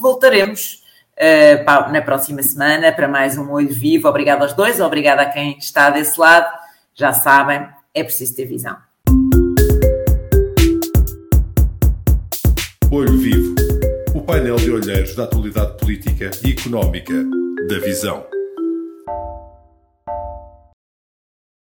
voltaremos 0.00 0.82
uh, 1.18 1.92
na 1.92 2.02
próxima 2.02 2.42
semana 2.42 2.92
para 2.92 3.08
mais 3.08 3.36
um 3.36 3.50
Olho 3.50 3.72
Vivo. 3.72 4.08
Obrigado 4.08 4.42
aos 4.42 4.52
dois, 4.52 4.80
obrigado 4.80 5.20
a 5.20 5.26
quem 5.26 5.56
está 5.58 5.90
desse 5.90 6.18
lado. 6.18 6.50
Já 6.94 7.12
sabem, 7.12 7.68
é 7.94 8.02
preciso 8.02 8.34
ter 8.34 8.46
visão. 8.46 8.76
Olho 12.90 13.18
Vivo 13.18 13.56
o 14.16 14.22
painel 14.22 14.56
de 14.56 14.70
olheiros 14.70 15.14
da 15.14 15.24
atualidade 15.24 15.76
política 15.76 16.30
e 16.42 16.52
económica 16.52 17.12
da 17.68 17.78
Visão. 17.80 18.35